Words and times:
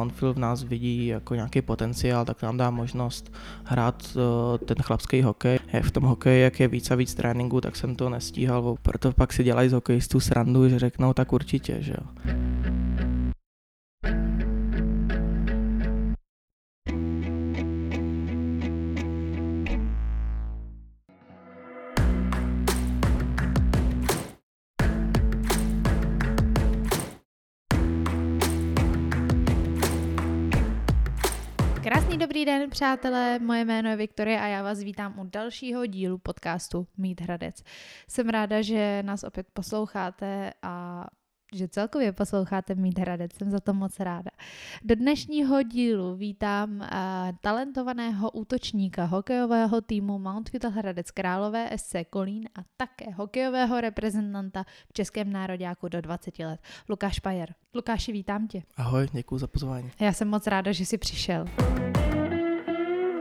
Mountfield 0.00 0.36
v 0.36 0.38
nás 0.38 0.62
vidí 0.62 1.06
jako 1.06 1.34
nějaký 1.34 1.62
potenciál, 1.62 2.24
tak 2.24 2.42
nám 2.42 2.56
dá 2.56 2.70
možnost 2.70 3.32
hrát 3.64 4.16
uh, 4.16 4.58
ten 4.58 4.76
chlapský 4.82 5.22
hokej. 5.22 5.58
V 5.82 5.90
tom 5.90 6.04
hokeji, 6.04 6.42
jak 6.42 6.60
je 6.60 6.68
víc 6.68 6.90
a 6.90 6.94
víc 6.94 7.14
tréninku, 7.14 7.60
tak 7.60 7.76
jsem 7.76 7.96
to 7.96 8.08
nestíhal, 8.08 8.76
proto 8.82 9.12
pak 9.12 9.32
si 9.32 9.44
dělají 9.44 9.68
z 9.68 9.72
hokejistů 9.72 10.20
srandu, 10.20 10.68
že 10.68 10.78
řeknou 10.78 11.12
tak 11.12 11.32
určitě, 11.32 11.76
že 11.80 11.92
jo. 11.92 12.34
Přátelé, 32.70 33.38
moje 33.38 33.64
jméno 33.64 33.90
je 33.90 33.96
Viktorie 33.96 34.40
a 34.40 34.46
já 34.46 34.62
vás 34.62 34.78
vítám 34.78 35.18
u 35.18 35.24
dalšího 35.24 35.86
dílu 35.86 36.18
podcastu 36.18 36.86
Mít 36.96 37.20
Hradec. 37.20 37.62
Jsem 38.08 38.28
ráda, 38.28 38.62
že 38.62 39.02
nás 39.02 39.24
opět 39.24 39.46
posloucháte 39.52 40.52
a 40.62 41.06
že 41.54 41.68
celkově 41.68 42.12
posloucháte 42.12 42.74
Mít 42.74 42.98
Hradec, 42.98 43.32
jsem 43.32 43.50
za 43.50 43.60
to 43.60 43.74
moc 43.74 44.00
ráda. 44.00 44.30
Do 44.84 44.94
dnešního 44.94 45.62
dílu 45.62 46.16
vítám 46.16 46.70
uh, 46.80 46.86
talentovaného 47.40 48.30
útočníka 48.30 49.04
hokejového 49.04 49.80
týmu 49.80 50.18
Mountfield 50.18 50.74
Hradec 50.74 51.10
Králové 51.10 51.70
SC 51.76 51.94
Kolín 52.10 52.48
a 52.54 52.60
také 52.76 53.10
hokejového 53.10 53.80
reprezentanta 53.80 54.64
v 54.88 54.92
Českém 54.92 55.32
nároďáku 55.32 55.88
do 55.88 56.00
20 56.00 56.38
let, 56.38 56.60
Lukáš 56.88 57.18
Pajer. 57.18 57.54
Lukáši, 57.74 58.12
vítám 58.12 58.48
tě. 58.48 58.62
Ahoj, 58.76 59.08
děkuji 59.12 59.38
za 59.38 59.46
pozvání. 59.46 59.90
Já 60.00 60.12
jsem 60.12 60.28
moc 60.28 60.46
ráda, 60.46 60.72
že 60.72 60.86
jsi 60.86 60.98
přišel. 60.98 61.44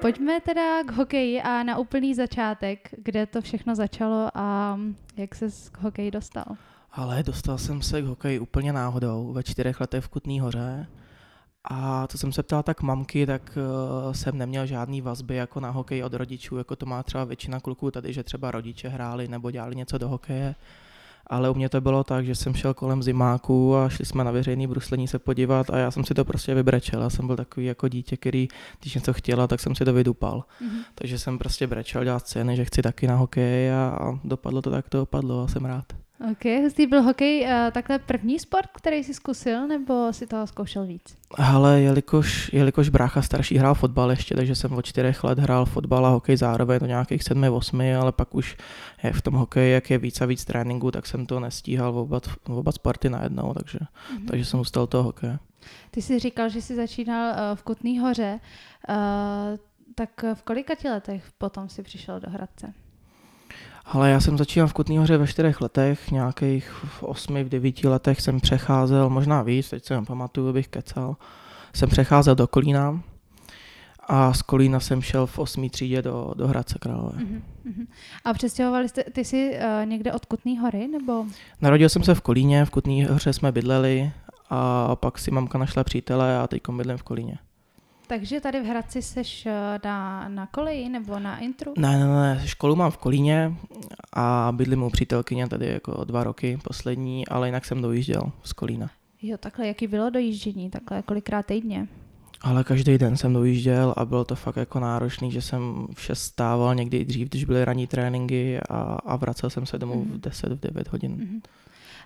Pojďme 0.01 0.41
teda 0.41 0.83
k 0.83 0.91
hokeji 0.91 1.41
a 1.41 1.63
na 1.63 1.77
úplný 1.77 2.15
začátek, 2.15 2.89
kde 2.97 3.25
to 3.25 3.41
všechno 3.41 3.75
začalo 3.75 4.29
a 4.33 4.79
jak 5.17 5.35
se 5.35 5.47
k 5.71 5.77
hokeji 5.81 6.11
dostal. 6.11 6.45
Ale 6.91 7.23
dostal 7.23 7.57
jsem 7.57 7.81
se 7.81 8.01
k 8.01 8.05
hokeji 8.05 8.39
úplně 8.39 8.73
náhodou 8.73 9.33
ve 9.33 9.43
čtyřech 9.43 9.79
letech 9.79 10.03
v 10.03 10.07
Kutný 10.07 10.39
hoře. 10.39 10.87
A 11.63 12.07
co 12.07 12.17
jsem 12.17 12.31
se 12.31 12.43
ptal 12.43 12.63
tak 12.63 12.81
mamky, 12.81 13.25
tak 13.25 13.57
uh, 13.57 14.13
jsem 14.13 14.37
neměl 14.37 14.65
žádný 14.65 15.01
vazby 15.01 15.35
jako 15.35 15.59
na 15.59 15.69
hokej 15.69 16.03
od 16.03 16.13
rodičů, 16.13 16.57
jako 16.57 16.75
to 16.75 16.85
má 16.85 17.03
třeba 17.03 17.23
většina 17.23 17.59
kluků 17.59 17.91
tady, 17.91 18.13
že 18.13 18.23
třeba 18.23 18.51
rodiče 18.51 18.89
hráli 18.89 19.27
nebo 19.27 19.51
dělali 19.51 19.75
něco 19.75 19.97
do 19.97 20.07
hokeje 20.07 20.55
ale 21.27 21.49
u 21.49 21.53
mě 21.53 21.69
to 21.69 21.81
bylo 21.81 22.03
tak, 22.03 22.25
že 22.25 22.35
jsem 22.35 22.53
šel 22.53 22.73
kolem 22.73 23.03
zimáku 23.03 23.75
a 23.75 23.89
šli 23.89 24.05
jsme 24.05 24.23
na 24.23 24.31
veřejný 24.31 24.67
bruslení 24.67 25.07
se 25.07 25.19
podívat 25.19 25.69
a 25.69 25.77
já 25.77 25.91
jsem 25.91 26.03
si 26.03 26.13
to 26.13 26.25
prostě 26.25 26.55
vybrečel. 26.55 27.01
Já 27.01 27.09
jsem 27.09 27.27
byl 27.27 27.35
takový 27.35 27.65
jako 27.65 27.87
dítě, 27.87 28.17
který, 28.17 28.47
když 28.81 28.95
něco 28.95 29.13
chtěla, 29.13 29.47
tak 29.47 29.59
jsem 29.59 29.75
si 29.75 29.85
to 29.85 29.93
vydupal. 29.93 30.43
Mm-hmm. 30.61 30.83
Takže 30.95 31.19
jsem 31.19 31.37
prostě 31.37 31.67
brečel 31.67 32.03
dělat 32.03 32.27
scény, 32.27 32.55
že 32.55 32.65
chci 32.65 32.81
taky 32.81 33.07
na 33.07 33.15
hokej 33.15 33.71
a, 33.71 33.97
a 34.01 34.19
dopadlo 34.23 34.61
to 34.61 34.71
tak, 34.71 34.89
to 34.89 34.97
dopadlo 34.97 35.43
a 35.43 35.47
jsem 35.47 35.65
rád. 35.65 36.08
Ok, 36.31 36.45
hustý 36.63 36.87
byl 36.87 37.01
hokej 37.01 37.43
uh, 37.43 37.49
takhle 37.71 37.99
první 37.99 38.39
sport, 38.39 38.69
který 38.75 39.03
jsi 39.03 39.13
zkusil, 39.13 39.67
nebo 39.67 40.13
si 40.13 40.27
toho 40.27 40.47
zkoušel 40.47 40.85
víc? 40.85 41.17
Ale 41.37 41.81
jelikož, 41.81 42.53
jelikož 42.53 42.89
brácha 42.89 43.21
starší 43.21 43.57
hrál 43.57 43.75
fotbal 43.75 44.11
ještě, 44.11 44.35
takže 44.35 44.55
jsem 44.55 44.73
od 44.73 44.85
čtyřech 44.85 45.23
let 45.23 45.39
hrál 45.39 45.65
fotbal 45.65 46.05
a 46.05 46.09
hokej 46.09 46.37
zároveň 46.37 46.79
do 46.79 46.85
nějakých 46.85 47.23
sedmi, 47.23 47.49
osmi, 47.49 47.95
ale 47.95 48.11
pak 48.11 48.35
už 48.35 48.57
je 49.03 49.13
v 49.13 49.21
tom 49.21 49.33
hokeji, 49.33 49.73
jak 49.73 49.89
je 49.89 49.97
víc 49.97 50.21
a 50.21 50.25
víc 50.25 50.45
tréninku, 50.45 50.91
tak 50.91 51.07
jsem 51.07 51.25
to 51.25 51.39
nestíhal 51.39 51.91
v 51.91 51.97
oba, 51.97 52.19
v 52.47 52.57
oba 52.57 52.71
sporty 52.71 53.09
najednou, 53.09 53.53
takže, 53.53 53.79
mm-hmm. 53.79 54.25
takže 54.27 54.45
jsem 54.45 54.59
ustal 54.59 54.87
toho 54.87 55.03
hokeje. 55.03 55.39
Ty 55.91 56.01
jsi 56.01 56.19
říkal, 56.19 56.49
že 56.49 56.61
jsi 56.61 56.75
začínal 56.75 57.31
uh, 57.31 57.55
v 57.55 57.63
Kutný 57.63 57.99
hoře, 57.99 58.39
uh, 58.89 58.95
tak 59.95 60.23
v 60.33 60.41
kolika 60.43 60.73
letech 60.85 61.23
potom 61.37 61.69
si 61.69 61.83
přišel 61.83 62.19
do 62.19 62.29
Hradce? 62.29 62.73
Ale 63.91 64.09
já 64.09 64.19
jsem 64.19 64.37
začínal 64.37 64.67
v 64.67 64.73
Kutný 64.73 64.97
hoře 64.97 65.17
ve 65.17 65.27
čtyřech 65.27 65.61
letech, 65.61 66.11
nějakých 66.11 66.69
v 66.69 67.03
osmi, 67.03 67.43
v 67.43 67.49
devíti 67.49 67.87
letech 67.87 68.21
jsem 68.21 68.39
přecházel, 68.39 69.09
možná 69.09 69.41
víc, 69.41 69.69
teď 69.69 69.85
se 69.85 70.01
pamatuju, 70.01 70.53
bych 70.53 70.67
kecal, 70.67 71.15
jsem 71.73 71.89
přecházel 71.89 72.35
do 72.35 72.47
Kolína 72.47 73.01
a 74.07 74.33
z 74.33 74.41
Kolína 74.41 74.79
jsem 74.79 75.01
šel 75.01 75.25
v 75.25 75.39
osmý 75.39 75.69
třídě 75.69 76.01
do, 76.01 76.31
do 76.35 76.47
Hradce 76.47 76.79
Králové. 76.79 77.17
Uh-huh, 77.17 77.87
A 78.25 78.33
přestěhovali 78.33 78.89
jste, 78.89 79.03
ty 79.03 79.25
jsi 79.25 79.57
uh, 79.57 79.85
někde 79.89 80.13
od 80.13 80.25
Kutný 80.25 80.57
hory, 80.57 80.87
nebo? 80.87 81.25
Narodil 81.61 81.89
jsem 81.89 82.03
se 82.03 82.15
v 82.15 82.21
Kolíně, 82.21 82.65
v 82.65 82.69
Kutný 82.69 83.05
hoře 83.05 83.33
jsme 83.33 83.51
bydleli 83.51 84.11
a 84.49 84.95
pak 84.95 85.19
si 85.19 85.31
mamka 85.31 85.57
našla 85.57 85.83
přítele 85.83 86.37
a 86.37 86.47
teď 86.47 86.61
bydlím 86.69 86.97
v 86.97 87.03
Kolíně. 87.03 87.37
Takže 88.09 88.41
tady 88.41 88.61
v 88.61 88.65
Hradci 88.65 89.01
seš 89.01 89.45
eh, 89.45 89.79
na, 89.83 90.29
na 90.29 90.47
koleji 90.47 90.89
nebo 90.89 91.19
na 91.19 91.37
intru? 91.37 91.73
Ne, 91.77 91.99
ne, 91.99 92.07
ne, 92.07 92.41
školu 92.45 92.75
mám 92.75 92.91
v 92.91 92.97
Kolíně 92.97 93.53
a 94.13 94.51
bydlím 94.55 94.83
u 94.83 94.89
přítelkyně 94.89 95.47
tady 95.47 95.67
jako 95.67 96.03
dva 96.03 96.23
roky 96.23 96.59
poslední, 96.63 97.27
ale 97.27 97.47
jinak 97.47 97.65
jsem 97.65 97.81
dojížděl 97.81 98.31
z 98.43 98.53
Kolína. 98.53 98.89
Jo, 99.21 99.37
takhle, 99.37 99.67
jaký 99.67 99.87
bylo 99.87 100.09
dojíždění, 100.09 100.69
takhle 100.69 101.01
kolikrát 101.01 101.45
týdně? 101.45 101.87
Ale 102.41 102.63
každý 102.63 102.97
den 102.97 103.17
jsem 103.17 103.33
dojížděl 103.33 103.93
a 103.97 104.05
bylo 104.05 104.25
to 104.25 104.35
fakt 104.35 104.57
jako 104.57 104.79
náročný, 104.79 105.31
že 105.31 105.41
jsem 105.41 105.87
vše 105.95 106.15
stával 106.15 106.75
někdy 106.75 106.97
i 106.97 107.05
dřív, 107.05 107.29
když 107.29 107.45
byly 107.45 107.65
ranní 107.65 107.87
tréninky 107.87 108.59
a, 108.69 108.81
a 109.05 109.15
vracel 109.15 109.49
jsem 109.49 109.65
se 109.65 109.77
domů 109.77 110.05
mm-hmm. 110.05 110.13
v 110.13 110.19
10, 110.19 110.53
v 110.53 110.59
9 110.59 110.87
hodin. 110.87 111.17
Mm-hmm. 111.17 111.41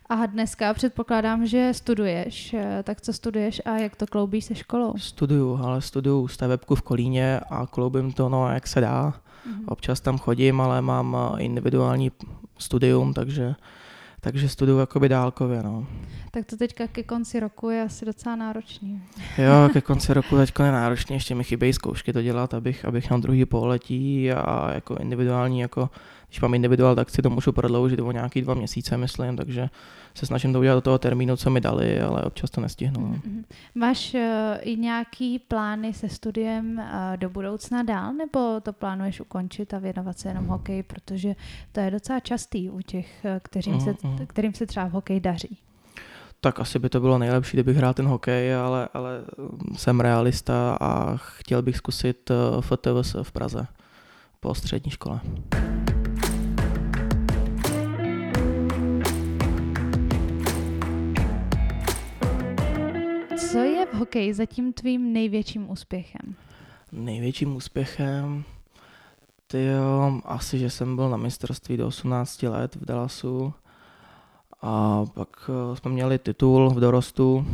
A 0.09 0.25
dneska 0.25 0.73
předpokládám, 0.73 1.45
že 1.45 1.73
studuješ. 1.73 2.53
Eh, 2.53 2.83
tak 2.83 3.01
co 3.01 3.13
studuješ 3.13 3.61
a 3.65 3.77
jak 3.77 3.95
to 3.95 4.07
kloubíš 4.07 4.45
se 4.45 4.55
školou? 4.55 4.93
Studuju, 4.97 5.59
ale 5.63 5.81
studuju 5.81 6.27
stavebku 6.27 6.75
v 6.75 6.81
Kolíně 6.81 7.39
a 7.39 7.65
kloubím 7.67 8.11
to, 8.11 8.29
no, 8.29 8.49
jak 8.49 8.67
se 8.67 8.81
dá. 8.81 9.11
Mm-hmm. 9.11 9.63
Občas 9.67 9.99
tam 9.99 10.17
chodím, 10.17 10.61
ale 10.61 10.81
mám 10.81 11.17
eh, 11.17 11.41
individuální 11.41 12.11
studium, 12.57 13.13
takže 13.13 13.55
takže 14.23 14.49
studuju 14.49 14.79
jakoby 14.79 15.09
dálkově, 15.09 15.63
no. 15.63 15.87
Tak 16.31 16.45
to 16.45 16.57
teďka 16.57 16.87
ke 16.87 17.03
konci 17.03 17.39
roku 17.39 17.69
je 17.69 17.81
asi 17.81 18.05
docela 18.05 18.35
náročný. 18.35 19.01
Jo, 19.37 19.69
ke 19.73 19.81
konci 19.81 20.13
roku 20.13 20.37
teďka 20.37 20.65
je 20.65 20.71
náročný, 20.71 21.15
ještě 21.15 21.35
mi 21.35 21.43
chybějí 21.43 21.73
zkoušky 21.73 22.13
to 22.13 22.21
dělat, 22.21 22.53
abych, 22.53 22.85
abych 22.85 23.09
měl 23.09 23.19
druhý 23.19 23.45
pololetí 23.45 24.31
a 24.31 24.73
jako 24.73 24.95
individuální, 24.95 25.59
jako 25.59 25.89
když 26.33 26.41
mám 26.41 26.53
individuál, 26.53 26.95
tak 26.95 27.09
si 27.09 27.21
to 27.21 27.29
můžu 27.29 27.51
prodloužit 27.51 27.99
o 27.99 28.11
nějaký 28.11 28.41
dva 28.41 28.53
měsíce, 28.53 28.97
myslím, 28.97 29.37
takže 29.37 29.69
se 30.13 30.25
snažím 30.25 30.53
to 30.53 30.59
udělat 30.59 30.75
do 30.75 30.81
toho 30.81 30.97
termínu, 30.97 31.37
co 31.37 31.49
mi 31.49 31.61
dali, 31.61 32.01
ale 32.01 32.23
občas 32.23 32.49
to 32.49 32.61
nestihnu. 32.61 33.01
Mm-hmm. 33.01 33.43
Máš 33.75 34.13
uh, 34.13 34.19
i 34.61 34.77
nějaký 34.77 35.39
plány 35.39 35.93
se 35.93 36.09
studiem 36.09 36.77
uh, 36.77 37.17
do 37.17 37.29
budoucna 37.29 37.83
dál, 37.83 38.13
nebo 38.13 38.59
to 38.61 38.73
plánuješ 38.73 39.21
ukončit 39.21 39.73
a 39.73 39.79
věnovat 39.79 40.19
se 40.19 40.27
jenom 40.27 40.45
hokeji, 40.45 40.83
protože 40.83 41.35
to 41.71 41.79
je 41.79 41.91
docela 41.91 42.19
častý 42.19 42.69
u 42.69 42.81
těch, 42.81 43.25
eh, 43.25 43.39
kterým, 43.43 43.79
se, 43.79 43.95
mhm. 44.03 44.27
kterým 44.27 44.53
se 44.53 44.65
třeba 44.65 44.85
v 44.85 44.91
hokeji 44.91 45.19
daří? 45.19 45.57
tak 46.41 46.59
asi 46.59 46.79
by 46.79 46.89
to 46.89 46.99
bylo 46.99 47.17
nejlepší, 47.17 47.57
kdybych 47.57 47.77
hrál 47.77 47.93
ten 47.93 48.07
hokej, 48.07 48.55
ale, 48.55 48.89
ale 48.93 49.21
mm, 49.37 49.75
jsem 49.75 49.99
realista 49.99 50.77
a 50.81 51.17
chtěl 51.17 51.61
bych 51.61 51.77
zkusit 51.77 52.31
FTVS 52.61 53.15
v 53.23 53.31
Praze 53.31 53.67
po 54.39 54.55
střední 54.55 54.91
škole. 54.91 55.19
Hokeji 63.93 64.33
zatím 64.33 64.73
tvým 64.73 65.13
největším 65.13 65.69
úspěchem? 65.69 66.35
Největším 66.91 67.55
úspěchem? 67.55 68.43
Ty 69.47 69.65
jo, 69.65 70.21
asi, 70.25 70.59
že 70.59 70.69
jsem 70.69 70.95
byl 70.95 71.09
na 71.09 71.17
mistrovství 71.17 71.77
do 71.77 71.87
18 71.87 72.43
let 72.43 72.75
v 72.75 72.85
Dallasu 72.85 73.53
a 74.61 75.05
pak 75.13 75.49
eh, 75.49 75.75
jsme 75.75 75.91
měli 75.91 76.19
titul 76.19 76.69
v 76.69 76.79
dorostu 76.79 77.45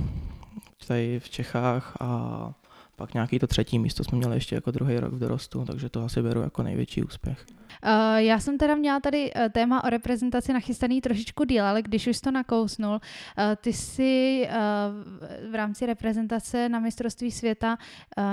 tady 0.88 1.20
v 1.20 1.30
Čechách 1.30 1.98
a 2.02 2.54
pak 3.00 3.14
nějaký 3.14 3.40
to 3.40 3.48
třetí 3.48 3.80
místo 3.80 4.04
jsme 4.04 4.18
měli 4.18 4.36
ještě 4.36 4.56
jako 4.56 4.72
druhý 4.72 5.00
rok 5.00 5.14
v 5.14 5.20
dorostu, 5.20 5.66
takže 5.66 5.90
to 5.90 6.04
asi 6.04 6.22
beru 6.22 6.42
jako 6.42 6.64
největší 6.64 7.04
úspěch. 7.04 7.46
Uh, 7.50 8.16
já 8.16 8.40
jsem 8.40 8.58
teda 8.58 8.76
měla 8.76 9.00
tady 9.00 9.34
uh, 9.34 9.42
téma 9.50 9.84
o 9.84 9.90
reprezentaci 9.90 10.54
nachystaný 10.54 11.02
trošičku 11.02 11.44
díl, 11.44 11.66
ale 11.66 11.82
když 11.82 12.08
už 12.08 12.22
to 12.22 12.32
nakousnul, 12.32 12.94
uh, 12.94 13.00
ty 13.56 13.74
jsi 13.74 14.48
uh, 14.50 15.52
v 15.52 15.56
rámci 15.56 15.86
reprezentace 15.86 16.70
na 16.70 16.80
mistrovství 16.80 17.32
světa 17.32 17.78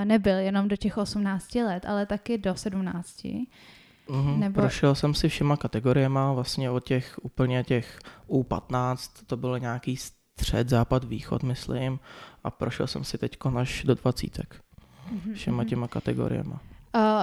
nebyl 0.05 0.39
jenom 0.39 0.69
do 0.69 0.77
těch 0.77 0.99
18 0.99 1.55
let, 1.55 1.87
ale 1.87 2.07
taky 2.07 2.39
do 2.39 2.55
17. 2.55 3.25
Mm-hmm. 3.25 4.39
Nebo... 4.39 4.61
Prošel 4.61 4.95
jsem 4.95 5.15
si 5.15 5.29
všema 5.29 5.57
kategoriema, 5.57 6.33
vlastně 6.33 6.71
od 6.71 6.85
těch 6.85 7.19
úplně 7.23 7.65
těch 7.65 7.99
U15, 8.29 8.97
to 9.27 9.37
bylo 9.37 9.57
nějaký 9.57 9.97
střed, 9.97 10.69
západ, 10.69 11.05
východ, 11.05 11.43
myslím, 11.43 12.01
a 12.45 12.51
prošel 12.51 12.87
jsem 12.87 13.05
si 13.05 13.19
teď 13.19 13.37
až 13.57 13.85
do 13.85 13.95
dvacítek. 13.95 14.66
Mm-hmm. 15.13 15.35
Všema 15.35 15.57
mhm. 15.57 15.69
těma 15.69 15.89
kategoriema. 15.89 16.61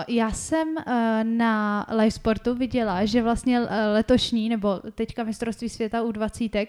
já 0.07 0.31
jsem 0.31 0.67
uh, 0.67 0.83
na 1.23 1.85
live 1.89 2.11
sportu 2.11 2.55
viděla, 2.55 3.05
že 3.05 3.23
vlastně 3.23 3.61
uh, 3.61 3.67
letošní, 3.93 4.49
nebo 4.49 4.81
teďka 4.95 5.23
mistrovství 5.23 5.69
světa 5.69 6.01
u 6.01 6.11
20 6.11 6.43
uh, 6.55 6.61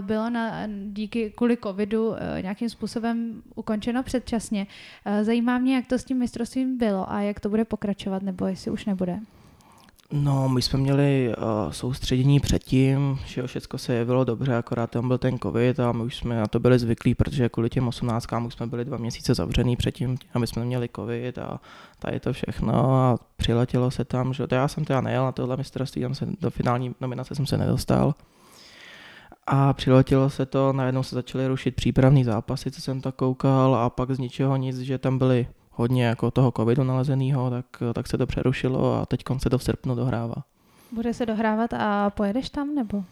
bylo 0.00 0.30
na, 0.30 0.66
díky 0.86 1.32
kvůli 1.36 1.56
covidu 1.56 2.14
nějakým 2.40 2.68
způsobem 2.68 3.42
ukončeno 3.54 4.02
předčasně. 4.02 4.66
Zajímá 5.22 5.58
mě, 5.58 5.74
jak 5.74 5.86
to 5.86 5.98
s 5.98 6.04
tím 6.04 6.18
mistrovstvím 6.18 6.78
bylo 6.78 7.12
a 7.12 7.20
jak 7.20 7.40
to 7.40 7.48
bude 7.48 7.64
pokračovat, 7.64 8.22
nebo 8.22 8.46
jestli 8.46 8.70
už 8.70 8.84
nebude. 8.84 9.18
No, 10.12 10.48
my 10.48 10.62
jsme 10.62 10.78
měli 10.78 11.34
uh, 11.38 11.72
soustředění 11.72 12.40
předtím, 12.40 13.18
že 13.26 13.46
všechno 13.46 13.78
se 13.78 13.94
jevilo 13.94 14.24
dobře, 14.24 14.56
akorát 14.56 14.90
tam 14.90 15.08
byl 15.08 15.18
ten 15.18 15.38
covid 15.38 15.80
a 15.80 15.92
my 15.92 16.02
už 16.02 16.16
jsme 16.16 16.36
na 16.36 16.46
to 16.46 16.60
byli 16.60 16.78
zvyklí, 16.78 17.14
protože 17.14 17.48
kvůli 17.48 17.70
těm 17.70 17.88
osmnáctkám 17.88 18.46
už 18.46 18.54
jsme 18.54 18.66
byli 18.66 18.84
dva 18.84 18.96
měsíce 18.96 19.34
zavřený 19.34 19.76
předtím, 19.76 20.16
aby 20.34 20.46
jsme 20.46 20.60
neměli 20.60 20.88
covid 20.96 21.38
a 21.38 21.60
tady 21.98 22.20
to 22.20 22.32
všechno 22.32 22.96
a 22.96 23.18
přiletělo 23.36 23.90
se 23.90 24.04
tam, 24.04 24.32
že 24.32 24.46
já 24.50 24.68
jsem 24.68 24.84
teda 24.84 25.00
nejel 25.00 25.24
na 25.24 25.32
tohle 25.32 25.56
mistrovství, 25.56 26.02
tam 26.02 26.14
se 26.14 26.26
do 26.40 26.50
finální 26.50 26.94
nominace 27.00 27.34
jsem 27.34 27.46
se 27.46 27.58
nedostal. 27.58 28.14
A 29.46 29.72
přiletělo 29.72 30.30
se 30.30 30.46
to, 30.46 30.72
najednou 30.72 31.02
se 31.02 31.14
začaly 31.14 31.48
rušit 31.48 31.74
přípravné 31.74 32.24
zápasy, 32.24 32.70
co 32.70 32.80
jsem 32.80 33.00
tak 33.00 33.14
koukal 33.14 33.74
a 33.74 33.90
pak 33.90 34.10
z 34.10 34.18
ničeho 34.18 34.56
nic, 34.56 34.78
že 34.78 34.98
tam 34.98 35.18
byly 35.18 35.46
hodně 35.76 36.04
jako 36.04 36.30
toho 36.30 36.52
covidu 36.56 36.84
nalezeného, 36.84 37.50
tak, 37.50 37.66
tak 37.94 38.06
se 38.06 38.18
to 38.18 38.26
přerušilo 38.26 38.94
a 38.94 39.06
teď 39.06 39.24
se 39.38 39.50
to 39.50 39.58
v 39.58 39.62
srpnu 39.62 39.94
dohrává. 39.94 40.34
Bude 40.92 41.14
se 41.14 41.26
dohrávat 41.26 41.72
a 41.72 42.10
pojedeš 42.10 42.50
tam 42.50 42.74
nebo? 42.74 43.04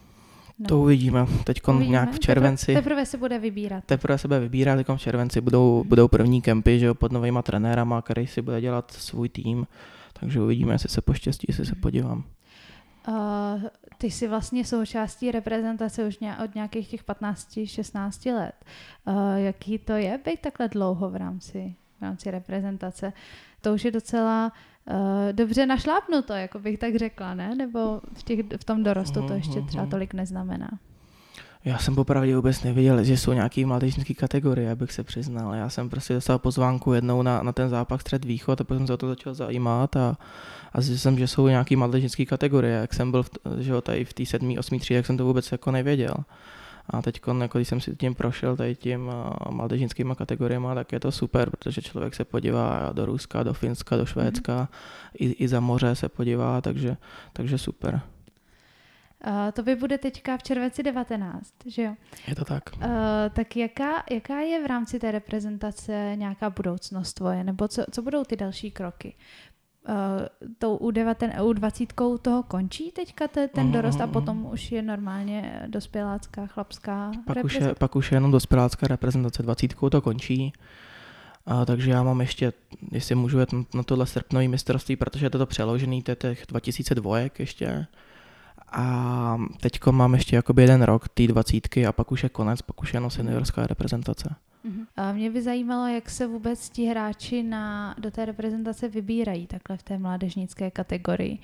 No. 0.59 0.67
To 0.67 0.79
uvidíme. 0.79 1.25
Teď 1.43 1.61
nějak 1.79 2.11
v 2.11 2.19
červenci. 2.19 2.65
Teprve, 2.65 2.81
teprve 2.81 3.05
se 3.05 3.17
bude 3.17 3.39
vybírat. 3.39 3.83
Teprve 3.85 4.17
se 4.17 4.27
bude 4.27 4.39
vybírat, 4.39 4.75
teď 4.75 4.87
v 4.95 4.97
červenci 4.97 5.41
budou, 5.41 5.83
budou 5.87 6.07
první 6.07 6.41
kempy 6.41 6.79
že 6.79 6.85
jo, 6.85 6.95
pod 6.95 7.11
novýma 7.11 7.41
trenérama, 7.41 8.01
který 8.01 8.27
si 8.27 8.41
bude 8.41 8.61
dělat 8.61 8.91
svůj 8.91 9.29
tým. 9.29 9.67
Takže 10.19 10.41
uvidíme, 10.41 10.73
jestli 10.73 10.89
se 10.89 11.01
poštěstí, 11.01 11.45
jestli 11.49 11.65
se 11.65 11.75
podívám. 11.75 12.23
Uh, 13.07 13.15
ty 13.97 14.11
jsi 14.11 14.27
vlastně 14.27 14.65
součástí 14.65 15.31
reprezentace 15.31 16.07
už 16.07 16.19
ně, 16.19 16.35
od 16.43 16.55
nějakých 16.55 16.87
těch 16.87 17.05
15-16 17.05 18.35
let. 18.35 18.65
Uh, 19.07 19.33
jaký 19.35 19.77
to 19.77 19.93
je 19.93 20.19
být 20.25 20.39
takhle 20.39 20.67
dlouho 20.67 21.09
v 21.09 21.15
rámci 21.15 21.75
v 21.99 22.01
rámci 22.01 22.31
reprezentace. 22.31 23.13
To 23.61 23.73
už 23.73 23.85
je 23.85 23.91
docela 23.91 24.51
uh, 24.85 24.95
dobře 25.31 25.65
našlápnuto, 25.65 26.33
jako 26.33 26.59
bych 26.59 26.79
tak 26.79 26.95
řekla, 26.95 27.33
ne? 27.33 27.55
Nebo 27.55 28.01
v, 28.13 28.23
těch, 28.23 28.39
v 28.57 28.63
tom 28.63 28.83
dorostu 28.83 29.27
to 29.27 29.33
ještě 29.33 29.61
třeba 29.61 29.83
mhm. 29.83 29.91
tolik 29.91 30.13
neznamená. 30.13 30.69
Já 31.65 31.77
jsem 31.77 31.95
popravdě 31.95 32.35
vůbec 32.35 32.63
nevěděl, 32.63 33.03
že 33.03 33.17
jsou 33.17 33.33
nějaký 33.33 33.65
mládežnické 33.65 34.13
kategorie, 34.13 34.71
abych 34.71 34.91
se 34.91 35.03
přiznal. 35.03 35.53
Já 35.53 35.69
jsem 35.69 35.89
prostě 35.89 36.13
dostal 36.13 36.39
pozvánku 36.39 36.93
jednou 36.93 37.21
na, 37.21 37.43
na 37.43 37.51
ten 37.51 37.69
zápas 37.69 38.01
střed 38.01 38.25
východ 38.25 38.61
a 38.61 38.63
potom 38.63 38.77
jsem 38.77 38.87
se 38.87 38.93
o 38.93 38.97
to 38.97 39.07
začal 39.07 39.33
zajímat 39.33 39.95
a, 39.95 40.17
a 40.73 40.81
zjistil 40.81 40.97
jsem, 40.97 41.17
že 41.17 41.27
jsou 41.27 41.47
nějaký 41.47 41.75
mládežnické 41.75 42.25
kategorie. 42.25 42.73
Jak 42.73 42.93
jsem 42.93 43.11
byl 43.11 43.23
v, 43.23 43.29
že 43.59 43.71
jo, 43.71 43.81
tady 43.81 44.05
v 44.05 44.13
té 44.13 44.25
sedmý, 44.25 44.59
osmý 44.59 44.79
třídě, 44.79 44.95
jak 44.95 45.05
jsem 45.05 45.17
to 45.17 45.25
vůbec 45.25 45.51
jako 45.51 45.71
nevěděl. 45.71 46.15
A 46.89 47.01
teď, 47.01 47.21
jako, 47.41 47.57
když 47.57 47.67
jsem 47.67 47.81
si 47.81 47.95
tím 47.95 48.15
prošel 48.15 48.57
tady 48.57 48.75
tím 48.75 49.11
mládežnickými 49.49 50.15
kategoriemi, 50.15 50.67
tak 50.75 50.91
je 50.91 50.99
to 50.99 51.11
super, 51.11 51.49
protože 51.49 51.81
člověk 51.81 52.15
se 52.15 52.25
podívá 52.25 52.91
do 52.93 53.05
Ruska, 53.05 53.43
do 53.43 53.53
Finska, 53.53 53.97
do 53.97 54.05
Švédska, 54.05 54.63
mm-hmm. 54.63 55.15
i, 55.17 55.31
i 55.31 55.47
za 55.47 55.59
moře 55.59 55.95
se 55.95 56.09
podívá, 56.09 56.61
takže, 56.61 56.97
takže 57.33 57.57
super. 57.57 58.01
Uh, 59.27 59.51
to 59.53 59.63
by 59.63 59.75
bude 59.75 59.97
teďka 59.97 60.37
v 60.37 60.43
červenci 60.43 60.83
19, 60.83 61.53
že 61.65 61.81
jo? 61.81 61.95
Je 62.27 62.35
to 62.35 62.45
tak. 62.45 62.63
Uh, 62.75 62.81
tak 63.33 63.55
jaká, 63.55 64.03
jaká 64.11 64.39
je 64.39 64.63
v 64.63 64.65
rámci 64.65 64.99
té 64.99 65.11
reprezentace 65.11 66.11
nějaká 66.15 66.49
budoucnost 66.49 67.13
tvoje, 67.13 67.43
nebo 67.43 67.67
co, 67.67 67.85
co 67.91 68.01
budou 68.01 68.23
ty 68.23 68.35
další 68.35 68.71
kroky? 68.71 69.15
Uh, 69.89 69.95
tou 70.59 70.77
U19, 70.77 71.41
U20 71.41 72.19
toho 72.21 72.43
končí 72.43 72.91
teďka 72.91 73.27
te, 73.27 73.47
ten 73.47 73.71
dorost 73.71 74.01
a 74.01 74.07
potom 74.07 74.45
už 74.45 74.71
je 74.71 74.81
normálně 74.81 75.61
dospělácká, 75.67 76.47
chlapská 76.47 77.11
pak 77.25 77.43
už, 77.43 77.53
je, 77.53 77.75
pak 77.75 77.95
už 77.95 78.11
je 78.11 78.15
jenom 78.15 78.31
dospělácká 78.31 78.87
reprezentace, 78.87 79.43
20 79.43 79.73
to 79.91 80.01
končí. 80.01 80.53
A, 81.45 81.65
takže 81.65 81.91
já 81.91 82.03
mám 82.03 82.21
ještě, 82.21 82.53
jestli 82.91 83.15
můžu 83.15 83.39
jet 83.39 83.49
na 83.73 83.83
tohle 83.83 84.05
srpnový 84.05 84.47
mistrovství, 84.47 84.95
protože 84.95 85.25
je 85.25 85.29
to 85.29 85.45
přeložený, 85.45 86.01
to 86.01 86.11
je 86.11 86.15
těch 86.15 86.43
2002 86.47 87.19
ještě. 87.19 87.87
A 88.71 89.37
teďko 89.61 89.91
mám 89.91 90.13
ještě 90.13 90.35
jakoby 90.35 90.61
jeden 90.61 90.81
rok 90.81 91.09
té 91.09 91.27
dvacítky 91.27 91.85
a 91.85 91.91
pak 91.91 92.11
už 92.11 92.23
je 92.23 92.29
konec, 92.29 92.61
pak 92.61 92.81
už 92.81 92.93
je 92.93 92.97
jenom 92.97 93.09
seniorská 93.09 93.67
reprezentace. 93.67 94.35
Uh-huh. 94.65 94.85
A 94.97 95.11
mě 95.11 95.31
by 95.31 95.41
zajímalo, 95.41 95.87
jak 95.87 96.09
se 96.09 96.27
vůbec 96.27 96.69
ti 96.69 96.85
hráči 96.85 97.43
na, 97.43 97.95
do 97.97 98.11
té 98.11 98.25
reprezentace 98.25 98.87
vybírají 98.87 99.47
takhle 99.47 99.77
v 99.77 99.83
té 99.83 99.97
mládežnické 99.97 100.71
kategorii. 100.71 101.39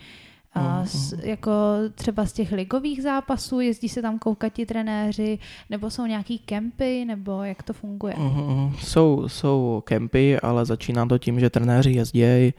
A 0.53 0.85
z, 0.85 1.13
jako 1.23 1.51
třeba 1.95 2.25
z 2.25 2.33
těch 2.33 2.51
ligových 2.51 3.03
zápasů, 3.03 3.59
jezdí 3.59 3.89
se 3.89 4.01
tam 4.01 4.19
koukat 4.19 4.53
ti 4.53 4.65
trenéři, 4.65 5.39
nebo 5.69 5.89
jsou 5.89 6.06
nějaký 6.06 6.39
kempy, 6.39 7.06
nebo 7.06 7.44
jak 7.44 7.63
to 7.63 7.73
funguje? 7.73 8.13
Uh-huh. 8.13 8.73
Jsou, 8.75 9.23
jsou 9.27 9.83
kempy, 9.85 10.39
ale 10.39 10.65
začíná 10.65 11.06
to 11.06 11.18
tím, 11.18 11.39
že 11.39 11.50
trenéři 11.50 11.91
jezdí 11.91 12.53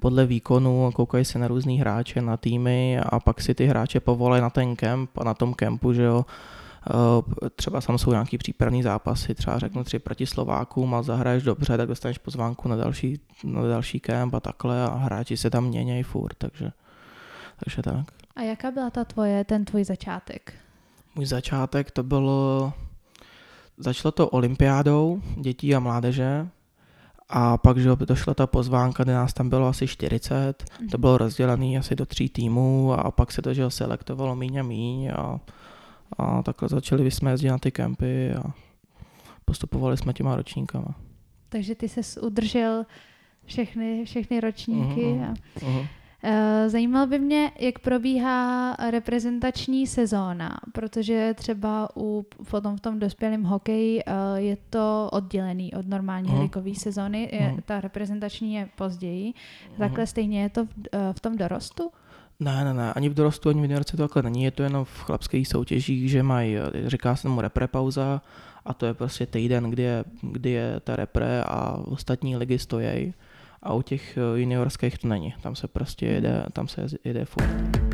podle 0.00 0.26
výkonu, 0.26 0.90
koukají 0.94 1.24
se 1.24 1.38
na 1.38 1.48
různý 1.48 1.78
hráče, 1.78 2.22
na 2.22 2.36
týmy 2.36 2.98
a 3.00 3.20
pak 3.20 3.40
si 3.40 3.54
ty 3.54 3.66
hráče 3.66 4.00
povolají 4.00 4.42
na 4.42 4.50
ten 4.50 4.76
kemp 4.76 5.10
a 5.18 5.24
na 5.24 5.34
tom 5.34 5.54
kempu, 5.54 5.92
že 5.92 6.02
jo, 6.02 6.24
třeba 7.56 7.80
tam 7.80 7.98
jsou 7.98 8.10
nějaký 8.10 8.38
přípravní 8.38 8.82
zápasy, 8.82 9.34
třeba 9.34 9.58
řeknu 9.58 9.84
tři 9.84 9.98
proti 9.98 10.26
Slovákům 10.26 10.94
a 10.94 11.02
zahraješ 11.02 11.42
dobře, 11.42 11.76
tak 11.76 11.88
dostaneš 11.88 12.18
pozvánku 12.18 12.68
na 12.68 12.76
další, 12.76 13.20
na 13.44 13.62
další 13.62 14.00
kemp 14.00 14.34
a 14.34 14.40
takhle 14.40 14.82
a 14.82 14.94
hráči 14.94 15.36
se 15.36 15.50
tam 15.50 15.64
měnějí 15.64 16.02
furt, 16.02 16.34
takže, 16.38 16.70
takže 17.64 17.82
tak. 17.82 18.06
A 18.36 18.42
jaká 18.42 18.70
byla 18.70 18.90
ta 18.90 19.04
tvoje, 19.04 19.44
ten 19.44 19.64
tvůj 19.64 19.84
začátek? 19.84 20.54
Můj 21.14 21.26
začátek 21.26 21.90
to 21.90 22.02
bylo, 22.02 22.72
začalo 23.78 24.12
to 24.12 24.28
olympiádou 24.28 25.22
dětí 25.36 25.74
a 25.74 25.80
mládeže, 25.80 26.48
a 27.30 27.58
pak, 27.58 27.78
že 27.78 27.90
došla 27.96 28.34
ta 28.34 28.46
pozvánka, 28.46 29.04
kde 29.04 29.14
nás 29.14 29.32
tam 29.32 29.48
bylo 29.48 29.66
asi 29.66 29.86
40, 29.86 30.64
to 30.78 30.82
mhm. 30.82 31.00
bylo 31.00 31.18
rozdělené 31.18 31.78
asi 31.78 31.96
do 31.96 32.06
tří 32.06 32.28
týmů 32.28 32.92
a 32.92 33.10
pak 33.10 33.32
se 33.32 33.42
to, 33.42 33.54
že 33.54 33.70
selektovalo 33.70 34.36
míň 34.36 34.56
a 34.56 34.62
míň 34.62 35.10
a 35.16 35.40
a 36.18 36.42
takhle 36.42 36.68
začali 36.68 37.10
jsme 37.10 37.30
jezdit 37.30 37.48
na 37.48 37.58
ty 37.58 37.70
kempy 37.70 38.34
a 38.34 38.42
postupovali 39.44 39.96
jsme 39.96 40.12
těma 40.12 40.36
ročníkama. 40.36 40.94
Takže 41.48 41.74
ty 41.74 41.88
se 41.88 42.20
udržel 42.20 42.86
všechny, 43.44 44.04
všechny 44.04 44.40
ročníky. 44.40 45.00
Uh-huh, 45.00 45.30
a... 45.30 45.34
uh-huh. 45.58 45.86
Zajímalo 46.66 47.06
by 47.06 47.18
mě, 47.18 47.52
jak 47.58 47.78
probíhá 47.78 48.76
reprezentační 48.90 49.86
sezóna, 49.86 50.60
protože 50.72 51.34
třeba 51.34 51.88
u, 51.96 52.26
potom 52.50 52.76
v 52.76 52.80
tom 52.80 52.98
dospělém 52.98 53.42
hokeji 53.42 54.02
eh, 54.06 54.12
je 54.36 54.56
to 54.70 55.08
oddělený 55.12 55.74
od 55.74 55.86
normální 55.86 56.28
uh-huh. 56.28 56.42
ligové 56.42 56.74
sezóny, 56.74 57.28
je, 57.32 57.40
uh-huh. 57.40 57.60
ta 57.64 57.80
reprezentační 57.80 58.54
je 58.54 58.68
později. 58.76 59.32
Uh-huh. 59.32 59.78
Takhle 59.78 60.06
stejně 60.06 60.42
je 60.42 60.48
to 60.48 60.64
v, 60.64 60.68
eh, 60.92 61.12
v 61.12 61.20
tom 61.20 61.36
dorostu? 61.36 61.90
Ne, 62.40 62.64
ne, 62.64 62.74
ne, 62.74 62.92
ani 62.92 63.08
v 63.08 63.14
dorostu, 63.14 63.48
ani 63.48 63.60
v 63.60 63.64
juniorce 63.64 63.96
to 63.96 64.02
takhle 64.02 64.22
není, 64.22 64.44
je 64.44 64.50
to 64.50 64.62
jenom 64.62 64.84
v 64.84 65.02
chlapských 65.02 65.48
soutěžích, 65.48 66.10
že 66.10 66.22
mají, 66.22 66.56
říká 66.86 67.16
se 67.16 67.22
tomu 67.22 67.40
repre 67.40 67.68
pauza 67.68 68.22
a 68.64 68.74
to 68.74 68.86
je 68.86 68.94
prostě 68.94 69.26
týden, 69.26 69.70
kdy 69.70 69.82
je, 69.82 70.04
kdy 70.22 70.50
je 70.50 70.80
ta 70.80 70.96
repre 70.96 71.42
a 71.42 71.72
ostatní 71.72 72.36
ligy 72.36 72.58
stojí 72.58 73.14
a 73.62 73.74
u 73.74 73.82
těch 73.82 74.18
juniorských 74.36 74.98
to 74.98 75.08
není, 75.08 75.34
tam 75.40 75.56
se 75.56 75.68
prostě 75.68 76.06
jede, 76.06 76.44
tam 76.52 76.68
se 76.68 76.86
jede 77.04 77.24
furt. 77.24 77.87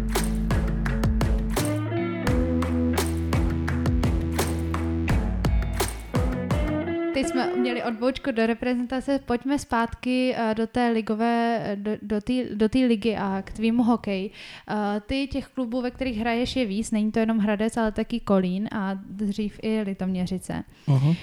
Teď 7.14 7.26
jsme 7.26 7.56
měli 7.56 7.83
odbočku 7.83 8.30
do 8.33 8.47
reprezentace, 8.47 9.21
pojďme 9.26 9.59
zpátky 9.59 10.37
uh, 10.38 10.54
do 10.54 10.66
té 10.66 10.88
ligové, 10.88 11.62
do, 11.75 11.90
do 12.02 12.21
té 12.21 12.44
do 12.54 12.68
ligy 12.87 13.16
a 13.16 13.42
k 13.42 13.52
tvýmu 13.52 13.83
hokeji. 13.83 14.30
Uh, 14.71 14.76
ty 15.06 15.26
těch 15.26 15.49
klubů, 15.49 15.83
ve 15.83 15.90
kterých 15.90 16.18
hraješ 16.18 16.56
je 16.56 16.66
víc, 16.66 16.90
není 16.90 17.12
to 17.12 17.18
jenom 17.18 17.38
Hradec, 17.38 17.76
ale 17.76 17.92
taky 17.92 18.21
Kolín 18.21 18.68
a 18.73 18.94
dřív 19.11 19.59
i 19.62 19.80
Litoměřice. 19.80 20.64
Uh-huh. 20.88 21.09
Uh, 21.09 21.16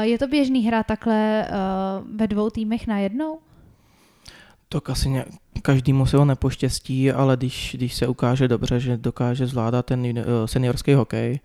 je 0.00 0.18
to 0.18 0.26
běžný 0.26 0.66
hra 0.66 0.82
takhle 0.82 1.48
ve 2.14 2.26
dvou 2.26 2.50
týmech 2.50 2.86
najednou? 2.86 3.38
To 4.68 4.80
asi 4.86 5.08
ně, 5.08 5.24
každému 5.62 6.06
se 6.06 6.16
ho 6.16 6.24
nepoštěstí, 6.24 7.10
ale 7.10 7.36
když, 7.36 7.74
když 7.78 7.94
se 7.94 8.06
ukáže 8.06 8.48
dobře, 8.48 8.80
že 8.80 8.96
dokáže 8.96 9.46
zvládat 9.46 9.86
ten 9.86 10.24
seniorský 10.46 10.94
hokej, 10.94 11.40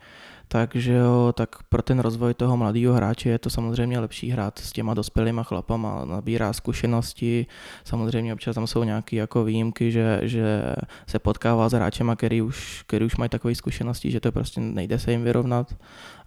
takže 0.52 0.94
jo, 0.94 1.34
tak 1.38 1.64
pro 1.70 1.82
ten 1.82 2.00
rozvoj 2.00 2.34
toho 2.34 2.58
mladého 2.58 2.94
hráče 2.94 3.30
je 3.30 3.40
to 3.40 3.50
samozřejmě 3.50 4.00
lepší 4.00 4.30
hrát 4.30 4.60
s 4.60 4.72
těma 4.72 4.94
dospělýma 4.94 5.44
chlapama, 5.44 6.06
nabírá 6.06 6.54
zkušenosti, 6.54 7.46
samozřejmě 7.84 8.34
občas 8.34 8.56
tam 8.56 8.68
jsou 8.68 8.84
nějaké 8.84 9.16
jako 9.16 9.44
výjimky, 9.44 9.92
že, 9.92 10.20
že 10.24 10.76
se 11.08 11.20
potkává 11.20 11.70
s 11.70 11.74
hráčema, 11.74 12.16
který 12.16 12.42
už, 12.42 12.84
který 12.88 13.06
už 13.06 13.18
mají 13.18 13.30
takové 13.30 13.56
zkušenosti, 13.56 14.12
že 14.12 14.20
to 14.20 14.32
prostě 14.32 14.62
nejde 14.62 15.00
se 15.00 15.12
jim 15.12 15.24
vyrovnat, 15.24 15.76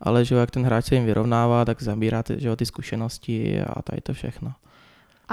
ale 0.00 0.24
že 0.24 0.34
jak 0.34 0.50
ten 0.50 0.64
hráč 0.64 0.84
se 0.84 0.94
jim 0.94 1.04
vyrovnává, 1.04 1.64
tak 1.64 1.82
zabírá 1.82 2.22
ty, 2.22 2.40
že 2.40 2.48
jo, 2.48 2.56
ty 2.56 2.66
zkušenosti 2.66 3.62
a 3.62 3.82
tady 3.82 4.00
to 4.00 4.12
všechno. 4.12 4.52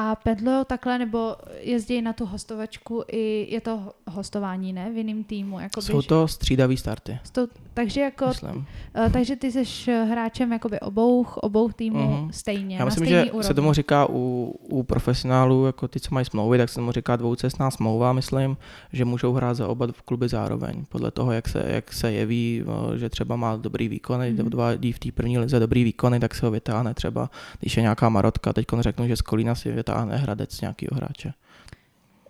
A 0.01 0.15
pedlujou 0.15 0.63
takhle, 0.63 0.97
nebo 0.99 1.35
jezdí 1.59 2.01
na 2.01 2.13
tu 2.13 2.25
hostovačku 2.25 3.03
i 3.07 3.47
je 3.53 3.61
to 3.61 3.79
hostování, 4.07 4.73
ne? 4.73 4.91
V 4.93 4.97
jiném 4.97 5.23
týmu. 5.23 5.59
Jakoby, 5.59 5.85
Jsou 5.85 6.01
to 6.01 6.27
střídavý 6.27 6.77
starty, 6.77 7.19
to, 7.31 7.47
takže, 7.73 8.01
jako, 8.01 8.27
myslím. 8.27 8.55
uh, 8.55 9.11
takže 9.13 9.35
ty 9.35 9.51
jsi 9.51 9.91
hráčem 9.91 10.51
jakoby 10.53 10.79
obou, 10.79 11.25
obou 11.35 11.69
týmů 11.69 11.99
Mhm. 12.21 12.31
stejně, 12.33 12.77
Já 12.77 12.85
myslím, 12.85 13.05
že 13.05 13.23
úrovni. 13.25 13.43
se 13.43 13.53
tomu 13.53 13.73
říká 13.73 14.05
u, 14.09 14.55
u 14.69 14.83
profesionálů, 14.83 15.65
jako 15.65 15.87
ty, 15.87 15.99
co 15.99 16.09
mají 16.13 16.25
smlouvy, 16.25 16.57
tak 16.57 16.69
se 16.69 16.75
tomu 16.75 16.91
říká 16.91 17.15
dvoucestná 17.15 17.71
smlouva, 17.71 18.13
myslím, 18.13 18.57
že 18.93 19.05
můžou 19.05 19.33
hrát 19.33 19.53
za 19.53 19.67
oba 19.67 19.87
v 19.91 20.01
kluby 20.01 20.29
zároveň, 20.29 20.85
podle 20.89 21.11
toho, 21.11 21.31
jak 21.31 21.47
se, 21.47 21.63
jak 21.67 21.93
se 21.93 22.11
jeví, 22.11 22.63
o, 22.67 22.97
že 22.97 23.09
třeba 23.09 23.35
má 23.35 23.55
dobrý 23.55 23.87
výkony, 23.87 24.31
mm. 24.31 24.49
dva 24.49 24.71
v 24.93 24.99
té 24.99 25.11
první 25.11 25.37
lize 25.37 25.59
dobrý 25.59 25.83
výkony, 25.83 26.19
tak 26.19 26.35
se 26.35 26.45
ho 26.45 26.51
vytáhne 26.51 26.93
třeba, 26.93 27.29
když 27.59 27.77
je 27.77 27.81
nějaká 27.81 28.09
marotka, 28.09 28.53
teď 28.53 28.65
řeknu, 28.79 29.07
že 29.07 29.15
z 29.15 29.21
Kolína 29.21 29.55
si 29.55 29.71
vytáhne 29.71 29.88
Hradec 29.97 30.61
nějakýho 30.61 30.91
hráče. 30.93 31.33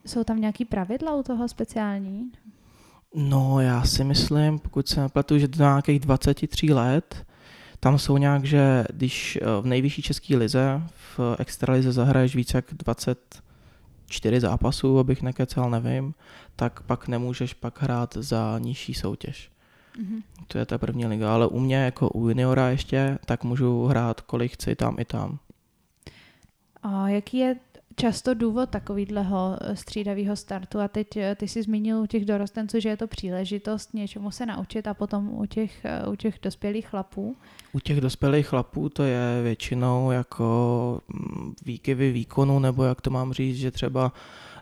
Jsou 0.06 0.24
tam 0.24 0.42
nějaký 0.42 0.66
pravidla 0.66 1.16
u 1.16 1.24
toho 1.24 1.48
speciální? 1.48 2.32
No, 3.16 3.60
já 3.60 3.84
si 3.84 4.04
myslím, 4.04 4.60
pokud 4.60 4.88
se 4.88 5.02
nepletu, 5.02 5.38
že 5.38 5.48
do 5.48 5.58
nějakých 5.58 6.00
23 6.00 6.74
let, 6.74 7.26
tam 7.80 8.00
jsou 8.00 8.18
nějak, 8.18 8.46
že 8.46 8.84
když 8.94 9.40
eh, 9.42 9.62
v 9.62 9.66
nejvyšší 9.66 10.02
české 10.02 10.38
lize, 10.38 10.82
v 11.18 11.20
extralize 11.40 11.92
zahraješ 11.92 12.36
více 12.36 12.58
jak 12.58 12.66
24 12.72 14.40
zápasů, 14.40 15.00
abych 15.00 15.22
nekecal, 15.22 15.70
nevím, 15.70 16.14
tak 16.56 16.82
pak 16.82 17.08
nemůžeš 17.08 17.54
pak 17.54 17.82
hrát 17.82 18.14
za 18.16 18.60
nižší 18.60 18.94
soutěž. 18.94 19.52
Mhm. 19.98 20.20
To 20.48 20.58
je 20.58 20.66
ta 20.66 20.78
první 20.78 21.06
liga, 21.06 21.34
ale 21.34 21.48
u 21.48 21.60
mě 21.60 21.76
jako 21.76 22.10
u 22.10 22.30
juniora 22.30 22.70
ještě, 22.70 23.20
tak 23.26 23.44
můžu 23.44 23.86
hrát 23.86 24.22
kolik 24.22 24.54
chci 24.54 24.76
tam 24.76 24.96
i 25.00 25.06
tam. 25.06 25.40
A 26.84 27.10
jaký 27.10 27.38
je 27.38 27.56
často 27.96 28.34
důvod 28.34 28.70
takovýhleho 28.70 29.58
střídavého 29.74 30.36
startu? 30.36 30.80
A 30.80 30.88
teď 30.88 31.18
eh, 31.18 31.36
ty 31.36 31.48
jsi 31.48 31.64
zmínil 31.64 31.98
u 31.98 32.06
těch 32.06 32.26
dorostenců, 32.26 32.80
že 32.80 32.90
je 32.90 32.98
to 32.98 33.08
příležitost 33.08 33.94
něčemu 33.94 34.32
se 34.32 34.46
naučit 34.46 34.88
a 34.88 34.94
potom 34.94 35.30
u 35.34 35.46
těch, 35.46 35.86
eh, 35.86 36.08
u 36.08 36.16
těch 36.16 36.40
dospělých 36.42 36.88
chlapů. 36.88 37.36
U 37.74 37.80
těch 37.80 38.02
dospělých 38.02 38.48
chlapů 38.48 38.90
to 38.90 39.04
je 39.04 39.42
většinou 39.44 40.12
jako 40.12 41.02
mm, 41.08 41.54
výkyvy 41.66 42.12
výkonu, 42.12 42.60
nebo 42.60 42.84
jak 42.84 43.02
to 43.02 43.10
mám 43.10 43.34
říct, 43.34 43.58
že 43.58 43.72
třeba 43.72 44.12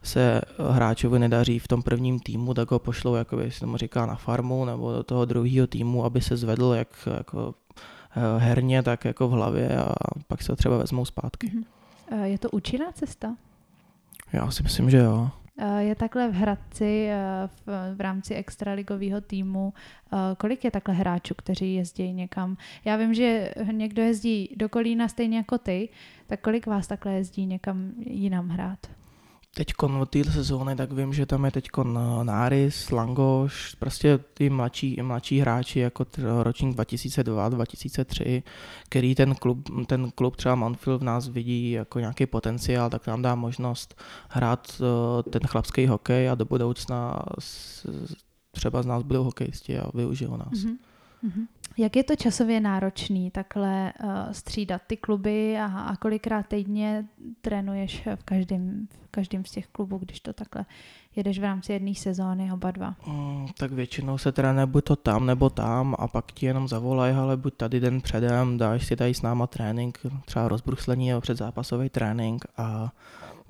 se 0.03 0.41
hráčovi 0.71 1.19
nedaří 1.19 1.59
v 1.59 1.67
tom 1.67 1.83
prvním 1.83 2.19
týmu, 2.19 2.53
tak 2.53 2.71
ho 2.71 2.79
pošlou, 2.79 3.15
jako 3.15 3.37
se 3.49 3.59
tomu 3.59 3.77
říká, 3.77 4.05
na 4.05 4.15
farmu 4.15 4.65
nebo 4.65 4.93
do 4.93 5.03
toho 5.03 5.25
druhého 5.25 5.67
týmu, 5.67 6.05
aby 6.05 6.21
se 6.21 6.37
zvedl 6.37 6.73
jak 6.77 7.07
jako 7.17 7.55
eh, 8.15 8.39
herně, 8.39 8.83
tak 8.83 9.05
jako 9.05 9.27
v 9.27 9.31
hlavě 9.31 9.77
a 9.77 9.93
pak 10.27 10.43
se 10.43 10.51
ho 10.51 10.55
třeba 10.55 10.77
vezmou 10.77 11.05
zpátky. 11.05 11.51
Mhm. 11.53 11.76
Eh, 12.11 12.27
Je 12.27 12.37
to 12.37 12.49
účinná 12.49 12.91
cesta? 12.91 13.35
Já 14.33 14.51
si 14.51 14.63
myslím, 14.63 14.89
že 14.89 14.97
jo. 14.97 15.29
Eh, 15.57 15.83
Je 15.83 15.95
takhle 15.95 16.29
v 16.29 16.33
Hradci 16.33 17.07
eh, 17.09 17.17
v, 17.65 17.95
v 17.95 18.01
rámci 18.01 18.35
extraligového 18.35 19.21
týmu, 19.21 19.73
kolik 20.37 20.63
je 20.63 20.71
takhle 20.71 20.93
hráčů, 20.95 21.33
kteří 21.37 21.73
jezdí 21.73 22.13
někam? 22.13 22.57
Já 22.85 22.95
vím, 22.95 23.13
že 23.13 23.53
někdo 23.71 24.01
jezdí 24.01 24.49
do 24.55 24.69
Kolína 24.69 25.07
stejně 25.07 25.37
jako 25.37 25.57
ty, 25.57 25.89
tak 26.27 26.41
kolik 26.41 26.67
vás 26.67 26.87
takhle 26.87 27.13
jezdí 27.13 27.45
někam 27.45 27.91
jinam 27.99 28.49
hrát? 28.49 28.96
Teď 29.57 29.73
od 29.99 30.09
této 30.09 30.31
sezóny, 30.31 30.75
tak 30.75 30.91
vím, 30.91 31.13
že 31.13 31.25
tam 31.25 31.45
je 31.45 31.51
teď 31.51 31.67
Náris, 32.23 32.91
Langoš, 32.91 33.75
prostě 33.75 34.19
ty 34.33 34.49
mladší, 34.49 34.97
mladší 35.01 35.39
hráči, 35.39 35.79
jako 35.79 36.05
ročník 36.43 36.73
2002, 36.73 37.49
2003, 37.49 38.43
který 38.89 39.15
ten 39.15 39.35
klub, 39.35 39.69
ten 39.87 40.11
klub 40.11 40.35
třeba 40.35 40.55
Mountfield 40.55 41.01
v 41.01 41.03
nás 41.03 41.27
vidí 41.27 41.71
jako 41.71 41.99
nějaký 41.99 42.25
potenciál, 42.25 42.89
tak 42.89 43.07
nám 43.07 43.21
dá 43.21 43.35
možnost 43.35 44.01
hrát 44.29 44.81
eh, 44.81 45.23
ten 45.29 45.41
chlapský 45.47 45.87
hokej 45.87 46.29
a 46.29 46.35
do 46.35 46.45
budoucna 46.45 47.23
třeba 48.51 48.83
z 48.83 48.85
nás 48.85 49.03
budou 49.03 49.23
hokejisti 49.23 49.79
a 49.79 49.89
využijou 49.93 50.37
nás. 50.37 50.63
Mhm. 50.63 50.77
Mhm. 51.21 51.47
Jak 51.77 51.95
je 51.95 52.03
to 52.03 52.15
časově 52.15 52.59
náročný 52.59 53.31
takhle 53.31 53.93
uh, 54.03 54.09
střídat 54.31 54.81
ty 54.87 54.97
kluby 54.97 55.57
a, 55.57 55.65
a 55.65 55.95
kolikrát 55.95 56.47
týdně 56.47 57.05
trénuješ 57.41 58.07
v 58.15 58.23
každém, 58.23 58.87
v 59.05 59.07
každém 59.11 59.45
z 59.45 59.51
těch 59.51 59.67
klubů, 59.67 59.97
když 59.97 60.19
to 60.19 60.33
takhle 60.33 60.65
jedeš 61.15 61.39
v 61.39 61.43
rámci 61.43 61.73
jedné 61.73 61.95
sezóny 61.95 62.51
oba 62.51 62.71
dva? 62.71 62.95
Mm, 63.07 63.47
tak 63.57 63.71
většinou 63.71 64.17
se 64.17 64.31
trénuje 64.31 64.65
buď 64.65 64.83
to 64.83 64.95
tam 64.95 65.25
nebo 65.25 65.49
tam 65.49 65.95
a 65.99 66.07
pak 66.07 66.31
ti 66.31 66.45
jenom 66.45 66.67
zavolají, 66.67 67.15
ale 67.15 67.37
buď 67.37 67.53
tady 67.57 67.79
den 67.79 68.01
předem, 68.01 68.57
dáš 68.57 68.85
si 68.85 68.95
tady 68.95 69.13
s 69.13 69.21
náma 69.21 69.47
trénink, 69.47 69.99
třeba 70.25 70.47
rozbruslení 70.47 71.09
nebo 71.09 71.21
předzápasový 71.21 71.89
trénink 71.89 72.45
a, 72.57 72.91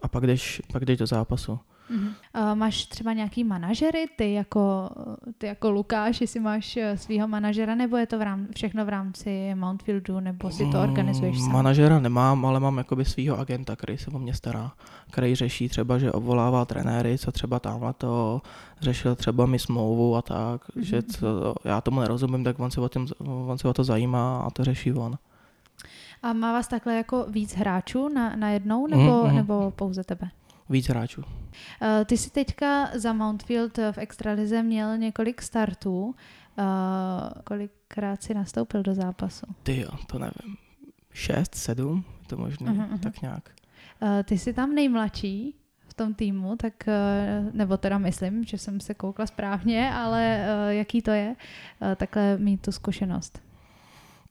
a 0.04 0.08
pak, 0.08 0.28
jdeš, 0.28 0.62
pak 0.72 0.86
jdeš 0.86 0.98
do 0.98 1.08
zápasu. 1.08 1.60
Mhm. 1.90 2.08
Uh, 2.08 2.56
máš 2.56 2.86
třeba 2.86 3.14
nějaký 3.14 3.44
manažery, 3.44 4.06
ty 4.18 4.34
jako, 4.34 4.90
ty 5.38 5.48
jako 5.48 5.72
Lukáš, 5.72 6.22
jestli 6.22 6.40
máš 6.40 6.78
eh, 6.78 6.98
svého 6.98 7.28
manažera, 7.28 7.76
nebo 7.76 7.98
je 7.98 8.08
to 8.08 8.20
v 8.20 8.22
rám, 8.22 8.48
všechno 8.56 8.86
v 8.86 8.90
rámci 8.90 9.56
Mountfieldu, 9.56 10.20
nebo 10.20 10.52
si 10.52 10.66
to 10.72 10.82
organizuješ 10.82 11.38
Mm, 11.38 11.44
sám? 11.44 11.54
Manažera 11.54 12.00
nemám, 12.00 12.46
ale 12.46 12.60
mám 12.60 12.78
jakoby 12.78 13.06
svého 13.06 13.40
agenta, 13.40 13.76
který 13.76 13.98
se 13.98 14.12
o 14.12 14.20
mě 14.20 14.34
stará, 14.34 14.72
který 15.12 15.36
řeší 15.36 15.70
třeba, 15.70 15.98
že 15.98 16.12
obvolává 16.12 16.66
trenéry, 16.66 17.18
co 17.18 17.32
třeba 17.32 17.60
tamhle 17.60 17.94
to 17.94 18.42
řešil 18.82 19.16
třeba 19.16 19.46
mi 19.46 19.60
smlouvu 19.60 20.16
a 20.16 20.22
tak, 20.22 20.62
Mhm, 20.76 20.86
že 20.86 21.02
co, 21.02 21.56
já 21.64 21.82
tomu 21.82 22.00
nerozumím, 22.00 22.44
tak 22.44 22.60
on 22.60 22.72
se, 22.72 22.82
o 22.82 22.90
tím, 22.90 23.08
on 23.48 23.58
se 23.58 23.68
o 23.68 23.74
to 23.74 23.84
zajímá 23.84 24.40
a 24.42 24.50
to 24.50 24.64
řeší 24.64 24.94
on. 24.94 25.18
A 26.24 26.34
má 26.34 26.54
vás 26.54 26.68
takhle 26.68 26.96
jako 26.96 27.26
víc 27.30 27.56
hráčů 27.56 28.10
na, 28.10 28.36
na 28.36 28.50
jednou, 28.50 28.88
nebo, 28.88 29.24
Mhm. 29.24 29.36
nebo 29.36 29.72
pouze 29.76 30.04
tebe? 30.04 30.30
Víc 30.70 30.90
hráčů. 30.90 31.22
Uh, 31.22 31.28
ty 32.06 32.18
jsi 32.18 32.30
teďka 32.30 32.90
za 32.94 33.14
Mountfield 33.14 33.78
v 33.78 33.98
Extralize 33.98 34.64
měl 34.64 34.98
několik 34.98 35.42
startů. 35.42 36.06
Uh, 36.06 36.14
kolikrát 37.44 38.24
si 38.24 38.34
nastoupil 38.34 38.84
do 38.84 38.96
zápasu? 38.96 39.46
Ty 39.64 39.80
jo, 39.80 39.90
to 40.08 40.20
nevím. 40.20 40.58
Šest, 41.14 41.56
sedm, 41.56 42.06
je 42.22 42.28
to 42.28 42.38
možné, 42.38 42.72
Aha, 42.72 42.86
aha. 42.90 42.98
tak 42.98 43.22
nějak. 43.22 43.50
Uh, 44.02 44.10
ty 44.24 44.38
jsi 44.38 44.54
tam 44.54 44.76
nejmladší 44.76 45.56
v 45.88 45.94
tom 45.94 46.14
týmu, 46.14 46.56
tak, 46.56 46.74
nebo 47.54 47.78
teda 47.78 47.98
myslím, 47.98 48.44
že 48.44 48.58
jsem 48.58 48.80
se 48.80 48.94
koukla 48.94 49.28
správně, 49.28 49.92
ale 49.94 50.46
jaký 50.70 51.02
to 51.02 51.12
je 51.12 51.36
takhle 51.96 52.38
mít 52.38 52.62
tu 52.62 52.72
zkušenost? 52.72 53.42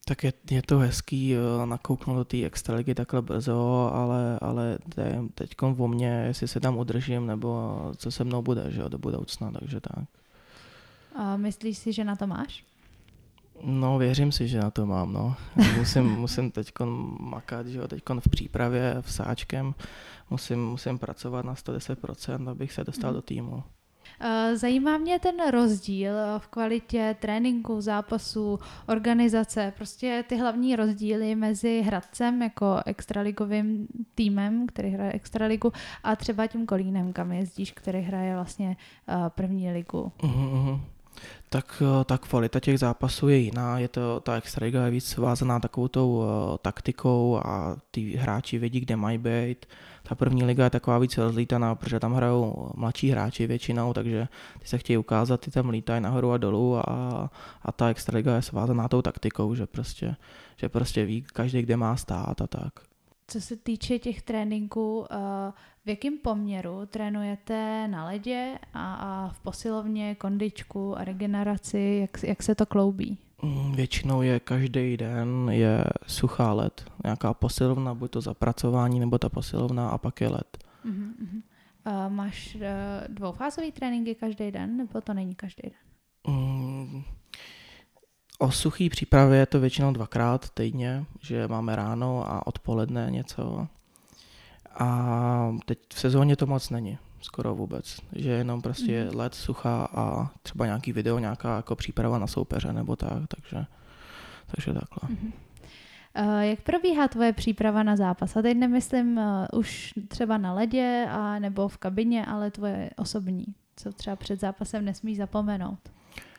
Tak 0.09 0.25
je, 0.25 0.33
je 0.51 0.63
to 0.63 0.79
hezký 0.79 1.35
eh, 1.35 1.67
nakouknout 1.67 2.17
do 2.17 2.25
té 2.25 2.45
extraligy 2.45 2.95
takhle 2.95 3.23
brzo, 3.23 3.91
ale, 3.95 4.39
ale 4.41 4.79
teď 5.35 5.51
o 5.63 5.89
mě, 5.89 6.25
jestli 6.27 6.49
se 6.49 6.61
tam 6.61 6.79
udržím, 6.79 7.27
nebo 7.27 7.81
co 7.97 8.11
se 8.11 8.25
mnou 8.25 8.43
bude, 8.43 8.71
že 8.71 8.81
jo, 8.81 8.89
do 8.89 8.99
budoucna, 8.99 9.51
takže 9.51 9.81
tak. 9.81 10.05
Uh, 11.19 11.37
myslíš 11.37 11.79
si, 11.79 11.93
že 11.93 12.05
na 12.05 12.17
to 12.17 12.27
máš? 12.27 12.65
No, 13.63 13.99
věřím 13.99 14.33
si, 14.33 14.49
že 14.49 14.59
na 14.59 14.71
to 14.71 14.87
mám, 14.87 15.13
no. 15.13 15.37
Musím, 15.79 16.05
musím 16.21 16.51
teď 16.51 16.73
makat, 17.21 17.67
že 17.67 17.79
jo, 17.79 17.89
teď 17.89 18.03
v 18.21 18.31
přípravě, 18.31 18.97
v 19.01 19.13
sáčkem, 19.13 19.75
musím, 20.31 20.67
musím 20.67 20.99
pracovat 20.99 21.45
na 21.45 21.55
110%, 21.55 22.51
abych 22.51 22.73
se 22.73 22.85
dostal 22.85 23.13
do 23.13 23.23
týmu. 23.23 23.63
Eh, 24.21 24.57
Zajímá 24.57 24.99
mě 24.99 25.19
ten 25.19 25.35
rozdíl 25.51 26.13
eh, 26.19 26.39
v 26.39 26.49
kvalitě 26.49 27.17
tréninku, 27.21 27.81
zápasů, 27.81 28.59
organizace, 28.87 29.73
prostě 29.77 30.25
ty 30.29 30.37
hlavní 30.37 30.77
rozdíly 30.77 31.35
mezi 31.35 31.83
Hradcem 31.83 32.43
jako 32.43 32.81
extraligovým 32.87 33.89
týmem, 34.15 34.67
který 34.67 34.91
hraje 34.91 35.13
extraligu, 35.13 35.73
a 36.05 36.17
třeba 36.17 36.47
tím 36.47 36.67
Kolínem, 36.67 37.13
kam 37.13 37.33
jezdíš, 37.33 37.73
který 37.73 38.01
hraje 38.01 38.35
vlastně 38.35 38.77
eh, 39.09 39.15
první 39.29 39.73
ligu. 39.73 40.13
Uhum. 40.23 40.96
Tak 41.49 41.83
eh, 41.83 42.05
ta 42.05 42.19
kvalita 42.19 42.61
těch 42.61 42.79
zápasů 42.79 43.29
je 43.29 43.37
jiná, 43.37 43.79
je 43.79 43.89
to, 43.89 44.21
ta 44.21 44.37
extraliga 44.37 44.85
je 44.85 44.91
víc 44.91 45.17
vázaná 45.17 45.61
takovou 45.61 45.89
tou 45.89 46.17
uh, 46.17 46.57
taktikou 46.63 47.41
a 47.45 47.77
ty 47.91 48.17
hráči 48.17 48.59
vědí, 48.59 48.81
kde 48.81 48.97
mají 48.97 49.19
být. 49.19 49.67
Ta 50.03 50.15
první 50.15 50.45
liga 50.45 50.65
je 50.65 50.71
taková 50.71 50.99
víc 50.99 51.19
rozlítaná, 51.19 51.75
protože 51.75 52.01
tam 52.01 52.15
hrajou 52.15 52.71
mladší 52.75 53.11
hráči 53.11 53.47
většinou, 53.47 53.93
takže 53.93 54.29
ty 54.59 54.69
se 54.69 54.79
chtějí 54.79 54.97
ukázat, 54.97 55.41
ty 55.41 55.51
tam 55.51 55.69
lítají 55.69 56.01
nahoru 56.01 56.33
a 56.33 56.37
dolů 56.37 56.77
a, 56.77 57.31
a 57.63 57.73
ta 57.73 57.89
extraliga 57.89 58.37
je 58.37 58.43
svázaná 58.43 58.89
tou 58.89 59.03
taktikou, 59.03 59.55
že 59.55 59.67
prostě, 59.67 60.17
že 60.57 60.69
prostě 60.69 61.05
ví 61.05 61.23
každý, 61.23 61.63
kde 61.63 61.77
má 61.77 61.97
stát 61.97 62.41
a 62.41 62.47
tak. 62.47 62.96
Co 63.29 63.41
se 63.41 63.57
týče 63.57 63.99
těch 63.99 64.23
tréninků, 64.23 65.07
eh, 65.11 65.17
v 65.85 65.89
jakém 65.89 66.19
poměru 66.19 66.87
trénujete 66.87 67.89
na 67.89 68.05
ledě 68.05 68.59
a, 68.75 68.95
a 68.95 69.29
v 69.29 69.41
posilovně, 69.41 70.15
kondičku 70.15 70.99
a 70.99 71.05
regeneraci, 71.05 71.99
jak, 72.01 72.23
jak 72.23 72.43
se 72.43 72.55
to 72.55 72.67
kloubí? 72.67 73.19
Mm, 73.43 73.73
Většinou 73.73 74.23
je 74.23 74.41
každý 74.41 74.97
den 74.97 75.49
je 75.51 75.85
suchá 76.07 76.53
led, 76.53 76.85
nějaká 77.05 77.35
posilovna, 77.35 77.95
buď 77.95 78.11
to 78.11 78.21
zapracování, 78.21 79.01
nebo 79.01 79.19
ta 79.19 79.29
posilovna 79.29 79.89
a 79.89 79.99
pak 79.99 80.21
je 80.21 80.29
led. 80.29 80.59
Uh-huh, 80.85 81.13
uh-huh. 81.23 81.43
Uh, 81.87 82.13
máš 82.13 82.55
uh, 82.55 82.61
dvoufázový 83.15 83.73
tréninky 83.73 84.15
každý 84.15 84.51
den, 84.51 84.77
nebo 84.77 85.01
to 85.01 85.15
není 85.15 85.35
každý 85.35 85.63
den? 85.63 86.35
Mm, 86.35 87.03
O 88.39 88.51
suchý 88.51 88.89
přípravě 88.91 89.39
je 89.39 89.47
to 89.47 89.61
většinou 89.61 89.93
dvakrát 89.93 90.51
týdně, 90.51 91.05
že 91.21 91.49
máme 91.49 91.77
ráno 91.77 92.31
a 92.33 92.47
odpoledne 92.47 93.07
něco. 93.11 93.67
A 94.79 95.53
teď 95.67 95.79
v 95.95 96.01
sezóně 96.01 96.37
to 96.37 96.47
moc 96.47 96.71
není, 96.71 96.99
skoro 97.21 97.55
vůbec. 97.55 98.01
Že 98.13 98.31
jenom 98.31 98.63
prostě 98.63 99.05
Mhm. 99.05 99.17
let, 99.17 99.35
sucha 99.35 99.85
a 99.95 100.31
třeba 100.43 100.67
nějaký 100.67 100.93
video, 100.93 101.19
nějaká 101.19 101.57
jako 101.57 101.77
příprava 101.77 102.19
na 102.19 102.27
soupeře 102.27 102.73
nebo 102.73 102.97
tak, 102.97 103.13
takže, 103.29 103.67
takže 104.47 104.73
takhle. 104.73 105.09
Mhm. 105.09 105.33
Eh, 106.15 106.47
Jak 106.47 106.61
probíhá 106.61 107.09
tvoje 107.09 107.33
příprava 107.33 107.83
na 107.83 107.97
zápas? 107.97 108.37
A 108.37 108.43
teď 108.43 108.57
nemyslím 108.57 109.19
eh, 109.19 109.49
už 109.53 109.95
třeba 110.09 110.39
na 110.39 110.53
ledě 110.53 111.07
a 111.11 111.39
nebo 111.39 111.69
v 111.69 111.77
kabině, 111.79 112.27
ale 112.27 112.51
tvoje 112.51 112.91
osobní. 112.97 113.45
Co 113.77 113.93
třeba 113.93 114.17
před 114.17 114.41
zápasem 114.41 114.85
nesmíš 114.85 115.17
zapomenout. 115.19 115.79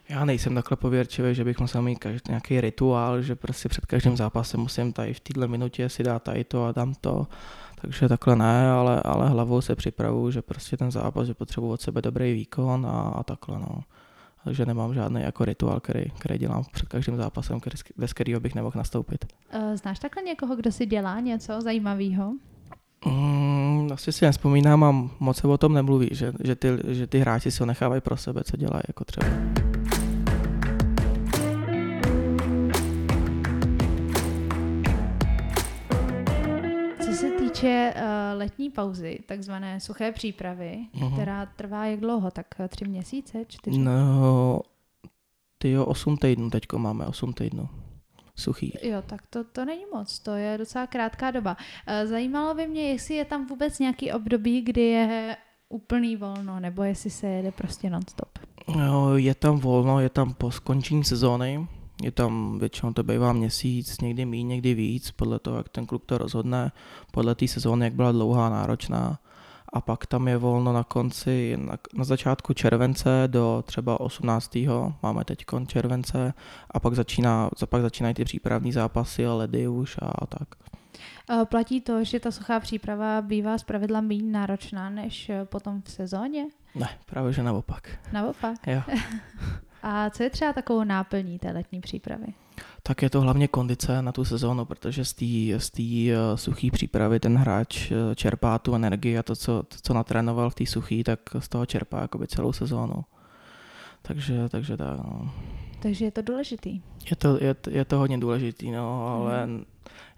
Já 0.09 0.25
nejsem 0.25 0.55
takhle 0.55 0.77
pověrčivý, 0.77 1.35
že 1.35 1.43
bych 1.43 1.59
musel 1.59 1.81
mít 1.81 1.99
každý, 1.99 2.21
nějaký 2.29 2.61
rituál, 2.61 3.21
že 3.21 3.35
prostě 3.35 3.69
před 3.69 3.85
každým 3.85 4.17
zápasem 4.17 4.59
musím 4.59 4.93
tady 4.93 5.13
v 5.13 5.19
této 5.19 5.47
minutě 5.47 5.89
si 5.89 6.03
dát 6.03 6.23
tady 6.23 6.43
to 6.43 6.65
a 6.65 6.71
dám 6.71 6.93
to. 7.01 7.27
Takže 7.81 8.09
takhle 8.09 8.35
ne, 8.35 8.71
ale, 8.71 9.01
ale 9.01 9.29
hlavou 9.29 9.61
se 9.61 9.75
připravuju, 9.75 10.31
že 10.31 10.41
prostě 10.41 10.77
ten 10.77 10.91
zápas, 10.91 11.27
že 11.27 11.33
potřebuji 11.33 11.71
od 11.71 11.81
sebe 11.81 12.01
dobrý 12.01 12.33
výkon 12.33 12.85
a, 12.85 12.99
a 12.99 13.23
takhle 13.23 13.59
no. 13.59 13.81
Takže 14.43 14.65
nemám 14.65 14.93
žádný 14.93 15.21
jako 15.21 15.45
rituál, 15.45 15.79
který, 15.79 16.05
který 16.19 16.37
dělám 16.39 16.63
před 16.71 16.89
každým 16.89 17.15
zápasem, 17.15 17.59
který, 17.59 17.75
bez 17.97 18.13
kterého 18.13 18.39
bych 18.39 18.55
nemohl 18.55 18.77
nastoupit. 18.77 19.25
Eh, 19.49 19.77
Znáš 19.77 19.99
takhle 19.99 20.23
někoho, 20.23 20.55
kdo 20.55 20.71
si 20.71 20.85
dělá 20.85 21.19
něco 21.19 21.61
zajímavého? 21.61 22.33
Mm, 23.05 23.89
asi 23.93 24.11
si 24.11 24.25
nespomínám 24.25 24.83
a 24.83 25.09
moc 25.19 25.37
se 25.37 25.47
o 25.47 25.57
tom 25.57 25.73
nemluví, 25.73 26.09
že, 26.11 26.33
že, 26.43 26.55
ty, 26.55 26.67
že 26.87 27.07
ty 27.07 27.19
hráči 27.19 27.51
si 27.51 27.59
ho 27.59 27.65
nechávají 27.65 28.01
pro 28.01 28.17
sebe, 28.17 28.43
co 28.43 28.57
dělají 28.57 28.83
jako 28.87 29.05
třeba. 29.05 29.27
Týče 37.61 37.93
uh, 37.95 38.01
letní 38.39 38.69
pauzy, 38.69 39.19
takzvané 39.25 39.79
suché 39.79 40.11
přípravy, 40.11 40.77
Mhm. 40.93 41.11
která 41.13 41.45
trvá 41.45 41.85
jak 41.85 41.99
dlouho? 41.99 42.31
Tak 42.31 42.45
eh, 42.59 42.67
tři 42.67 42.85
měsíce, 42.85 43.45
čtyři? 43.47 43.77
No, 43.79 44.61
ty 45.57 45.71
jo, 45.71 45.85
8 45.85 46.17
týdnů 46.17 46.49
teďko 46.49 46.79
máme, 46.79 47.05
8 47.05 47.33
týdnů. 47.33 47.69
Suchý. 48.35 48.73
Jo, 48.83 49.01
tak 49.05 49.21
to, 49.29 49.43
to 49.43 49.65
není 49.65 49.81
moc, 49.93 50.19
to 50.19 50.31
je 50.31 50.57
docela 50.57 50.87
krátká 50.87 51.31
doba. 51.31 51.57
Eh, 51.87 52.07
Zajímalo 52.07 52.53
by 52.53 52.67
mě, 52.67 52.81
jestli 52.91 53.15
je 53.15 53.25
tam 53.25 53.45
vůbec 53.47 53.79
nějaký 53.79 54.11
období, 54.11 54.61
kdy 54.61 54.81
je 54.81 55.37
úplný 55.69 56.15
volno, 56.15 56.59
nebo 56.59 56.83
jestli 56.83 57.09
se 57.09 57.27
jede 57.27 57.51
prostě 57.51 57.89
non-stop. 57.89 58.39
Jo, 58.85 59.11
je 59.15 59.35
tam 59.35 59.59
volno, 59.59 59.99
je 59.99 60.09
tam 60.09 60.33
po 60.33 60.51
skončení 60.51 61.03
sezóny, 61.03 61.67
je 62.03 62.11
tam 62.11 62.59
většinou 62.59 62.93
to 62.93 63.03
bývá 63.03 63.33
měsíc, 63.33 64.01
někdy 64.01 64.25
méně, 64.25 64.43
někdy 64.43 64.73
víc, 64.73 65.11
podle 65.11 65.39
toho, 65.39 65.57
jak 65.57 65.69
ten 65.69 65.85
klub 65.85 66.05
to 66.05 66.17
rozhodne, 66.17 66.71
podle 67.11 67.35
té 67.35 67.47
sezóny, 67.47 67.85
jak 67.85 67.93
byla 67.93 68.11
dlouhá, 68.11 68.49
náročná. 68.49 69.19
A 69.73 69.81
pak 69.81 70.05
tam 70.05 70.27
je 70.27 70.37
volno 70.37 70.73
na 70.73 70.83
konci, 70.83 71.57
na, 71.57 71.77
na 71.93 72.03
začátku 72.03 72.53
července 72.53 73.23
do 73.27 73.63
třeba 73.67 73.99
18. 73.99 74.57
máme 75.03 75.25
teď 75.25 75.45
července 75.67 76.33
a 76.71 76.79
pak, 76.79 76.95
začíná, 76.95 77.49
pak 77.69 77.81
začínají 77.81 78.13
ty 78.15 78.25
přípravní 78.25 78.71
zápasy 78.71 79.25
a 79.25 79.33
ledy 79.33 79.67
už 79.67 79.97
a, 80.01 80.05
a 80.05 80.25
tak. 80.25 80.47
Platí 81.45 81.81
to, 81.81 82.03
že 82.03 82.19
ta 82.19 82.31
suchá 82.31 82.59
příprava 82.59 83.21
bývá 83.21 83.57
zpravidla 83.57 84.01
méně 84.01 84.31
náročná 84.31 84.89
než 84.89 85.31
potom 85.43 85.81
v 85.81 85.91
sezóně? 85.91 86.45
Ne, 86.75 86.89
právě 87.05 87.33
že 87.33 87.43
naopak. 87.43 87.89
Naopak. 88.13 88.67
Jo. 88.67 88.81
A 89.89 90.09
co 90.09 90.23
je 90.23 90.29
třeba 90.29 90.53
takovou 90.53 90.83
náplní 90.83 91.39
té 91.39 91.51
letní 91.51 91.81
přípravy? 91.81 92.25
Tak 92.83 93.01
je 93.01 93.09
to 93.09 93.21
hlavně 93.21 93.47
kondice 93.47 94.01
na 94.01 94.11
tu 94.11 94.25
sezónu, 94.25 94.65
protože 94.65 95.05
z 95.05 95.13
té 95.13 95.25
z 95.59 95.71
eh, 95.79 96.37
suché 96.37 96.67
přípravy 96.71 97.19
ten 97.19 97.37
hráč 97.37 97.91
eh, 97.91 98.15
čerpá 98.15 98.59
tu 98.59 98.75
energii 98.75 99.17
a 99.17 99.23
to, 99.23 99.35
co, 99.35 99.63
to, 99.63 99.77
co 99.81 99.93
natrénoval 99.93 100.49
v 100.49 100.55
té 100.55 100.65
suché, 100.65 101.03
tak 101.03 101.19
z 101.39 101.49
toho 101.49 101.65
čerpá 101.65 102.01
jakoby 102.01 102.27
celou 102.27 102.53
sezónu. 102.53 103.05
Takže, 104.01 104.49
takže 104.49 104.77
tak, 104.77 104.97
no. 104.97 105.31
Takže 105.79 106.05
je 106.05 106.11
to 106.11 106.21
důležitý. 106.21 106.81
je, 107.09 107.15
to, 107.15 107.43
je, 107.43 107.53
to- 107.53 107.69
je 107.69 107.85
to 107.85 107.97
hodně 107.97 108.17
důležitý, 108.17 108.71
no, 108.71 109.07
ale 109.07 109.49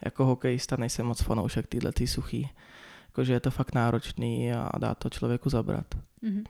jako 0.06 0.26
hokejista 0.26 0.76
nejsem 0.80 1.06
moc 1.06 1.22
fanoušek 1.22 1.68
téhle 1.68 1.92
tý 1.92 2.08
suchý. 2.08 2.50
Jakože 3.08 3.34
je 3.34 3.40
to 3.40 3.52
fakt 3.52 3.76
náročný 3.76 4.54
a 4.54 4.72
dá 4.80 4.96
to 4.96 5.10
člověku 5.10 5.50
zabrat. 5.50 5.86
Mhm. 6.22 6.44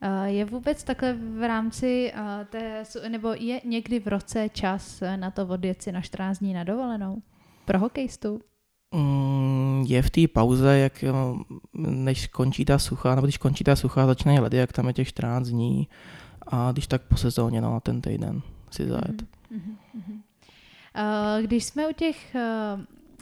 Eh, 0.00 0.30
Je 0.30 0.44
vůbec 0.44 0.84
takhle 0.84 1.12
v 1.12 1.46
rámci 1.46 2.12
eh, 2.14 2.46
té, 2.50 2.84
nebo 3.08 3.32
je 3.38 3.60
někdy 3.64 4.00
v 4.00 4.08
roce 4.08 4.48
čas 4.48 5.02
eh, 5.02 5.16
na 5.16 5.30
to 5.30 5.46
odjet 5.46 5.82
si 5.82 5.92
na 5.92 6.00
14 6.00 6.38
dní 6.38 6.54
na 6.54 6.64
dovolenou? 6.64 7.22
Pro 7.64 7.78
hokejistu? 7.78 8.40
Mm, 8.94 9.84
je 9.88 10.02
v 10.02 10.10
té 10.10 10.28
pauze, 10.28 10.78
jak 10.78 11.04
než 11.74 12.26
končí 12.26 12.64
ta 12.64 12.78
sucha, 12.78 13.14
nebo 13.14 13.26
když 13.26 13.38
končí 13.38 13.64
ta 13.64 13.76
sucha, 13.76 14.06
začínají 14.06 14.38
ledy, 14.40 14.56
jak 14.56 14.72
tam 14.72 14.86
je 14.86 14.92
těch 14.92 15.08
14 15.08 15.48
dní 15.48 15.88
a 16.46 16.72
když 16.72 16.86
tak 16.86 17.02
po 17.02 17.16
sezóně, 17.16 17.60
no, 17.60 17.72
na 17.72 17.80
ten 17.80 18.00
týden 18.00 18.42
si 18.70 18.86
zajet. 18.88 19.22
Mhm, 19.50 19.76
mhm. 19.94 20.20
Eh, 20.94 21.42
Když 21.42 21.64
jsme 21.64 21.88
u 21.88 21.92
těch 21.92 22.36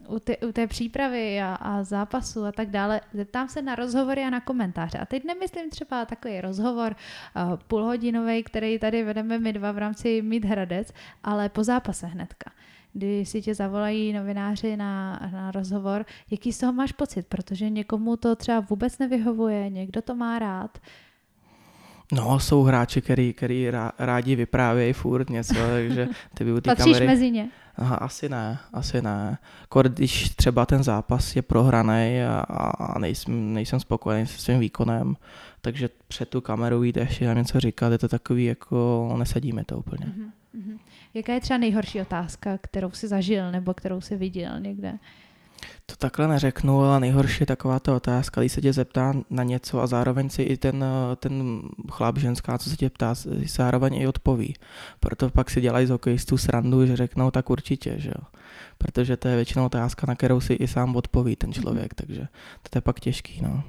u, 0.09 0.19
té, 0.19 0.37
u 0.37 0.53
té 0.53 0.67
přípravy 0.67 1.41
a, 1.41 1.55
a 1.55 1.83
zápasu 1.83 2.45
a 2.45 2.53
tak 2.53 2.71
dále, 2.71 3.01
zeptám 3.13 3.49
se 3.49 3.63
na 3.63 3.75
rozhovory 3.75 4.23
a 4.23 4.31
na 4.31 4.41
komentáře. 4.41 4.99
A 4.99 5.07
teď 5.07 5.25
nemyslím 5.25 5.71
třeba 5.71 6.05
takový 6.05 6.41
rozhovor 6.41 6.97
uh, 7.37 7.57
půlhodinový, 7.69 8.43
který 8.43 8.79
tady 8.79 9.03
vedeme 9.03 9.39
my 9.39 9.53
dva 9.53 9.73
v 9.73 9.79
rámci 9.79 10.23
Mít 10.23 10.45
Hradec, 10.45 10.93
ale 11.25 11.49
po 11.49 11.65
zápase 11.65 12.07
hnedka. 12.07 12.51
Kdy 12.93 13.27
si 13.27 13.43
tě 13.43 13.55
zavolají 13.55 14.13
novináři 14.13 14.77
na, 14.77 15.21
na 15.33 15.51
rozhovor, 15.51 16.05
jaký 16.31 16.53
z 16.53 16.59
toho 16.59 16.73
máš 16.73 16.93
pocit, 16.93 17.27
protože 17.27 17.71
někomu 17.71 18.17
to 18.17 18.37
třeba 18.37 18.61
vůbec 18.61 18.99
nevyhovuje, 18.99 19.71
někdo 19.71 20.03
to 20.03 20.15
má 20.15 20.39
rád. 20.39 20.79
No, 22.13 22.41
jsou 22.41 22.63
hráči, 22.63 23.03
který, 23.03 23.33
který 23.33 23.71
rá- 23.71 23.93
rádi 23.99 24.37
vyprávějí 24.37 24.93
furt 24.93 25.31
něco, 25.31 25.55
takže 25.55 26.09
ty 26.35 26.45
by 26.45 26.53
u 26.53 26.61
té 26.61 26.71
Patříš 26.71 26.93
kamery... 26.93 27.07
mezi 27.07 27.31
ně. 27.31 27.49
Aha, 27.77 27.97
asi 27.97 28.29
ne, 28.29 28.59
asi 28.73 29.03
ne. 29.03 29.39
Kor, 29.69 29.89
když 29.89 30.29
třeba 30.29 30.67
ten 30.67 30.83
zápas 30.83 31.37
je 31.37 31.43
prohraný 31.43 32.23
a, 32.23 32.41
a 32.71 32.99
nejsem, 32.99 33.55
nejsem 33.55 33.81
spokojený 33.81 34.27
se 34.27 34.39
svým 34.39 34.61
výkonem, 34.61 35.17
takže 35.61 35.89
před 36.09 36.29
tu 36.29 36.41
kameru 36.41 36.83
jít 36.83 36.97
ještě 36.97 37.27
na 37.27 37.35
něco 37.35 37.61
říkat, 37.61 37.93
je 37.93 37.99
to 37.99 38.09
takový 38.09 38.45
jako, 38.45 39.15
nesadíme 39.19 39.65
to 39.65 39.79
úplně. 39.79 40.07
Mhm, 40.07 40.33
mhm. 40.53 40.79
Jaká 41.15 41.33
je 41.33 41.41
třeba 41.41 41.59
nejhorší 41.59 42.01
otázka, 42.01 42.59
kterou 42.59 42.91
jsi 42.91 43.09
zažil 43.09 43.53
nebo 43.53 43.75
kterou 43.75 44.01
jsi 44.01 44.17
viděl 44.17 44.61
někde? 44.61 44.99
To 45.87 45.97
takhle 45.97 46.29
neřeknu, 46.29 46.81
ale 46.81 47.01
nejhorší 47.01 47.37
je 47.41 47.47
taková 47.47 47.81
ta 47.81 47.97
otázka, 47.97 48.41
když 48.41 48.53
se 48.53 48.61
tě 48.61 48.73
zeptá 48.73 49.13
na 49.31 49.43
něco 49.43 49.81
a 49.81 49.87
zároveň 49.87 50.31
si 50.31 50.43
i 50.43 50.57
ten, 50.57 50.85
ten 51.17 51.63
chlap, 51.91 52.19
ženská, 52.19 52.59
co 52.59 52.71
se 52.71 52.77
tě 52.77 52.91
ptá, 52.91 53.15
si 53.15 53.29
zároveň 53.47 53.95
i 53.95 54.07
odpoví. 54.07 54.55
Proto 55.01 55.31
pak 55.31 55.51
si 55.51 55.61
dělají 55.61 55.87
z 55.87 55.91
hokejistů 55.91 56.37
srandu, 56.37 56.87
že 56.87 56.97
řeknou 56.97 57.31
tak 57.31 57.51
určitě, 57.51 57.95
že 57.99 58.09
jo. 58.09 58.25
Protože 58.79 59.17
to 59.17 59.29
je 59.29 59.37
většinou 59.37 59.67
otázka, 59.67 60.07
na 60.09 60.15
kterou 60.15 60.41
si 60.41 60.55
i 60.55 60.69
sám 60.69 60.97
odpoví 60.97 61.37
ten 61.37 61.53
člověk, 61.53 61.95
takže 61.95 62.29
to 62.71 62.79
je 62.79 62.81
pak 62.81 63.01
těžký, 63.01 63.41
no. 63.43 63.63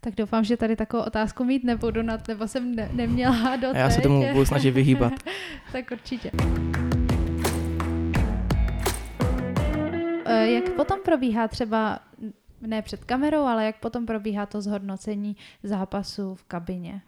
Tak 0.00 0.14
doufám, 0.14 0.44
že 0.44 0.56
tady 0.56 0.76
takovou 0.76 1.02
otázku 1.02 1.44
mít 1.44 1.64
nebudu, 1.64 2.02
nebo 2.28 2.48
jsem 2.48 2.74
ne- 2.74 2.90
neměla 2.92 3.56
do 3.56 3.68
já 3.74 3.90
se 3.90 4.00
tomu 4.00 4.32
budu 4.32 4.44
snažit 4.44 4.70
vyhýbat. 4.70 5.12
tak 5.72 5.90
určitě. 5.90 6.30
Jak 10.28 10.70
potom 10.70 10.98
probíhá 11.04 11.48
třeba, 11.48 11.98
ne 12.60 12.82
před 12.82 13.04
kamerou, 13.04 13.42
ale 13.42 13.66
jak 13.66 13.76
potom 13.76 14.06
probíhá 14.06 14.46
to 14.46 14.62
zhodnocení 14.62 15.36
zápasu 15.62 16.34
v 16.34 16.44
kabině? 16.44 17.02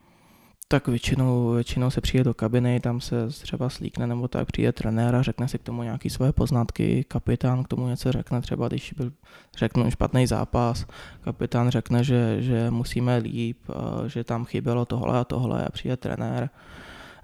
Tak 0.69 0.89
většinou, 0.89 1.51
většinou 1.51 1.91
se 1.91 2.01
přijde 2.01 2.25
do 2.25 2.35
kabiny, 2.35 2.81
tam 2.81 3.01
se 3.01 3.29
třeba 3.29 3.69
slíkne 3.69 4.07
nebo 4.07 4.29
tak, 4.29 4.47
přijde 4.47 4.73
trenér 4.73 5.15
a 5.15 5.23
řekne 5.23 5.49
si 5.49 5.59
k 5.59 5.63
tomu 5.63 5.83
nějaké 5.83 6.11
svoje 6.11 6.33
poznatky, 6.33 7.05
kapitán 7.09 7.65
k 7.65 7.69
tomu 7.69 7.89
něco 7.89 8.13
řekne, 8.13 8.41
třeba 8.41 8.69
když 8.69 8.93
byl, 8.93 9.13
řeknu, 9.57 9.91
špatný 9.91 10.27
zápas, 10.27 10.87
kapitán 11.21 11.71
řekne, 11.71 12.05
že, 12.05 12.37
že 12.43 12.71
musíme 12.71 13.17
líp, 13.17 13.59
a 13.71 14.09
že 14.09 14.25
tam 14.25 14.45
chybělo 14.45 14.85
tohle 14.85 15.19
a 15.19 15.25
tohle 15.25 15.65
a 15.65 15.71
přijde 15.71 15.97
trenér, 15.97 16.51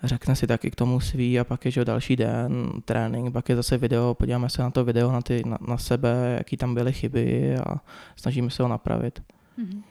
řekne 0.02 0.36
si 0.36 0.46
taky 0.46 0.70
k 0.70 0.74
tomu 0.74 1.00
svý 1.00 1.40
a 1.40 1.44
pak 1.44 1.64
je 1.64 1.70
že 1.70 1.84
další 1.84 2.16
den 2.16 2.70
trénink, 2.84 3.32
pak 3.32 3.48
je 3.48 3.56
zase 3.56 3.78
video, 3.78 4.14
podíváme 4.14 4.50
se 4.50 4.62
na 4.62 4.70
to 4.70 4.84
video, 4.84 5.12
na, 5.12 5.22
ty, 5.22 5.42
na, 5.46 5.58
na 5.68 5.78
sebe, 5.78 6.34
jaký 6.38 6.56
tam 6.56 6.74
byly 6.74 6.92
chyby 6.92 7.56
a 7.56 7.80
snažíme 8.16 8.50
se 8.50 8.62
ho 8.62 8.68
napravit. 8.68 9.22
Mhm. 9.56 9.82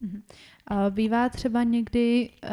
Mhm. 0.00 0.22
A 0.66 0.90
bývá 0.90 1.28
třeba 1.28 1.62
někdy 1.62 2.30
uh, 2.44 2.50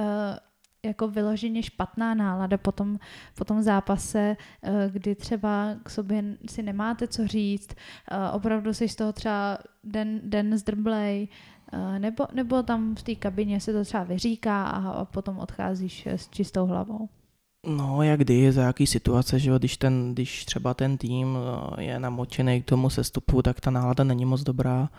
jako 0.85 1.07
vyloženě 1.07 1.63
špatná 1.63 2.13
nálada 2.13 2.57
po 2.57 2.71
tom, 2.71 2.99
po 3.35 3.45
tom 3.45 3.61
zápase, 3.61 4.37
uh, 4.61 4.91
kdy 4.91 5.15
třeba 5.15 5.75
k 5.83 5.89
sobě 5.89 6.23
si 6.49 6.63
nemáte 6.63 7.07
co 7.07 7.27
říct, 7.27 7.75
uh, 8.11 8.35
opravdu 8.35 8.73
jsi 8.73 8.87
z 8.89 8.95
toho 8.95 9.13
třeba 9.13 9.57
den, 9.83 10.21
den 10.23 10.57
zdrblej, 10.57 11.27
nebo, 11.99 12.25
nebo 12.33 12.63
tam 12.63 12.95
v 12.95 13.03
té 13.03 13.15
kabině 13.15 13.59
se 13.59 13.73
to 13.73 13.83
třeba 13.83 14.03
vyříká 14.03 14.63
a, 14.63 14.89
a 14.89 15.05
potom 15.05 15.39
odcházíš 15.39 16.07
s 16.07 16.29
čistou 16.29 16.65
hlavou. 16.65 17.09
No, 17.67 18.03
jak 18.03 18.19
kdy, 18.19 18.51
za 18.51 18.61
jaký 18.61 18.87
situace, 18.87 19.39
že 19.39 19.49
jo, 19.49 19.57
když, 19.57 19.77
ten, 19.77 20.13
když 20.13 20.45
třeba 20.45 20.73
ten 20.73 20.97
tým 20.97 21.37
eh, 21.37 21.83
je 21.83 21.99
namočený 21.99 22.61
k 22.61 22.65
tomu 22.65 22.89
sestupu, 22.89 23.41
tak 23.41 23.61
ta 23.61 23.71
nálada 23.71 24.03
není 24.03 24.25
moc 24.25 24.43
dobrá. 24.43 24.89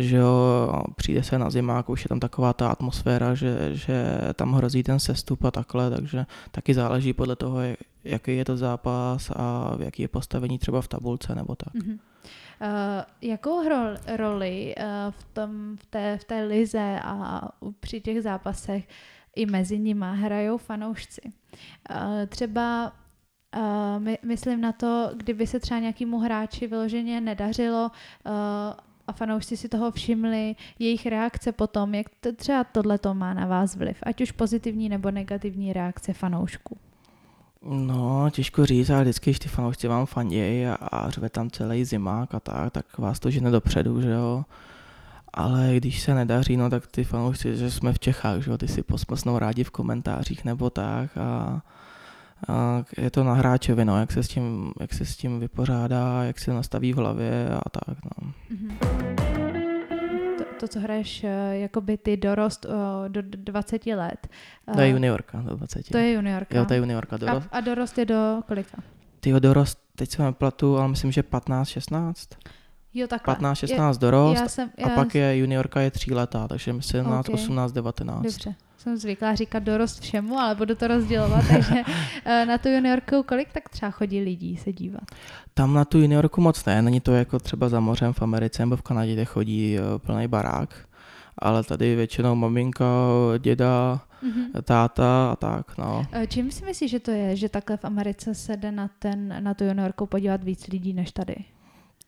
že 0.00 0.16
jo, 0.16 0.82
přijde 0.96 1.22
se 1.22 1.38
na 1.38 1.50
zimák, 1.50 1.88
už 1.88 2.04
je 2.04 2.08
tam 2.08 2.20
taková 2.20 2.52
ta 2.52 2.68
atmosféra, 2.68 3.34
že, 3.34 3.70
že 3.72 4.04
tam 4.34 4.52
hrozí 4.52 4.82
ten 4.82 5.00
sestup 5.00 5.44
a 5.44 5.50
takhle, 5.50 5.90
takže 5.90 6.26
taky 6.50 6.74
záleží 6.74 7.12
podle 7.12 7.36
toho, 7.36 7.58
jaký 8.04 8.36
je 8.36 8.44
to 8.44 8.56
zápas 8.56 9.30
a 9.36 9.76
v 9.76 9.80
jaký 9.80 10.02
je 10.02 10.08
postavení 10.08 10.58
třeba 10.58 10.82
v 10.82 10.88
tabulce 10.88 11.34
nebo 11.34 11.54
tak. 11.54 11.74
Mm-hmm. 11.74 11.98
Uh, 12.62 12.68
jakou 13.22 13.64
hro, 13.64 13.76
roli 14.16 14.74
uh, 14.78 14.84
v, 15.10 15.24
tom, 15.24 15.76
v, 15.76 15.86
té, 15.86 16.18
v 16.18 16.24
té 16.24 16.42
lize 16.42 17.00
a 17.04 17.48
při 17.80 18.00
těch 18.00 18.22
zápasech 18.22 18.88
i 19.36 19.46
mezi 19.46 19.78
nimi 19.78 20.06
hrajou 20.08 20.58
fanoušci? 20.58 21.20
Uh, 21.24 22.26
třeba 22.28 22.92
my, 23.98 24.18
myslím 24.22 24.60
na 24.60 24.72
to, 24.72 25.10
kdyby 25.16 25.46
se 25.46 25.60
třeba 25.60 25.80
nějakému 25.80 26.18
hráči 26.18 26.66
vyloženě 26.66 27.20
nedařilo 27.20 27.90
a 29.06 29.12
fanoušci 29.12 29.56
si 29.56 29.68
toho 29.68 29.90
všimli, 29.90 30.56
jejich 30.78 31.06
reakce 31.06 31.52
potom, 31.52 31.94
jak 31.94 32.06
to, 32.20 32.32
třeba 32.32 32.64
tohle 32.64 32.98
to 32.98 33.14
má 33.14 33.34
na 33.34 33.46
vás 33.46 33.76
vliv, 33.76 33.98
ať 34.02 34.20
už 34.20 34.32
pozitivní 34.32 34.88
nebo 34.88 35.10
negativní 35.10 35.72
reakce 35.72 36.12
fanoušků. 36.12 36.78
No, 37.64 38.30
těžko 38.30 38.66
říct, 38.66 38.90
ale 38.90 39.02
vždycky, 39.02 39.30
když 39.30 39.38
ty 39.38 39.48
fanoušci 39.48 39.88
vám 39.88 40.06
fandějí 40.06 40.66
a, 40.66 40.74
a 40.74 41.10
řve 41.10 41.28
tam 41.28 41.50
celý 41.50 41.84
zimák 41.84 42.34
a 42.34 42.40
tak, 42.40 42.72
tak 42.72 42.98
vás 42.98 43.20
to 43.20 43.30
žene 43.30 43.50
dopředu, 43.50 44.00
že 44.00 44.10
jo. 44.10 44.44
Ale 45.34 45.74
když 45.76 46.02
se 46.02 46.14
nedaří, 46.14 46.56
no 46.56 46.70
tak 46.70 46.86
ty 46.86 47.04
fanoušci, 47.04 47.56
že 47.56 47.70
jsme 47.70 47.92
v 47.92 47.98
Čechách, 47.98 48.40
že 48.40 48.50
jo, 48.50 48.58
ty 48.58 48.68
si 48.68 48.82
posmsnou 48.82 49.38
rádi 49.38 49.64
v 49.64 49.70
komentářích 49.70 50.44
nebo 50.44 50.70
tak 50.70 51.18
a, 51.18 51.62
a 52.48 52.84
je 52.98 53.10
to 53.10 53.24
na 53.24 53.34
hráčovi, 53.34 53.84
no, 53.84 54.00
jak 54.00 54.12
se, 54.12 54.22
s 54.22 54.28
tím, 54.28 54.72
jak 54.80 54.94
se 54.94 55.04
s 55.04 55.16
tím 55.16 55.40
vypořádá, 55.40 56.24
jak 56.24 56.38
se 56.38 56.52
nastaví 56.52 56.92
v 56.92 56.96
hlavě 56.96 57.48
a 57.48 57.70
tak, 57.70 57.98
no. 58.04 58.32
Mm-hmm 58.52 59.21
to, 60.62 60.68
co 60.68 60.80
hraješ 60.80 61.24
eh, 61.24 61.58
jakoby 61.58 61.98
ty 61.98 62.16
dorost 62.16 62.66
eh, 62.66 63.08
do 63.08 63.22
20 63.22 63.86
let. 63.86 64.28
To 64.74 64.80
je 64.80 64.88
juniorka 64.88 65.40
do 65.40 65.56
20. 65.56 65.88
To 65.88 65.98
je 65.98 66.12
juniorka. 66.12 66.58
Jo, 66.58 66.64
to 66.64 66.74
je 66.74 66.78
juniorka. 66.78 67.16
Dorost. 67.16 67.48
A, 67.50 67.56
a 67.56 67.60
dorost 67.60 67.98
je 67.98 68.04
do 68.04 68.42
kolika? 68.46 68.78
Ty 69.20 69.32
dorost, 69.32 69.78
teď 69.94 70.10
jsem 70.10 70.34
platu, 70.34 70.78
ale 70.78 70.88
myslím, 70.88 71.12
že 71.12 71.22
15, 71.22 71.68
16. 71.68 72.28
Jo, 72.94 73.06
takhle. 73.06 73.34
15, 73.34 73.58
16 73.58 73.96
je, 73.96 74.00
dorost 74.00 74.40
já 74.40 74.48
jsem, 74.48 74.70
já... 74.78 74.86
a 74.86 74.90
pak 74.90 75.14
je 75.14 75.36
juniorka 75.36 75.80
je 75.80 75.90
3 75.90 76.14
leta, 76.14 76.48
takže 76.48 76.74
17, 76.80 77.28
okay. 77.28 77.42
18, 77.42 77.72
19. 77.72 78.22
Dobře 78.22 78.54
jsem 78.82 78.96
zvyklá 78.96 79.34
říkat 79.34 79.62
dorost 79.62 80.00
všemu, 80.00 80.38
ale 80.38 80.54
budu 80.54 80.74
to 80.74 80.88
rozdělovat, 80.88 81.44
takže 81.48 81.74
eh, 82.24 82.46
na 82.46 82.58
tu 82.58 82.68
juniorku 82.68 83.22
kolik 83.22 83.52
tak 83.52 83.68
třeba 83.68 83.90
chodí 83.90 84.20
lidí 84.20 84.56
se 84.56 84.72
dívat? 84.72 85.02
Tam 85.54 85.74
na 85.74 85.84
tu 85.84 85.98
juniorku 85.98 86.40
moc 86.40 86.64
ne, 86.64 86.82
není 86.82 87.00
to 87.00 87.12
jako 87.12 87.38
třeba 87.38 87.68
za 87.68 87.80
mořem 87.80 88.12
v 88.12 88.22
Americe 88.22 88.62
nebo 88.62 88.76
v 88.76 88.82
Kanadě, 88.82 89.12
kde 89.12 89.24
chodí 89.24 89.78
eh, 89.78 89.98
plný 89.98 90.28
barák, 90.28 90.88
ale 91.38 91.64
tady 91.64 91.96
většinou 91.96 92.34
maminka, 92.34 92.84
děda, 93.38 94.00
mm-hmm. 94.22 94.62
táta 94.62 95.32
a 95.32 95.36
tak, 95.36 95.78
no. 95.78 96.06
Eh, 96.12 96.26
čím 96.26 96.50
si 96.50 96.64
myslíš, 96.64 96.90
že 96.90 97.00
to 97.00 97.10
je, 97.10 97.36
že 97.36 97.48
takhle 97.48 97.76
v 97.76 97.84
Americe 97.84 98.34
se 98.34 98.56
jde 98.56 98.72
na, 98.72 98.90
ten, 98.98 99.44
na 99.44 99.54
tu 99.54 99.64
juniorku 99.64 100.06
podívat 100.06 100.44
víc 100.44 100.66
lidí 100.66 100.92
než 100.92 101.12
tady? 101.12 101.34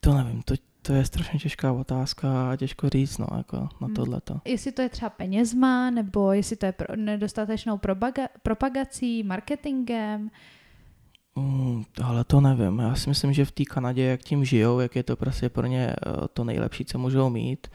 To 0.00 0.14
nevím, 0.14 0.42
to 0.42 0.54
to 0.86 0.92
je 0.92 1.04
strašně 1.04 1.38
těžká 1.38 1.72
otázka 1.72 2.50
a 2.50 2.56
těžko 2.56 2.88
říct, 2.88 3.18
no, 3.18 3.26
jako 3.36 3.56
na 3.56 3.86
hmm. 3.86 3.94
tohleto. 3.94 4.40
Jestli 4.44 4.72
to 4.72 4.82
je 4.82 4.88
třeba 4.88 5.10
penězma, 5.10 5.90
nebo 5.90 6.32
jestli 6.32 6.56
to 6.56 6.66
je 6.66 6.72
pro, 6.72 6.96
nedostatečnou 6.96 7.76
propaga- 7.76 8.28
propagací, 8.42 9.22
marketingem? 9.22 10.30
Mm, 11.36 11.84
ale 12.02 12.24
to 12.24 12.40
nevím. 12.40 12.78
Já 12.78 12.94
si 12.94 13.08
myslím, 13.08 13.32
že 13.32 13.44
v 13.44 13.52
té 13.52 13.64
Kanadě, 13.64 14.02
jak 14.02 14.20
tím 14.20 14.44
žijou, 14.44 14.78
jak 14.78 14.96
je 14.96 15.02
to 15.02 15.16
prostě 15.16 15.48
pro 15.48 15.66
ně 15.66 15.86
eh, 15.86 16.28
to 16.32 16.44
nejlepší, 16.44 16.84
co 16.84 16.98
můžou 16.98 17.30
mít, 17.30 17.66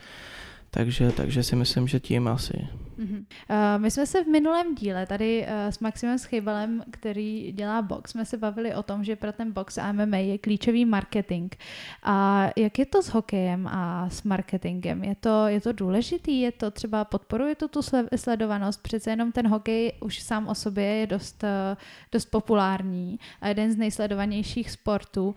takže, 0.71 1.11
takže 1.11 1.43
si 1.43 1.55
myslím, 1.55 1.87
že 1.87 1.99
tím 1.99 2.27
asi. 2.27 2.67
Uh-huh. 2.99 3.17
Uh, 3.17 3.81
my 3.81 3.91
jsme 3.91 4.05
se 4.05 4.23
v 4.23 4.27
minulém 4.27 4.75
díle 4.75 5.05
tady 5.05 5.41
uh, 5.41 5.51
s 5.69 5.79
Maximem 5.79 6.17
Schybelem, 6.17 6.83
který 6.91 7.51
dělá 7.51 7.81
box, 7.81 8.11
jsme 8.11 8.25
se 8.25 8.37
bavili 8.37 8.75
o 8.75 8.83
tom, 8.83 9.03
že 9.03 9.15
pro 9.15 9.31
ten 9.31 9.51
box 9.51 9.77
a 9.77 9.91
MMA 9.91 10.17
je 10.17 10.37
klíčový 10.37 10.85
marketing. 10.85 11.55
A 12.03 12.47
jak 12.55 12.79
je 12.79 12.85
to 12.85 13.03
s 13.03 13.07
hokejem 13.07 13.67
a 13.67 14.09
s 14.09 14.23
marketingem? 14.23 15.03
Je 15.03 15.15
to, 15.15 15.47
je 15.47 15.61
to 15.61 15.71
důležitý? 15.71 16.41
Je 16.41 16.51
to 16.51 16.71
třeba, 16.71 17.05
podporuje 17.05 17.55
to 17.55 17.67
tu 17.67 17.79
sledovanost? 18.15 18.83
Přece 18.83 19.09
jenom 19.09 19.31
ten 19.31 19.47
hokej 19.47 19.93
už 20.01 20.21
sám 20.21 20.47
o 20.47 20.55
sobě 20.55 20.85
je 20.85 21.07
dost, 21.07 21.43
uh, 21.43 21.77
dost 22.11 22.25
populární 22.25 23.19
a 23.41 23.47
jeden 23.47 23.71
z 23.71 23.77
nejsledovanějších 23.77 24.71
sportů. 24.71 25.35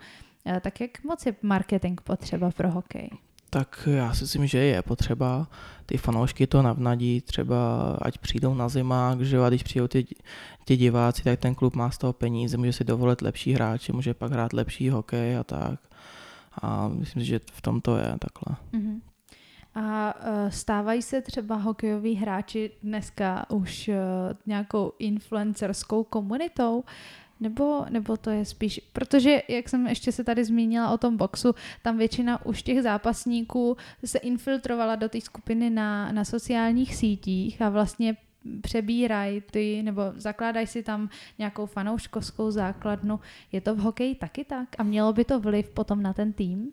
Tak 0.61 0.81
jak 0.81 1.03
moc 1.03 1.25
je 1.25 1.35
marketing 1.41 2.01
potřeba 2.01 2.51
pro 2.51 2.71
hokej? 2.71 3.09
Tak 3.53 3.89
já 3.91 4.13
si 4.13 4.23
myslím, 4.23 4.47
že 4.47 4.57
je 4.57 4.81
potřeba 4.81 5.47
ty 5.85 5.97
fanoušky 5.97 6.47
to 6.47 6.61
navnadí, 6.61 7.21
třeba 7.21 7.89
ať 8.01 8.17
přijdou 8.17 8.53
na 8.53 8.69
zimák, 8.69 9.21
že 9.21 9.39
a 9.39 9.49
když 9.49 9.63
přijdou 9.63 9.87
ty, 9.87 10.05
ty 10.65 10.77
diváci, 10.77 11.23
tak 11.23 11.39
ten 11.39 11.55
klub 11.55 11.75
má 11.75 11.91
z 11.91 11.97
toho 11.97 12.13
peníze, 12.13 12.57
může 12.57 12.73
si 12.73 12.83
dovolit 12.83 13.21
lepší 13.21 13.53
hráče, 13.53 13.93
může 13.93 14.13
pak 14.13 14.31
hrát 14.31 14.53
lepší 14.53 14.89
hokej 14.89 15.37
a 15.37 15.43
tak. 15.43 15.79
A 16.61 16.87
myslím, 16.87 17.23
že 17.23 17.39
v 17.51 17.61
tom 17.61 17.81
to 17.81 17.97
je 17.97 18.15
takhle. 18.19 18.55
Mm-hmm. 18.73 19.01
A 19.75 20.15
uh, 20.15 20.49
stávají 20.49 21.01
se 21.01 21.21
třeba 21.21 21.55
hokejoví 21.55 22.15
hráči 22.15 22.71
dneska 22.83 23.45
už 23.49 23.87
uh, 23.87 23.95
nějakou 24.45 24.93
influencerskou 24.99 26.03
komunitou? 26.03 26.83
Nebo, 27.39 27.85
nebo 27.89 28.17
to 28.17 28.29
je 28.29 28.45
spíš, 28.45 28.81
protože 28.93 29.41
jak 29.47 29.69
jsem 29.69 29.87
ještě 29.87 30.11
se 30.11 30.23
tady 30.23 30.45
zmínila 30.45 30.91
o 30.91 30.97
tom 30.97 31.17
boxu, 31.17 31.55
tam 31.81 31.97
většina 31.97 32.45
už 32.45 32.63
těch 32.63 32.83
zápasníků 32.83 33.77
se 34.05 34.17
infiltrovala 34.17 34.95
do 34.95 35.09
té 35.09 35.21
skupiny 35.21 35.69
na, 35.69 36.11
na 36.11 36.25
sociálních 36.25 36.95
sítích 36.95 37.61
a 37.61 37.69
vlastně 37.69 38.15
přebírají 38.61 39.41
ty, 39.51 39.83
nebo 39.83 40.01
zakládají 40.15 40.67
si 40.67 40.83
tam 40.83 41.09
nějakou 41.39 41.65
fanouškovskou 41.65 42.51
základnu. 42.51 43.19
Je 43.51 43.61
to 43.61 43.75
v 43.75 43.79
hokeji 43.79 44.15
taky 44.15 44.43
tak? 44.43 44.69
A 44.77 44.83
mělo 44.83 45.13
by 45.13 45.25
to 45.25 45.39
vliv 45.39 45.69
potom 45.69 46.03
na 46.03 46.13
ten 46.13 46.33
tým? 46.33 46.71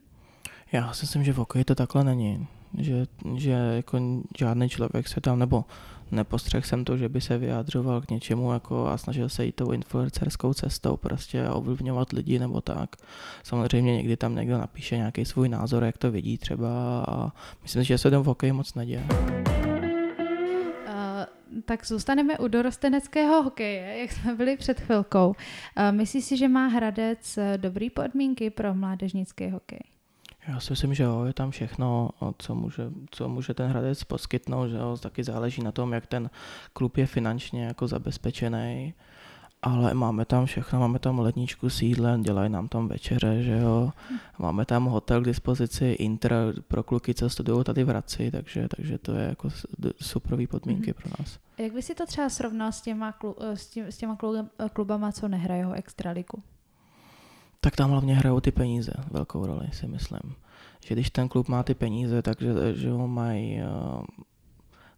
Já 0.73 0.93
si 0.93 1.03
myslím, 1.03 1.25
že 1.25 1.33
v 1.33 1.37
hokeji 1.37 1.65
to 1.65 1.75
takhle 1.75 2.05
není. 2.05 2.47
Že, 2.79 3.07
že 3.37 3.51
jako 3.51 4.23
žádný 4.39 4.69
člověk 4.69 5.09
se 5.09 5.21
tam, 5.21 5.39
nebo 5.39 5.65
nepostřehl 6.13 6.67
jsem 6.67 6.85
to, 6.85 6.97
že 6.97 7.09
by 7.09 7.21
se 7.21 7.39
vyjádřoval 7.39 8.01
k 8.01 8.11
něčemu 8.11 8.53
jako 8.53 8.87
a 8.87 8.99
snažil 8.99 9.29
se 9.29 9.45
jít 9.45 9.55
tou 9.55 9.73
influencerskou 9.73 10.55
cestou 10.55 10.97
prostě 10.97 11.47
a 11.47 11.55
ovlivňovat 11.55 12.13
lidi 12.13 12.39
nebo 12.39 12.61
tak. 12.61 12.97
Samozřejmě 13.43 13.97
někdy 13.97 14.17
tam 14.17 14.35
někdo 14.35 14.59
napíše 14.59 14.97
nějaký 14.97 15.25
svůj 15.25 15.49
názor, 15.49 15.85
jak 15.85 15.99
to 15.99 16.11
vidí 16.11 16.39
třeba 16.39 17.05
a 17.09 17.33
myslím, 17.63 17.83
že 17.83 17.99
se 17.99 18.11
to 18.11 18.23
v 18.23 18.27
hokeji 18.27 18.53
moc 18.53 18.75
neděje. 18.75 19.07
tak 21.65 21.87
zůstaneme 21.87 22.39
u 22.39 22.49
dorosteneckého 22.49 23.43
hokeje, 23.43 23.99
jak 23.99 24.13
jsme 24.13 24.35
byli 24.35 24.57
před 24.57 24.81
chvilkou. 24.81 25.35
Myslíš 25.91 26.25
si, 26.25 26.37
že 26.37 26.49
má 26.49 26.67
Hradec 26.67 27.39
dobrý 27.57 27.91
podmínky 27.91 28.51
pro 28.51 28.75
mládežnický 28.75 29.51
hokej? 29.51 29.81
Já 30.49 30.61
si 30.61 30.73
myslím, 30.73 30.95
že 30.95 31.03
jo, 31.03 31.25
je 31.25 31.33
tam 31.33 31.51
všechno, 31.51 32.11
co 32.39 32.55
může, 32.55 32.91
co 33.11 33.29
může 33.29 33.55
ten 33.55 33.71
Hradec 33.71 34.05
poskytnout, 34.05 34.69
že 34.69 34.77
jo, 34.77 34.97
taky 34.97 35.25
záleží 35.25 35.63
na 35.63 35.73
tom, 35.73 35.93
jak 35.93 36.07
ten 36.07 36.31
klub 36.73 36.97
je 36.97 37.07
finančně 37.07 37.65
jako 37.65 37.89
zabezpečený, 37.89 38.95
ale 39.63 39.95
máme 39.95 40.25
tam 40.25 40.47
všechno, 40.47 40.81
máme 40.81 40.99
tam 40.99 41.19
ledničku 41.19 41.71
s 41.71 41.83
jídlem, 41.83 42.23
dělají 42.23 42.51
nám 42.51 42.69
tam 42.69 42.89
večeře, 42.89 43.43
že 43.43 43.59
jo, 43.59 43.91
máme 44.39 44.65
tam 44.65 44.85
hotel 44.85 45.21
k 45.23 45.25
dispozici, 45.25 45.87
inter 45.87 46.33
pro 46.69 46.83
kluky, 46.83 47.15
co 47.15 47.31
studují 47.31 47.65
tady 47.65 47.85
v 47.85 47.89
Hradci, 47.89 48.31
takže, 48.31 48.69
takže 48.77 48.99
to 48.99 49.15
je 49.15 49.27
jako 49.29 49.49
superový 50.01 50.47
podmínky 50.47 50.93
mm-hmm. 50.93 51.03
pro 51.03 51.11
nás. 51.19 51.39
Jak 51.59 51.73
by 51.73 51.83
si 51.83 51.95
to 51.95 52.07
třeba 52.07 52.29
srovnal 52.29 52.73
s 52.73 52.81
těma, 52.81 53.13
klu, 53.13 53.37
s, 53.41 53.97
těma 53.97 54.19
klubama, 54.73 55.13
co 55.13 55.29
nehrajou 55.29 55.73
extraliku? 55.73 56.43
Tak 57.61 57.77
tam 57.77 57.91
hlavně 57.91 58.15
hrajou 58.15 58.41
ty 58.41 58.53
peníze 58.53 58.93
velkou 59.11 59.47
roli, 59.47 59.69
si 59.73 59.89
myslím. 59.89 60.35
Že 60.87 60.95
když 60.95 61.11
ten 61.11 61.29
klub 61.29 61.49
má 61.49 61.63
ty 61.63 61.75
peníze, 61.75 62.23
takže 62.23 62.75
že 62.75 62.91
ho 62.91 63.09
mají 63.09 63.61
uh, 63.63 64.03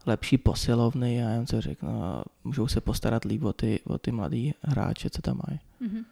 lepší 0.07 0.39
posilovny 0.39 1.25
a 1.25 1.29
jen 1.29 1.47
co 1.47 1.61
řeknu, 1.61 1.89
uh, 1.89 2.23
můžou 2.45 2.67
se 2.67 2.81
postarat 2.81 3.25
líp 3.25 3.43
o 3.43 3.53
ty, 3.53 3.81
o 3.87 3.99
ty 3.99 4.13
mladý 4.13 4.55
hráče, 4.63 5.11
co 5.11 5.23
tam 5.23 5.41
mají. 5.49 5.61
Uh-huh. 5.83 6.05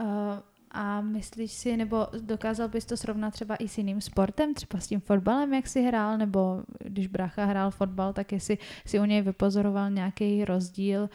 Uh, 0.00 0.38
a 0.70 1.00
myslíš 1.00 1.52
si, 1.52 1.76
nebo 1.76 2.06
dokázal 2.20 2.68
bys 2.68 2.84
to 2.84 2.96
srovnat 2.96 3.30
třeba 3.30 3.56
i 3.56 3.68
s 3.68 3.78
jiným 3.78 4.00
sportem, 4.00 4.54
třeba 4.54 4.80
s 4.80 4.86
tím 4.86 5.00
fotbalem, 5.00 5.54
jak 5.54 5.66
jsi 5.66 5.82
hrál, 5.82 6.18
nebo 6.18 6.62
když 6.84 7.06
brácha 7.06 7.44
hrál 7.44 7.70
fotbal, 7.70 8.12
tak 8.12 8.32
jestli 8.32 8.58
si 8.86 9.00
u 9.00 9.04
něj 9.04 9.22
vypozoroval 9.22 9.90
nějaký 9.90 10.44
rozdíl 10.44 11.02
uh, 11.02 11.08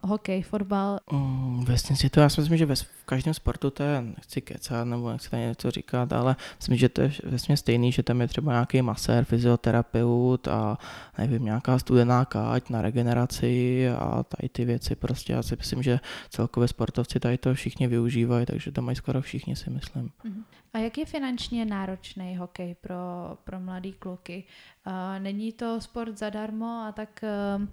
hokej, 0.00 0.42
fotbal? 0.42 0.98
Mm, 1.12 1.64
vlastně 1.64 1.96
si 1.96 2.10
to, 2.10 2.20
já 2.20 2.28
si 2.28 2.40
myslím, 2.40 2.58
že 2.58 2.66
ve, 2.66 2.74
v 2.76 3.04
každém 3.04 3.34
sportu 3.34 3.70
to 3.70 3.82
je, 3.82 4.02
nechci 4.02 4.40
kecat 4.40 4.86
nebo 4.86 5.12
nechci 5.12 5.30
tady 5.30 5.42
něco 5.42 5.70
říkat, 5.70 6.12
ale 6.12 6.36
myslím, 6.56 6.76
že 6.76 6.88
to 6.88 7.00
je 7.00 7.12
vlastně 7.24 7.56
stejný, 7.56 7.92
že 7.92 8.02
tam 8.02 8.20
je 8.20 8.28
třeba 8.28 8.52
nějaký 8.52 8.82
masér, 8.82 9.24
fyzioterapeut 9.24 10.48
a 10.48 10.78
nevím, 11.18 11.44
nějaká 11.44 11.78
studená 11.78 12.24
káť 12.24 12.70
na 12.70 12.82
regeneraci 12.82 13.88
a 13.88 14.22
tady 14.22 14.48
ty 14.48 14.64
věci 14.64 14.96
prostě. 14.96 15.32
Já 15.32 15.42
si 15.42 15.56
myslím, 15.56 15.82
že 15.82 16.00
celkově 16.30 16.68
sportovci 16.68 17.20
tady 17.20 17.38
to 17.38 17.54
všichni 17.54 17.86
využívají, 17.86 18.46
takže 18.46 18.72
to 18.72 18.82
mají 18.82 18.96
skoro 18.96 19.20
všichni, 19.20 19.56
si 19.56 19.70
myslím. 19.70 20.10
Mhm. 20.24 20.44
A 20.74 20.78
jak 20.78 20.98
je 20.98 21.06
finančně 21.06 21.64
náročný 21.64 22.36
hokej 22.36 22.76
pro, 22.80 22.96
pro 23.44 23.60
mladý 23.60 23.92
kluky? 23.92 24.44
Uh, 24.86 25.22
není 25.22 25.52
to 25.52 25.80
sport 25.80 26.18
zadarmo 26.18 26.84
a 26.88 26.92
tak 26.92 27.24
uh, 27.58 27.66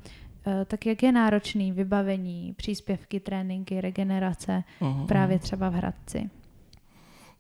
tak 0.66 0.86
jak 0.86 1.04
je 1.04 1.12
náročný 1.12 1.72
vybavení, 1.72 2.54
příspěvky, 2.54 3.20
tréninky, 3.20 3.82
regenerace 3.82 4.64
uh-huh. 4.82 5.06
právě 5.06 5.40
třeba 5.40 5.70
v 5.70 5.74
Hradci? 5.74 6.30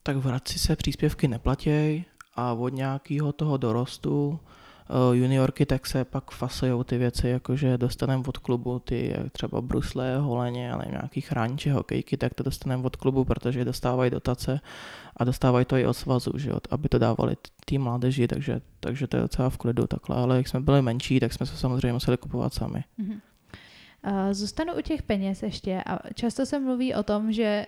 Tak 0.04 0.18
v 0.18 0.26
Hradci 0.26 0.60
se 0.60 0.76
příspěvky 0.76 1.28
neplatí 1.28 2.06
a 2.36 2.54
od 2.54 2.70
nějakého 2.70 3.32
toho 3.32 3.58
dorostu 3.58 4.40
juniorky, 5.14 5.66
tak 5.66 5.88
se 5.88 6.06
pak 6.06 6.32
fasujou 6.32 6.84
ty 6.84 6.98
věci, 6.98 7.28
jakože 7.28 7.78
dostaneme 7.78 8.24
od 8.28 8.38
klubu 8.38 8.80
ty 8.80 9.16
třeba 9.32 9.62
brusle, 9.62 10.18
holeně, 10.18 10.72
ale 10.74 10.86
nějaký 10.90 11.22
chrániče, 11.22 11.74
hokejky, 11.74 12.18
tak 12.18 12.34
to 12.34 12.44
dostaneme 12.44 12.84
od 12.84 12.96
klubu, 12.96 13.26
protože 13.26 13.66
dostávají 13.66 14.12
dotace 14.12 14.60
a 15.18 15.24
dostávají 15.24 15.66
to 15.66 15.78
i 15.78 15.86
od 15.86 15.94
svazu, 15.94 16.32
že 16.38 16.50
jo, 16.50 16.58
aby 16.70 16.90
to 16.90 17.00
dávali 17.00 17.36
té 17.66 17.80
mládeži, 17.80 18.28
takže, 18.28 18.62
takže 18.80 19.08
to 19.08 19.18
je 19.18 19.22
docela 19.22 19.50
v 19.50 19.58
klidu 19.58 19.88
takhle, 19.88 20.16
ale 20.16 20.38
jak 20.38 20.48
jsme 20.48 20.60
byli 20.60 20.82
menší, 20.82 21.20
tak 21.20 21.34
jsme 21.34 21.46
se 21.46 21.58
samozřejmě 21.58 21.94
museli 21.94 22.18
kupovat 22.18 22.54
sami. 22.54 22.84
Mm-hmm. 23.00 23.20
Zůstanu 24.32 24.74
u 24.78 24.82
těch 24.82 25.04
peněz 25.04 25.44
ještě 25.44 25.84
a 25.86 26.00
často 26.14 26.46
se 26.46 26.60
mluví 26.60 26.94
o 26.94 27.04
tom, 27.04 27.32
že 27.32 27.66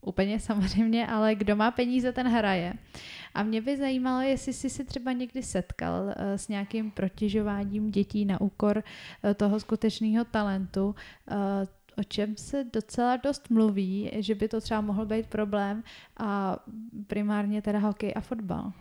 úplně 0.00 0.40
samozřejmě, 0.40 1.06
ale 1.06 1.34
kdo 1.34 1.56
má 1.56 1.70
peníze, 1.70 2.12
ten 2.12 2.28
hraje. 2.28 2.74
A 3.34 3.42
mě 3.42 3.60
by 3.60 3.76
zajímalo, 3.76 4.20
jestli 4.20 4.52
jsi 4.52 4.70
se 4.70 4.84
třeba 4.84 5.12
někdy 5.12 5.42
setkal 5.42 6.14
eh, 6.16 6.38
s 6.38 6.48
nějakým 6.48 6.90
protěžováním 6.90 7.90
dětí 7.90 8.24
na 8.24 8.40
úkor 8.40 8.82
eh, 9.22 9.34
toho 9.34 9.60
skutečného 9.60 10.24
talentu, 10.24 10.94
eh, 11.30 11.36
o 11.96 12.04
čem 12.04 12.36
se 12.36 12.64
docela 12.64 13.16
dost 13.16 13.50
mluví, 13.50 14.10
že 14.14 14.34
by 14.34 14.48
to 14.48 14.60
třeba 14.60 14.80
mohl 14.80 15.06
být 15.06 15.26
problém 15.26 15.82
a 16.16 16.58
primárně 17.06 17.62
teda 17.62 17.78
hokej 17.78 18.12
a 18.16 18.20
fotbal. 18.20 18.72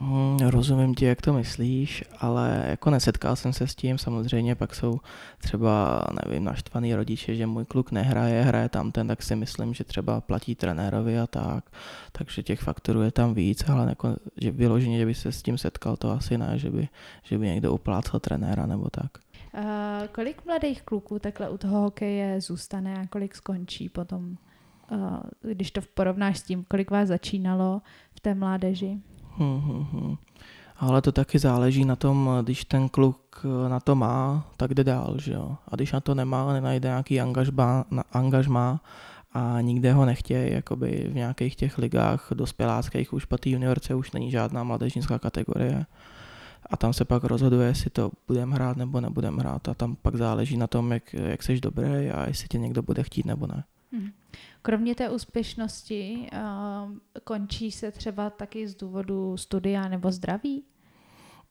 Hmm, 0.00 0.38
rozumím 0.38 0.94
ti, 0.94 1.04
jak 1.04 1.22
to 1.22 1.32
myslíš, 1.32 2.04
ale 2.18 2.64
jako 2.68 2.90
nesetkal 2.90 3.36
jsem 3.36 3.52
se 3.52 3.66
s 3.66 3.74
tím, 3.74 3.98
samozřejmě 3.98 4.54
pak 4.54 4.74
jsou 4.74 5.00
třeba, 5.38 6.04
nevím, 6.24 6.44
naštvaný 6.44 6.94
rodiče, 6.94 7.34
že 7.34 7.46
můj 7.46 7.64
kluk 7.64 7.92
nehraje, 7.92 8.42
hraje 8.42 8.68
tam 8.68 8.92
ten, 8.92 9.08
tak 9.08 9.22
si 9.22 9.36
myslím, 9.36 9.74
že 9.74 9.84
třeba 9.84 10.20
platí 10.20 10.54
trenérovi 10.54 11.18
a 11.18 11.26
tak, 11.26 11.64
takže 12.12 12.42
těch 12.42 12.60
faktorů 12.60 13.02
je 13.02 13.10
tam 13.10 13.34
víc, 13.34 13.68
ale 13.68 13.88
jako, 13.88 14.16
že 14.40 14.50
vyloženě, 14.50 14.98
že 14.98 15.06
by 15.06 15.14
se 15.14 15.32
s 15.32 15.42
tím 15.42 15.58
setkal, 15.58 15.96
to 15.96 16.10
asi 16.10 16.38
ne, 16.38 16.52
že 16.58 16.70
by, 16.70 16.88
že 17.22 17.38
by 17.38 17.46
někdo 17.46 17.72
uplácal 17.72 18.20
trenéra 18.20 18.66
nebo 18.66 18.90
tak. 18.90 19.10
Uh, 19.54 19.62
kolik 20.12 20.46
mladých 20.46 20.82
kluků 20.82 21.18
takhle 21.18 21.50
u 21.50 21.58
toho 21.58 21.80
hokeje 21.80 22.40
zůstane 22.40 22.94
a 23.00 23.06
kolik 23.06 23.34
skončí 23.34 23.88
potom, 23.88 24.36
uh, 24.90 25.16
když 25.42 25.70
to 25.70 25.80
porovnáš 25.94 26.38
s 26.38 26.42
tím, 26.42 26.64
kolik 26.68 26.90
vás 26.90 27.08
začínalo 27.08 27.82
v 28.14 28.20
té 28.20 28.34
mládeži? 28.34 29.00
Hmm, 29.38 29.60
hmm, 29.60 29.84
hmm. 29.92 30.16
Ale 30.78 31.02
to 31.02 31.12
taky 31.12 31.38
záleží 31.38 31.84
na 31.84 31.96
tom, 31.96 32.30
když 32.42 32.64
ten 32.64 32.88
kluk 32.88 33.46
na 33.68 33.80
to 33.80 33.94
má, 33.94 34.46
tak 34.56 34.74
jde 34.74 34.84
dál, 34.84 35.14
že 35.18 35.32
jo. 35.32 35.56
A 35.68 35.76
když 35.76 35.92
na 35.92 36.00
to 36.00 36.14
nemá, 36.14 36.52
nenajde 36.52 36.88
nějaký 36.88 37.20
angažma, 37.20 37.84
angažma 38.12 38.80
a 39.32 39.60
nikde 39.60 39.92
ho 39.92 40.04
nechtějí, 40.04 40.52
jakoby 40.52 41.08
v 41.12 41.14
nějakých 41.14 41.56
těch 41.56 41.78
ligách 41.78 42.28
dospěláckých 42.34 43.12
už 43.12 43.24
po 43.24 43.38
té 43.38 43.50
juniorce 43.50 43.94
už 43.94 44.12
není 44.12 44.30
žádná 44.30 44.64
mladežnická 44.64 45.18
kategorie. 45.18 45.86
A 46.70 46.76
tam 46.76 46.92
se 46.92 47.04
pak 47.04 47.24
rozhoduje, 47.24 47.68
jestli 47.68 47.90
to 47.90 48.10
budeme 48.28 48.54
hrát 48.54 48.76
nebo 48.76 49.00
nebudeme 49.00 49.40
hrát. 49.42 49.68
A 49.68 49.74
tam 49.74 49.96
pak 49.96 50.16
záleží 50.16 50.56
na 50.56 50.66
tom, 50.66 50.92
jak, 50.92 51.14
jak 51.14 51.42
jsi 51.42 51.60
dobrý 51.60 52.10
a 52.10 52.28
jestli 52.28 52.48
tě 52.48 52.58
někdo 52.58 52.82
bude 52.82 53.02
chtít 53.02 53.26
nebo 53.26 53.46
ne. 53.46 53.64
Hmm. 53.92 54.10
Kromě 54.62 54.94
té 54.94 55.10
úspěšnosti 55.10 56.28
uh, 56.32 56.92
končí 57.24 57.70
se 57.70 57.90
třeba 57.90 58.30
taky 58.30 58.68
z 58.68 58.74
důvodu 58.74 59.36
studia 59.36 59.88
nebo 59.88 60.12
zdraví? 60.12 60.64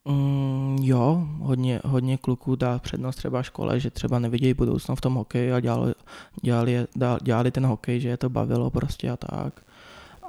Mm, 0.05 0.77
jo, 0.81 1.27
hodně, 1.39 1.81
hodně 1.85 2.17
kluků 2.17 2.55
dá 2.55 2.79
přednost 2.79 3.15
třeba 3.15 3.43
škole, 3.43 3.79
že 3.79 3.91
třeba 3.91 4.19
nevidějí 4.19 4.53
budoucnost 4.53 4.97
v 4.97 5.01
tom 5.01 5.13
hokeji 5.13 5.53
a 5.53 5.59
dělali, 5.59 5.93
dělali, 6.41 6.87
dělali 7.21 7.51
ten 7.51 7.65
hokej, 7.65 7.99
že 7.99 8.09
je 8.09 8.17
to 8.17 8.29
bavilo 8.29 8.69
prostě 8.69 9.09
a 9.11 9.17
tak 9.17 9.66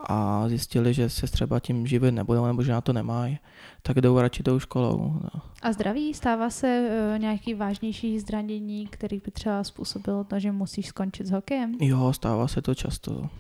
a 0.09 0.49
zjistili, 0.49 0.95
že 0.95 1.11
se 1.11 1.27
třeba 1.27 1.61
tím 1.61 1.87
živit 1.87 2.13
nebudou 2.13 2.47
nebo 2.47 2.63
že 2.63 2.73
na 2.73 2.81
to 2.81 2.93
nemají, 2.93 3.39
tak 3.83 4.01
jdou 4.01 4.21
radši 4.21 4.43
tou 4.43 4.59
školou. 4.59 5.21
No. 5.23 5.41
A 5.63 5.73
zdraví? 5.73 6.15
Stává 6.15 6.51
se 6.51 6.89
uh, 7.13 7.19
nějaký 7.19 7.55
vážnější 7.55 8.21
zranění, 8.21 8.87
který 8.87 9.21
by 9.25 9.31
třeba 9.31 9.65
způsobilo 9.65 10.25
to, 10.25 10.39
že 10.39 10.53
musíš 10.53 10.87
skončit 10.87 11.27
s 11.27 11.31
hokejem? 11.31 11.75
Jo, 11.81 12.13
stává 12.13 12.49
se 12.49 12.63
to 12.63 12.75
často. 12.75 13.31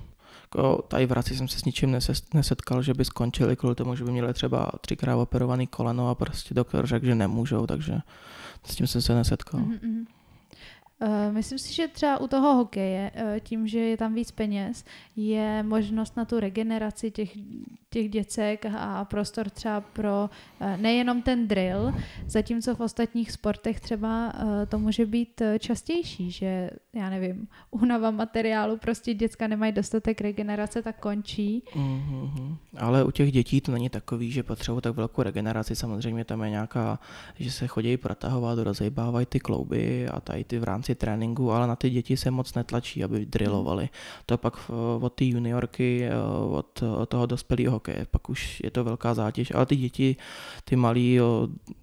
Jako 0.43 0.83
tady 0.89 1.07
v 1.07 1.11
Hradci 1.11 1.37
jsem 1.37 1.49
se 1.49 1.59
s 1.59 1.65
ničím 1.65 1.99
nesetkal, 2.35 2.83
že 2.83 2.95
by 2.95 3.05
skončili 3.05 3.57
kvůli 3.57 3.75
tomu, 3.75 3.95
že 3.95 4.05
by 4.05 4.11
měli 4.11 4.35
třeba 4.35 4.71
třikrát 4.81 5.17
operovaný 5.17 5.67
koleno 5.67 6.09
a 6.09 6.15
prostě 6.15 6.55
doktor 6.55 6.87
řekl, 6.87 7.07
že 7.07 7.15
nemůžou, 7.15 7.67
takže 7.67 7.99
s 8.65 8.77
tím 8.77 8.87
jsem 8.87 9.03
se 9.03 9.15
nesetkal. 9.15 9.61
Mm-hmm. 9.61 10.05
Uh, 11.03 11.35
myslím 11.35 11.59
si, 11.59 11.75
že 11.75 11.89
třeba 11.89 12.21
u 12.21 12.27
toho 12.27 12.55
hokeje, 12.55 13.11
uh, 13.15 13.39
tím, 13.41 13.69
že 13.69 13.79
je 13.79 13.97
tam 13.97 14.15
víc 14.15 14.31
peněz, 14.31 14.85
je 15.17 15.63
možnost 15.63 16.17
na 16.17 16.25
tu 16.25 16.41
regeneraci 16.41 17.11
těch, 17.11 17.31
těch 17.91 18.09
děcek 18.09 18.67
a 18.79 19.05
prostor 19.05 19.51
třeba 19.51 19.81
pro 19.81 20.31
uh, 20.61 20.77
nejenom 20.77 21.23
ten 21.23 21.49
drill, 21.49 21.95
zatímco 22.27 22.75
v 22.75 22.81
ostatních 22.81 23.33
sportech 23.33 23.81
třeba 23.81 24.33
to 24.69 24.79
může 24.79 25.07
být 25.07 25.43
častější, 25.59 26.31
že 26.31 26.71
já 26.93 27.11
nevím, 27.11 27.49
únava 27.71 28.11
materiálu, 28.11 28.77
prostě 28.77 29.15
děcka 29.15 29.47
nemají 29.47 29.73
dostatek 29.73 30.21
regenerace, 30.21 30.83
tak 30.83 31.01
končí. 31.01 31.63
Mm-hmm. 31.75 32.57
Ale 32.79 33.05
u 33.05 33.11
těch 33.11 33.33
dětí 33.33 33.61
to 33.61 33.73
není 33.73 33.89
takový, 33.89 34.31
že 34.31 34.43
potřebují 34.43 34.83
tak 34.83 34.95
velkou 34.95 35.23
regeneraci, 35.23 35.77
samozřejmě 35.77 36.25
tam 36.25 36.43
je 36.43 36.51
nějaká, 36.51 36.99
že 37.39 37.51
se 37.51 37.67
chodí 37.67 37.97
protahovat, 37.97 38.59
rozejbávají 38.59 39.27
ty 39.27 39.41
klouby 39.41 40.09
a 40.09 40.21
tady 40.21 40.45
ty 40.45 40.59
v 40.59 40.65
rámci 40.65 40.88
rámci 40.89 41.01
tréninku, 41.01 41.53
ale 41.53 41.67
na 41.67 41.77
ty 41.77 41.91
děti 41.91 42.17
se 42.17 42.31
moc 42.31 42.55
netlačí, 42.55 43.05
aby 43.05 43.27
drillovali. 43.27 43.89
To 44.27 44.39
pak 44.39 44.55
eh, 44.57 45.05
od 45.05 45.13
té 45.13 45.25
juniorky, 45.25 46.05
eh, 46.05 46.13
od 46.57 46.83
toho 47.09 47.27
dospělého 47.27 47.73
hokeje, 47.73 48.07
pak 48.11 48.29
už 48.29 48.61
je 48.65 48.71
to 48.71 48.85
velká 48.85 49.15
zátěž, 49.15 49.53
ale 49.55 49.67
ty 49.67 49.77
děti, 49.77 50.17
ty 50.65 50.77
malí 50.77 51.21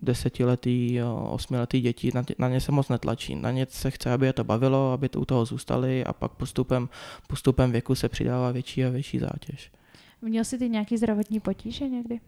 desetiletý, 0.01 0.99
osmiletý 1.29 1.81
děti, 1.81 2.11
na, 2.13 2.23
na 2.37 2.49
ně 2.49 2.61
se 2.61 2.71
moc 2.71 2.89
netlačí. 2.89 3.35
Na 3.35 3.51
ně 3.51 3.67
se 3.69 3.91
chce, 3.91 4.13
aby 4.13 4.25
je 4.25 4.33
to 4.33 4.43
bavilo, 4.43 4.91
aby 4.91 5.09
to 5.09 5.19
u 5.19 5.25
toho 5.25 5.45
zůstali 5.45 6.05
a 6.05 6.13
pak 6.13 6.31
postupem, 6.31 6.89
postupem 7.27 7.71
věku 7.71 7.95
se 7.95 8.09
přidává 8.09 8.51
větší 8.51 8.85
a 8.85 8.89
větší 8.89 9.19
zátěž. 9.19 9.71
Měl 10.21 10.43
jsi 10.43 10.57
ty 10.57 10.69
nějaký 10.69 10.97
zdravotní 10.97 11.39
potíže 11.39 11.89
někdy? 11.89 12.19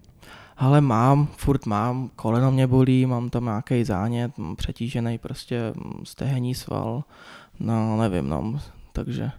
Ale 0.58 0.82
mám, 0.82 1.28
furt 1.28 1.66
mám, 1.66 2.10
koleno 2.16 2.52
mě 2.52 2.68
bolí, 2.68 3.06
mám 3.06 3.30
tam 3.30 3.44
nějaký 3.44 3.84
zánět, 3.84 4.38
mám 4.38 4.56
přetížený 4.56 5.18
prostě 5.18 5.74
stehenní 6.04 6.56
sval, 6.56 7.04
no 7.60 7.98
nevím, 7.98 8.30
no, 8.30 8.60
takže, 8.94 9.32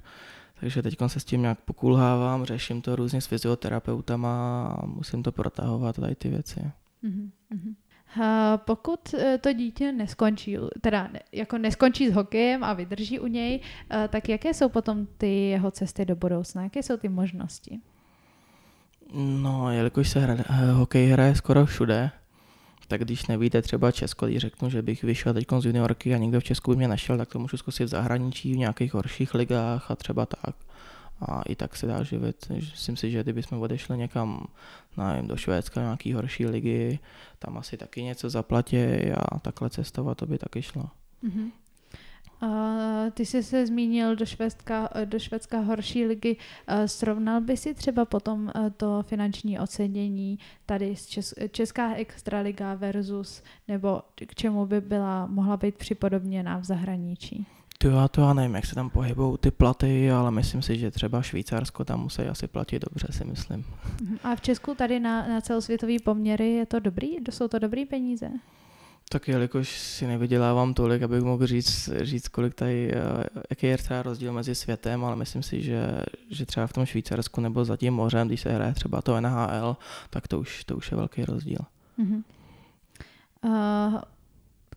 takže 0.60 0.82
teď 0.82 0.96
se 1.06 1.20
s 1.20 1.24
tím 1.24 1.40
nějak 1.40 1.60
pokulhávám, 1.60 2.44
řeším 2.44 2.82
to 2.82 2.96
různě 2.96 3.20
s 3.20 3.26
fyzioterapeutama 3.26 4.66
a 4.66 4.86
musím 4.86 5.22
to 5.22 5.32
protahovat, 5.32 5.96
tady 5.96 6.14
ty 6.14 6.28
věci. 6.28 6.60
Mm-hmm. 7.04 7.76
Pokud 8.56 9.14
eh, 9.14 9.38
to 9.38 9.52
dítě 9.52 9.92
neskončí, 9.92 10.56
teda 10.80 11.10
jako 11.32 11.58
neskončí 11.58 12.08
s 12.08 12.14
hokejem 12.14 12.64
a 12.64 12.72
vydrží 12.72 13.20
u 13.20 13.26
něj, 13.26 13.60
uh, 13.60 14.08
tak 14.08 14.28
jaké 14.28 14.54
jsou 14.54 14.68
potom 14.68 15.06
ty 15.18 15.48
jeho 15.48 15.70
cesty 15.70 16.04
do 16.04 16.16
budoucna? 16.16 16.62
Jaké 16.62 16.82
jsou 16.82 16.96
ty 16.96 17.08
možnosti? 17.08 17.80
No, 19.12 19.72
jelikož 19.72 20.08
se 20.08 20.20
hra, 20.20 20.34
eh, 20.48 20.72
hokej 20.72 21.08
hraje 21.08 21.34
skoro 21.34 21.66
všude, 21.66 22.10
tak 22.88 23.00
když 23.00 23.26
nevíte 23.26 23.62
třeba 23.62 23.92
Česko, 23.92 24.26
když 24.26 24.38
řeknu, 24.38 24.70
že 24.70 24.82
bych 24.82 25.04
vyšel 25.04 25.34
teď 25.34 25.46
z 25.58 25.64
juniorky 25.64 26.14
a 26.14 26.18
někdo 26.18 26.40
v 26.40 26.44
Česku 26.44 26.70
by 26.70 26.76
mě 26.76 26.88
našel, 26.88 27.18
tak 27.18 27.28
to 27.28 27.38
můžu 27.38 27.56
zkusit 27.56 27.84
v 27.84 27.88
zahraničí, 27.88 28.52
v 28.52 28.56
nějakých 28.56 28.94
horších 28.94 29.34
ligách 29.34 29.90
a 29.90 29.96
třeba 29.96 30.26
tak. 30.26 30.56
A 31.20 31.42
i 31.42 31.56
tak 31.56 31.76
se 31.76 31.86
dá 31.86 32.02
živit. 32.02 32.46
Myslím 32.50 32.96
si, 32.96 33.10
že 33.10 33.22
kdybychom 33.22 33.60
odešli 33.60 33.98
někam 33.98 34.46
nevím, 34.96 35.28
do 35.28 35.36
Švédska, 35.36 35.80
nějaký 35.80 36.12
horší 36.12 36.46
ligy, 36.46 36.98
tam 37.38 37.58
asi 37.58 37.76
taky 37.76 38.02
něco 38.02 38.30
zaplatí 38.30 38.76
a 39.12 39.38
takhle 39.38 39.70
cestovat, 39.70 40.18
to 40.18 40.26
by 40.26 40.38
taky 40.38 40.62
šlo. 40.62 40.84
Mm-hmm. 41.24 41.50
Uh, 42.42 43.10
ty 43.10 43.26
jsi 43.26 43.42
se 43.42 43.66
zmínil 43.66 44.16
do 44.16 44.26
Švédska, 44.26 44.88
do 45.04 45.18
Švédska 45.18 45.60
horší 45.60 46.06
ligy. 46.06 46.36
Uh, 46.36 46.84
srovnal 46.86 47.40
by 47.40 47.56
si 47.56 47.74
třeba 47.74 48.04
potom 48.04 48.52
uh, 48.56 48.70
to 48.76 49.02
finanční 49.02 49.58
ocenění 49.58 50.38
tady 50.66 50.96
z 50.96 51.06
Čes- 51.06 51.48
Česká 51.50 51.94
extraliga 51.94 52.74
versus, 52.74 53.42
nebo 53.68 54.02
k 54.14 54.34
čemu 54.34 54.66
by 54.66 54.80
byla 54.80 55.26
mohla 55.26 55.56
být 55.56 55.74
připodobněná 55.74 56.58
v 56.58 56.64
zahraničí? 56.64 57.46
To 57.78 57.88
já, 57.88 58.08
to 58.08 58.20
já 58.20 58.32
nevím, 58.32 58.54
jak 58.54 58.66
se 58.66 58.74
tam 58.74 58.90
pohybují 58.90 59.38
ty 59.38 59.50
platy, 59.50 60.10
ale 60.10 60.30
myslím 60.30 60.62
si, 60.62 60.78
že 60.78 60.90
třeba 60.90 61.22
Švýcarsko 61.22 61.84
tam 61.84 62.00
musí 62.00 62.22
asi 62.22 62.46
platit 62.46 62.84
dobře, 62.84 63.06
si 63.10 63.24
myslím. 63.24 63.64
Mhm. 64.02 64.18
A 64.22 64.36
v 64.36 64.40
Česku 64.40 64.74
tady 64.74 65.00
na, 65.00 65.28
na 65.28 65.40
celosvětový 65.40 65.98
poměry 65.98 66.52
je 66.52 66.66
to 66.66 66.80
dobrý? 66.80 67.08
Jsou 67.30 67.48
to 67.48 67.58
dobrý 67.58 67.86
peníze? 67.86 68.30
Tak 69.10 69.28
jelikož 69.28 69.78
si 69.78 70.06
nevydělávám 70.06 70.74
tolik, 70.74 71.02
abych 71.02 71.22
mohl 71.22 71.46
říct, 71.46 71.90
říct 72.00 72.28
kolik 72.28 72.54
tady, 72.54 72.92
eh, 72.94 73.24
jaký 73.50 73.66
je 73.66 73.78
třeba 73.78 74.02
rozdíl 74.02 74.32
mezi 74.32 74.54
světem, 74.54 75.04
ale 75.04 75.16
myslím 75.16 75.42
si, 75.42 75.62
že, 75.62 76.02
že 76.30 76.46
třeba 76.46 76.66
v 76.66 76.72
tom 76.72 76.86
Švýcarsku 76.86 77.40
nebo 77.40 77.64
za 77.64 77.76
tím 77.76 77.94
mořem, 77.94 78.28
když 78.28 78.40
se 78.40 78.52
hraje 78.52 78.74
třeba 78.74 79.02
to 79.02 79.20
NHL, 79.20 79.76
tak 80.10 80.28
to 80.28 80.40
už, 80.40 80.64
to 80.64 80.76
už 80.76 80.90
je 80.90 80.96
velký 80.96 81.24
rozdíl. 81.24 81.58
Mm-hmm. 81.98 82.22
Uh, 83.44 84.00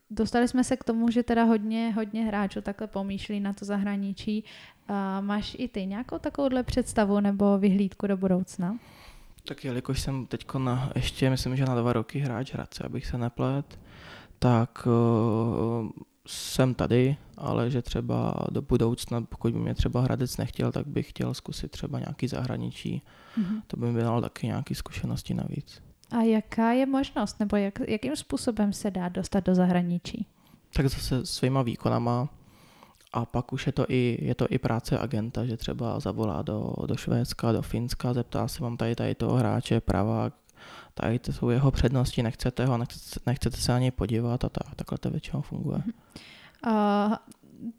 dostali 0.09 0.47
jsme 0.47 0.63
se 0.63 0.77
k 0.77 0.83
tomu, 0.83 1.11
že 1.11 1.23
teda 1.23 1.43
hodně, 1.43 1.93
hodně 1.95 2.25
hráčů 2.25 2.61
takhle 2.61 2.87
pomýšlí 2.87 3.39
na 3.39 3.53
to 3.53 3.65
zahraničí. 3.65 4.43
Uh, 4.89 4.95
máš 5.25 5.55
i 5.59 5.67
ty 5.67 5.85
nějakou 5.85 6.19
takovouhle 6.19 6.63
představu 6.63 7.19
nebo 7.19 7.57
vyhlídku 7.57 8.07
do 8.07 8.17
budoucna? 8.17 8.77
Tak 9.45 9.63
jelikož 9.65 10.01
jsem 10.01 10.25
teď 10.25 10.45
na, 10.57 10.91
ještě, 10.95 11.29
myslím, 11.29 11.55
že 11.55 11.65
na 11.65 11.75
dva 11.75 11.93
roky 11.93 12.19
hráč 12.19 12.53
Hradce, 12.53 12.83
abych 12.83 13.05
se 13.05 13.17
neplet, 13.17 13.79
tak 14.43 14.87
uh, 14.87 15.89
jsem 16.27 16.73
tady, 16.73 17.17
ale 17.37 17.69
že 17.69 17.81
třeba 17.81 18.33
do 18.51 18.61
budoucna, 18.61 19.21
pokud 19.21 19.53
by 19.53 19.59
mě 19.59 19.75
třeba 19.75 20.01
Hradec 20.01 20.37
nechtěl, 20.37 20.71
tak 20.71 20.87
bych 20.87 21.09
chtěl 21.09 21.33
zkusit 21.33 21.71
třeba 21.71 21.99
nějaký 21.99 22.27
zahraničí. 22.27 23.01
Mm-hmm. 23.37 23.61
To 23.67 23.77
by 23.77 23.91
mi 23.91 24.01
dalo 24.01 24.21
taky 24.21 24.47
nějaké 24.47 24.75
zkušenosti 24.75 25.33
navíc. 25.33 25.81
A 26.11 26.21
jaká 26.21 26.71
je 26.71 26.85
možnost, 26.85 27.39
nebo 27.39 27.55
jak, 27.55 27.79
jakým 27.87 28.15
způsobem 28.15 28.73
se 28.73 28.91
dá 28.91 29.09
dostat 29.09 29.45
do 29.45 29.55
zahraničí? 29.55 30.27
Tak 30.73 30.89
zase 30.89 31.25
svýma 31.25 31.61
výkonama 31.61 32.29
a 33.13 33.25
pak 33.25 33.53
už 33.53 33.67
je 33.67 33.71
to 33.71 33.85
i, 33.89 34.17
je 34.21 34.35
to 34.35 34.47
i 34.49 34.57
práce 34.57 34.99
agenta, 34.99 35.45
že 35.45 35.57
třeba 35.57 35.99
zavolá 35.99 36.41
do, 36.41 36.73
do 36.85 36.95
Švédska, 36.95 37.51
do 37.51 37.61
Finska, 37.61 38.13
zeptá 38.13 38.47
se, 38.47 38.63
mám 38.63 38.77
tady, 38.77 38.95
tady 38.95 39.15
toho 39.15 39.35
hráče, 39.35 39.81
pravák, 39.81 40.33
tady 40.93 41.19
to 41.19 41.33
jsou 41.33 41.49
jeho 41.49 41.71
přednosti, 41.71 42.23
nechcete 42.23 42.65
ho, 42.65 42.77
nechcete, 42.77 43.19
nechcete 43.25 43.57
se 43.57 43.71
na 43.71 43.79
něj 43.79 43.91
podívat 43.91 44.45
a 44.45 44.49
tak, 44.49 44.75
takhle 44.75 44.97
to 44.97 45.09
většinou 45.09 45.41
funguje. 45.41 45.83
Uh, 46.67 47.13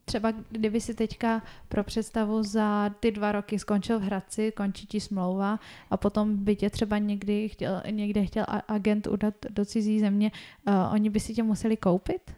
třeba 0.04 0.32
kdyby 0.50 0.80
si 0.80 0.94
teďka 0.94 1.42
pro 1.68 1.84
představu 1.84 2.42
za 2.42 2.90
ty 3.00 3.10
dva 3.10 3.32
roky 3.32 3.58
skončil 3.58 3.98
v 3.98 4.02
Hradci, 4.02 4.52
končí 4.56 4.86
ti 4.86 5.00
smlouva 5.00 5.60
a 5.90 5.96
potom 5.96 6.36
by 6.36 6.56
tě 6.56 6.70
třeba 6.70 6.98
někdy 6.98 7.48
chtěl, 7.48 7.82
někde 7.90 8.26
chtěl 8.26 8.44
agent 8.68 9.06
udat 9.06 9.34
do 9.50 9.64
cizí 9.64 10.00
země, 10.00 10.30
uh, 10.66 10.74
oni 10.92 11.10
by 11.10 11.20
si 11.20 11.34
tě 11.34 11.42
museli 11.42 11.76
koupit? 11.76 12.34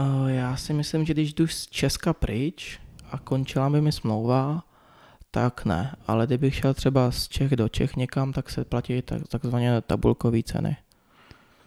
Uh, 0.00 0.28
já 0.28 0.56
si 0.56 0.72
myslím, 0.72 1.04
že 1.04 1.14
když 1.14 1.34
jdu 1.34 1.46
z 1.46 1.66
Česka 1.66 2.12
pryč 2.12 2.80
a 3.10 3.18
končila 3.18 3.70
by 3.70 3.80
mi 3.80 3.92
smlouva, 3.92 4.64
tak 5.34 5.64
ne. 5.64 5.96
Ale 6.06 6.26
kdybych 6.26 6.54
šel 6.54 6.74
třeba 6.74 7.10
z 7.10 7.28
Čech 7.28 7.56
do 7.56 7.68
Čech 7.68 7.96
někam, 7.96 8.32
tak 8.32 8.50
se 8.50 8.64
platí 8.64 9.02
tak, 9.02 9.28
takzvané 9.28 9.80
tabulkové 9.80 10.42
ceny. 10.42 10.76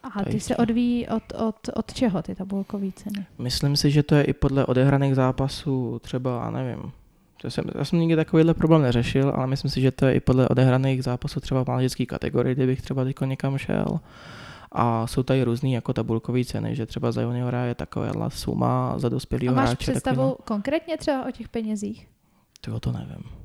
A 0.04 0.24
ty 0.24 0.40
se 0.40 0.58
odvíjí 0.58 1.08
od, 1.08 1.24
od, 1.48 1.56
od 1.76 1.94
čeho 1.94 2.22
ty 2.22 2.36
tabulkové 2.36 2.92
ceny? 2.92 3.26
Myslím 3.38 3.78
si, 3.78 3.92
že 3.92 4.04
to 4.04 4.16
je 4.16 4.24
i 4.24 4.34
podle 4.34 4.66
odehraných 4.66 5.16
zápasů, 5.16 6.00
třeba, 6.04 6.42
já 6.44 6.52
nevím, 6.52 6.92
to 7.42 7.52
jsem, 7.52 7.66
já 7.76 7.86
jsem 7.86 8.00
nikdy 8.00 8.16
takovýhle 8.16 8.54
problém 8.54 8.82
neřešil, 8.82 9.30
ale 9.36 9.48
myslím 9.48 9.72
si, 9.72 9.82
že 9.82 9.92
to 9.92 10.06
je 10.06 10.14
i 10.14 10.20
podle 10.20 10.48
odehraných 10.48 11.04
zápasů 11.04 11.40
třeba 11.40 11.64
v 11.64 11.68
mládežské 11.68 12.06
kategorii, 12.06 12.56
kdybych 12.56 12.82
třeba 12.82 13.04
teď 13.04 13.16
někam 13.26 13.58
šel. 13.58 14.00
A 14.72 15.08
jsou 15.08 15.24
tady 15.24 15.44
různé 15.44 15.70
jako 15.70 15.94
tabulkové 15.94 16.46
ceny, 16.46 16.76
že 16.76 16.86
třeba 16.86 17.12
za 17.12 17.22
juniora 17.22 17.66
je 17.66 17.76
taková 17.76 18.30
suma, 18.30 18.94
za 18.98 19.10
dospělého 19.10 19.54
hráče. 19.54 19.68
A 19.68 19.70
máš 19.70 19.78
představu 19.78 20.16
takový, 20.16 20.30
no... 20.30 20.36
konkrétně 20.46 20.98
třeba 20.98 21.26
o 21.28 21.32
těch 21.32 21.50
penězích? 21.50 22.08
To 22.62 22.80
to 22.80 22.92
nevím. 22.92 23.45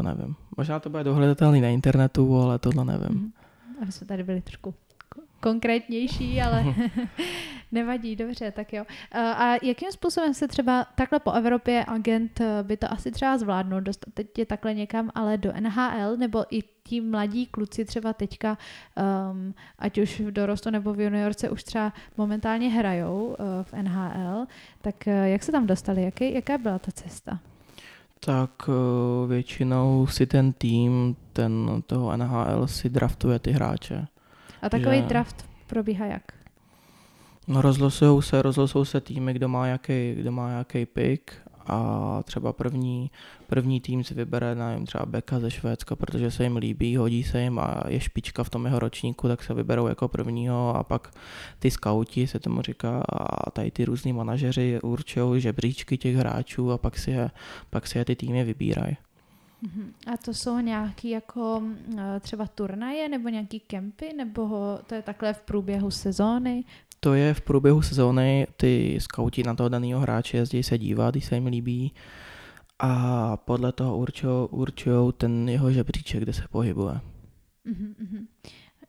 To 0.00 0.04
nevím. 0.04 0.36
Možná 0.56 0.80
to 0.80 0.90
bude 0.90 1.04
dohledatelný 1.04 1.60
na 1.60 1.68
internetu, 1.68 2.36
ale 2.36 2.58
tohle 2.58 2.84
nevím. 2.84 3.08
Mm. 3.08 3.32
Aby 3.82 3.92
jsme 3.92 4.06
tady 4.06 4.22
byli 4.22 4.40
trošku 4.40 4.74
konkrétnější, 5.40 6.42
ale 6.42 6.64
nevadí, 7.72 8.16
dobře, 8.16 8.50
tak 8.50 8.72
jo. 8.72 8.84
A 9.12 9.54
jakým 9.62 9.92
způsobem 9.92 10.34
se 10.34 10.48
třeba 10.48 10.86
takhle 10.94 11.18
po 11.18 11.32
Evropě 11.32 11.84
agent 11.88 12.40
eh, 12.40 12.62
by 12.62 12.76
to 12.76 12.92
asi 12.92 13.10
třeba 13.10 13.38
zvládnul, 13.38 13.80
dostat 13.80 14.14
teď 14.14 14.38
je 14.38 14.46
takhle 14.46 14.74
někam, 14.74 15.10
ale 15.14 15.38
do 15.38 15.52
NHL, 15.60 16.16
nebo 16.16 16.44
i 16.50 16.62
ti 16.82 17.00
mladí 17.00 17.46
kluci 17.46 17.84
třeba 17.84 18.12
teďka, 18.12 18.58
um, 19.30 19.54
ať 19.78 19.98
už 19.98 20.20
v 20.20 20.30
dorostu 20.30 20.70
nebo 20.70 20.92
v 20.92 21.00
juniorce 21.00 21.50
už 21.50 21.64
třeba 21.64 21.92
momentálně 22.16 22.70
hrajou 22.70 23.26
uh, 23.26 23.36
v 23.62 23.72
NHL, 23.72 24.46
tak 24.80 24.94
uh, 25.06 25.12
jak 25.12 25.42
se 25.42 25.52
tam 25.52 25.66
dostali, 25.66 26.02
jaký, 26.02 26.34
jaká 26.34 26.58
byla 26.58 26.78
ta 26.78 26.92
cesta? 26.92 27.40
Tak 28.24 28.68
uh, 28.68 28.74
většinou 29.28 30.06
si 30.06 30.26
ten 30.26 30.52
tým, 30.52 31.16
ten 31.32 31.82
toho 31.86 32.16
NHL 32.16 32.66
si 32.66 32.88
draftuje 32.88 33.38
ty 33.38 33.52
hráče. 33.52 34.06
A 34.62 34.68
takový 34.68 34.96
že... 34.96 35.02
draft 35.02 35.48
probíhá 35.66 36.06
jak? 36.06 36.32
No 37.48 37.62
rozlosují 37.62 38.22
se, 38.22 38.42
rozlosují 38.42 38.86
se 38.86 39.00
týmy, 39.00 39.32
kdo 39.32 39.48
má 39.48 39.66
jaký, 39.66 40.14
kdo 40.14 40.32
má 40.32 40.50
jaký 40.50 40.86
pick 40.86 41.32
a 41.66 42.20
třeba 42.24 42.52
první, 42.52 43.10
první 43.46 43.80
tým 43.80 44.04
si 44.04 44.14
vybere, 44.14 44.54
nevím, 44.54 44.86
třeba 44.86 45.06
Beka 45.06 45.40
ze 45.40 45.50
Švédska, 45.50 45.96
protože 45.96 46.30
se 46.30 46.42
jim 46.42 46.56
líbí, 46.56 46.96
hodí 46.96 47.24
se 47.24 47.42
jim 47.42 47.58
a 47.58 47.82
je 47.88 48.00
špička 48.00 48.44
v 48.44 48.50
tom 48.50 48.66
jeho 48.66 48.78
ročníku, 48.78 49.28
tak 49.28 49.42
se 49.42 49.54
vyberou 49.54 49.86
jako 49.86 50.08
prvního 50.08 50.76
a 50.76 50.82
pak 50.82 51.14
ty 51.58 51.70
skauti 51.70 52.26
se 52.26 52.38
tomu 52.38 52.62
říká 52.62 53.02
a 53.08 53.50
tady 53.50 53.70
ty 53.70 53.84
různí 53.84 54.12
manažeři 54.12 54.80
určují 54.82 55.40
žebříčky 55.40 55.98
těch 55.98 56.16
hráčů 56.16 56.72
a 56.72 56.78
pak 56.78 56.98
si 56.98 57.10
je, 57.10 57.30
pak 57.70 57.86
si 57.86 57.98
je 57.98 58.04
ty 58.04 58.16
týmy 58.16 58.44
vybírají. 58.44 58.96
Mhm. 59.62 59.92
A 60.12 60.16
to 60.16 60.34
jsou 60.34 60.58
nějaký 60.58 61.10
jako 61.10 61.62
eh, 61.98 62.20
třeba 62.20 62.46
turnaje 62.46 63.08
nebo 63.08 63.28
nějaký 63.28 63.60
kempy, 63.60 64.12
nebo 64.16 64.78
to 64.86 64.94
je 64.94 65.02
takhle 65.02 65.32
v 65.32 65.40
průběhu 65.40 65.90
sezóny? 65.90 66.64
To 67.00 67.14
je 67.14 67.34
v 67.34 67.40
průběhu 67.40 67.82
sezóny, 67.82 68.46
ty 68.56 68.98
skauti 69.00 69.42
na 69.42 69.54
toho 69.54 69.68
daného 69.68 70.00
hráče 70.00 70.36
jezdí 70.36 70.62
se 70.62 70.78
dívat, 70.78 71.10
když 71.10 71.24
se 71.24 71.34
jim 71.34 71.46
líbí 71.46 71.92
a 72.78 73.36
podle 73.36 73.72
toho 73.72 73.98
určují 74.50 75.12
ten 75.16 75.48
jeho 75.48 75.72
žebříček, 75.72 76.22
kde 76.22 76.32
se 76.32 76.42
pohybuje. 76.50 77.00
Uh-huh, 77.66 78.26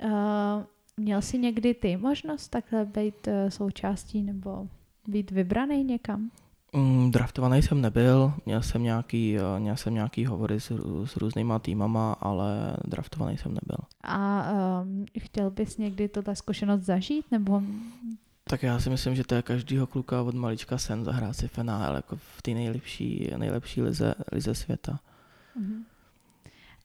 uh, 0.04 0.63
měl 0.97 1.21
jsi 1.21 1.38
někdy 1.38 1.74
ty 1.74 1.97
možnost 1.97 2.47
takhle 2.47 2.86
být 2.86 3.28
uh, 3.28 3.50
součástí 3.50 4.24
nebo 4.24 4.67
být 5.08 5.32
vybraný 5.32 5.84
někam? 5.84 6.32
Mm, 6.76 7.12
draftovaný 7.12 7.62
jsem 7.62 7.82
nebyl, 7.82 8.34
měl 8.46 8.62
jsem 8.62 8.84
nějaký, 8.84 9.38
eh, 9.38 9.60
měl 9.60 9.76
jsem 9.76 9.94
nějaký 9.94 10.26
hovory 10.26 10.60
s, 10.60 10.72
s 11.06 11.18
různýma 11.18 11.60
týmama, 11.60 12.14
ale 12.14 12.78
draftovaný 12.86 13.38
jsem 13.38 13.54
nebyl. 13.54 13.78
A 14.04 14.52
um, 14.52 15.06
chtěl 15.20 15.52
bys 15.52 15.78
někdy 15.78 16.08
to 16.08 16.22
ta 16.22 16.36
zkušenost 16.36 16.82
zažít, 16.82 17.26
nebo... 17.32 17.62
Tak 18.44 18.64
já 18.64 18.80
si 18.80 18.90
myslím, 18.90 19.16
že 19.16 19.24
to 19.24 19.36
je 19.36 19.42
každýho 19.42 19.88
kluka 19.88 20.22
od 20.22 20.36
malička 20.36 20.78
sen 20.78 21.04
zahrát 21.04 21.36
si 21.36 21.48
FNL 21.48 21.96
jako 21.96 22.16
v 22.16 22.42
té 22.42 22.52
nejlepší, 22.52 23.32
nejlepší 23.38 23.82
lize, 23.82 24.16
lize 24.32 24.56
světa. 24.56 25.00
Uh-huh. 25.60 25.84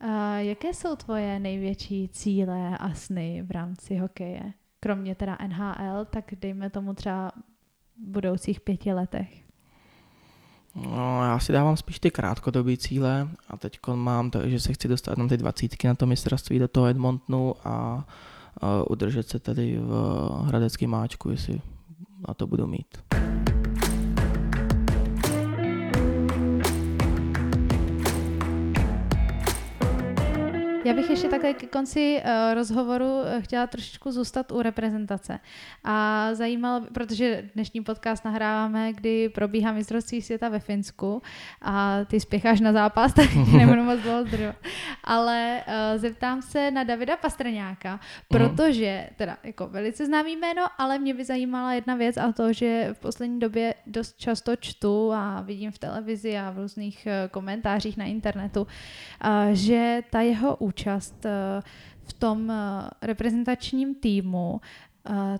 Uh, 0.04 0.36
jaké 0.36 0.74
jsou 0.74 0.96
tvoje 0.96 1.38
největší 1.38 2.08
cíle 2.08 2.78
a 2.78 2.94
sny 2.94 3.42
v 3.42 3.50
rámci 3.50 3.96
hokeje? 3.96 4.52
Kromě 4.80 5.14
teda 5.14 5.38
NHL, 5.46 6.04
tak 6.04 6.24
dejme 6.40 6.70
tomu 6.70 6.94
třeba 6.94 7.32
v 8.04 8.08
budoucích 8.08 8.60
pěti 8.60 8.92
letech. 8.92 9.45
No, 10.76 11.24
já 11.24 11.38
si 11.38 11.52
dávám 11.52 11.76
spíš 11.76 11.98
ty 11.98 12.10
krátkodobé 12.10 12.76
cíle 12.76 13.28
a 13.48 13.56
teď 13.56 13.78
mám 13.94 14.30
to, 14.30 14.48
že 14.48 14.60
se 14.60 14.72
chci 14.72 14.88
dostat 14.88 15.18
na 15.18 15.28
ty 15.28 15.36
dvacítky 15.36 15.86
na 15.86 15.94
to 15.94 16.06
mistrovství 16.06 16.58
do 16.58 16.68
toho 16.68 16.86
Edmontonu 16.86 17.54
a, 17.64 18.04
a 18.60 18.90
udržet 18.90 19.28
se 19.28 19.38
tady 19.38 19.78
v 19.78 20.30
Hradeckém 20.44 20.90
máčku, 20.90 21.30
jestli 21.30 21.60
na 22.28 22.34
to 22.34 22.46
budu 22.46 22.66
mít. 22.66 22.98
Takhle 31.46 31.66
ke 31.66 31.66
konci 31.66 32.22
uh, 32.24 32.54
rozhovoru 32.54 33.20
eh, 33.24 33.42
chtěla 33.42 33.66
trošičku 33.66 34.12
zůstat 34.12 34.52
u 34.52 34.62
reprezentace. 34.62 35.38
A 35.84 36.28
zajímalo, 36.34 36.86
protože 36.94 37.50
dnešní 37.54 37.80
podcast 37.80 38.24
nahráváme, 38.24 38.92
kdy 38.92 39.28
probíhá 39.28 39.72
mistrovství 39.72 40.22
světa 40.22 40.48
ve 40.48 40.58
Finsku 40.58 41.22
a 41.62 42.04
ty 42.04 42.20
spěcháš 42.20 42.60
na 42.60 42.72
zápas, 42.72 43.12
tak 43.14 43.34
nebudu 43.56 43.82
moc 43.82 44.00
dlouho 44.00 44.24
zdržovat. 44.24 44.56
Ale 45.04 45.62
uh, 45.66 46.00
zeptám 46.00 46.42
se 46.42 46.70
na 46.70 46.84
Davida 46.84 47.16
Pastrňáka, 47.16 47.92
mhm. 47.92 48.00
protože, 48.28 49.10
teda 49.16 49.36
jako 49.44 49.66
velice 49.66 50.06
známý 50.06 50.36
jméno, 50.36 50.62
ale 50.78 50.98
mě 50.98 51.14
by 51.14 51.24
zajímala 51.24 51.72
jedna 51.72 51.94
věc 51.94 52.16
a 52.16 52.32
to, 52.32 52.52
že 52.52 52.88
v 52.92 52.98
poslední 52.98 53.40
době 53.40 53.74
dost 53.86 54.18
často 54.18 54.56
čtu 54.56 55.12
a 55.12 55.40
vidím 55.40 55.70
v 55.70 55.78
televizi 55.78 56.38
a 56.38 56.50
v 56.50 56.58
různých 56.58 57.08
komentářích 57.30 57.96
na 57.96 58.04
internetu, 58.04 58.66
že 59.52 60.02
ta 60.10 60.20
jeho 60.20 60.56
účast 60.56 61.26
eh, 61.26 61.35
v 62.04 62.12
tom 62.12 62.50
eh, 62.50 62.54
reprezentačním 63.02 63.94
týmu 63.94 64.60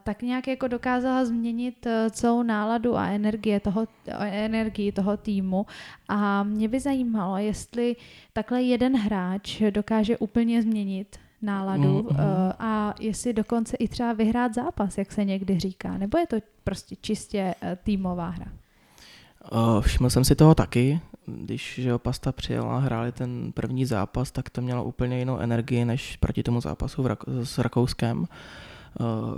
tak 0.04 0.22
nějak 0.22 0.48
jako 0.48 0.68
dokázala 0.68 1.24
změnit 1.24 1.86
uh, 1.86 1.92
celou 2.10 2.42
náladu 2.42 2.96
a 2.96 3.06
energie 3.06 3.60
toho, 3.60 3.86
energii 4.30 4.92
toho 4.92 5.16
týmu. 5.16 5.66
A 6.08 6.42
mě 6.42 6.68
by 6.68 6.80
zajímalo, 6.80 7.36
jestli 7.36 7.96
takhle 8.32 8.62
jeden 8.62 8.96
hráč 8.96 9.62
dokáže 9.70 10.18
úplně 10.18 10.62
změnit 10.62 11.16
náladu 11.42 11.82
mm-hmm. 11.82 12.10
uh, 12.10 12.52
a 12.58 12.94
jestli 13.00 13.32
dokonce 13.32 13.76
i 13.76 13.88
třeba 13.88 14.12
vyhrát 14.12 14.54
zápas, 14.54 14.98
jak 14.98 15.12
se 15.12 15.24
někdy 15.24 15.58
říká, 15.58 15.98
nebo 15.98 16.18
je 16.18 16.26
to 16.26 16.36
prostě 16.64 16.96
čistě 16.96 17.54
týmová 17.84 18.28
hra? 18.28 18.46
Uh, 19.52 19.80
všiml 19.80 20.10
jsem 20.10 20.24
si 20.24 20.34
toho 20.34 20.54
taky, 20.54 21.00
když 21.26 21.80
že 21.82 21.98
Pasta 21.98 22.32
přijela 22.32 22.76
a 22.76 22.80
hráli 22.80 23.12
ten 23.12 23.52
první 23.52 23.86
zápas, 23.86 24.30
tak 24.30 24.50
to 24.50 24.62
mělo 24.62 24.84
úplně 24.84 25.18
jinou 25.18 25.38
energii 25.38 25.84
než 25.84 26.16
proti 26.16 26.42
tomu 26.42 26.60
zápasu 26.60 27.02
v 27.02 27.06
Rak- 27.06 27.44
s 27.44 27.58
Rakouskem. 27.58 28.26
Eh, 28.30 28.36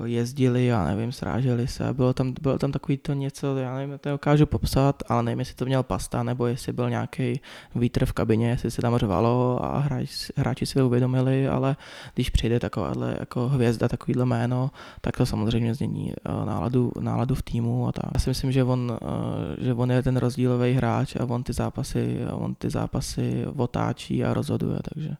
jezdili, 0.04 0.66
já 0.66 0.84
nevím, 0.84 1.12
sráželi 1.12 1.68
se, 1.68 1.92
bylo 1.92 2.12
tam, 2.12 2.34
bylo 2.42 2.58
tam 2.58 2.72
takový 2.72 2.98
to 2.98 3.12
něco, 3.12 3.56
já 3.56 3.74
nevím, 3.74 3.98
to 3.98 4.10
dokážu 4.10 4.46
popsat, 4.46 5.02
ale 5.08 5.22
nevím, 5.22 5.38
jestli 5.38 5.54
to 5.54 5.64
měl 5.64 5.82
pasta, 5.82 6.22
nebo 6.22 6.46
jestli 6.46 6.72
byl 6.72 6.90
nějaký 6.90 7.40
vítr 7.74 8.06
v 8.06 8.12
kabině, 8.12 8.48
jestli 8.48 8.70
se 8.70 8.82
tam 8.82 8.96
řvalo 8.96 9.64
a 9.64 9.78
hráč, 9.78 10.30
hráči 10.36 10.66
si 10.66 10.82
uvědomili, 10.82 11.48
ale 11.48 11.76
když 12.14 12.30
přijde 12.30 12.60
takováhle 12.60 13.16
jako 13.18 13.48
hvězda, 13.48 13.88
takovýhle 13.88 14.26
jméno, 14.26 14.70
tak 15.00 15.16
to 15.16 15.26
samozřejmě 15.26 15.74
změní 15.74 16.12
eh, 16.12 16.46
náladu, 16.46 16.92
náladu 17.00 17.34
v 17.34 17.42
týmu 17.42 17.88
a 17.88 17.92
tak. 17.92 18.10
Já 18.14 18.20
si 18.20 18.30
myslím, 18.30 18.52
že 18.52 18.64
on, 18.64 18.98
eh, 19.02 19.64
že 19.64 19.74
on 19.74 19.90
je 19.90 20.02
ten 20.02 20.16
rozdílový 20.16 20.72
hráč 20.72 21.16
a 21.16 21.24
on 21.24 21.42
ty 21.42 21.52
zápasy, 21.52 22.18
on 22.32 22.54
ty 22.54 22.70
zápasy 22.70 23.46
otáčí 23.56 24.24
a 24.24 24.34
rozhoduje, 24.34 24.78
takže 24.82 25.10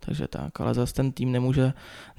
takže 0.00 0.28
tak, 0.28 0.60
ale 0.60 0.74
zase 0.74 0.94
ten 0.94 1.12
tým 1.12 1.32
nemůže, 1.32 1.72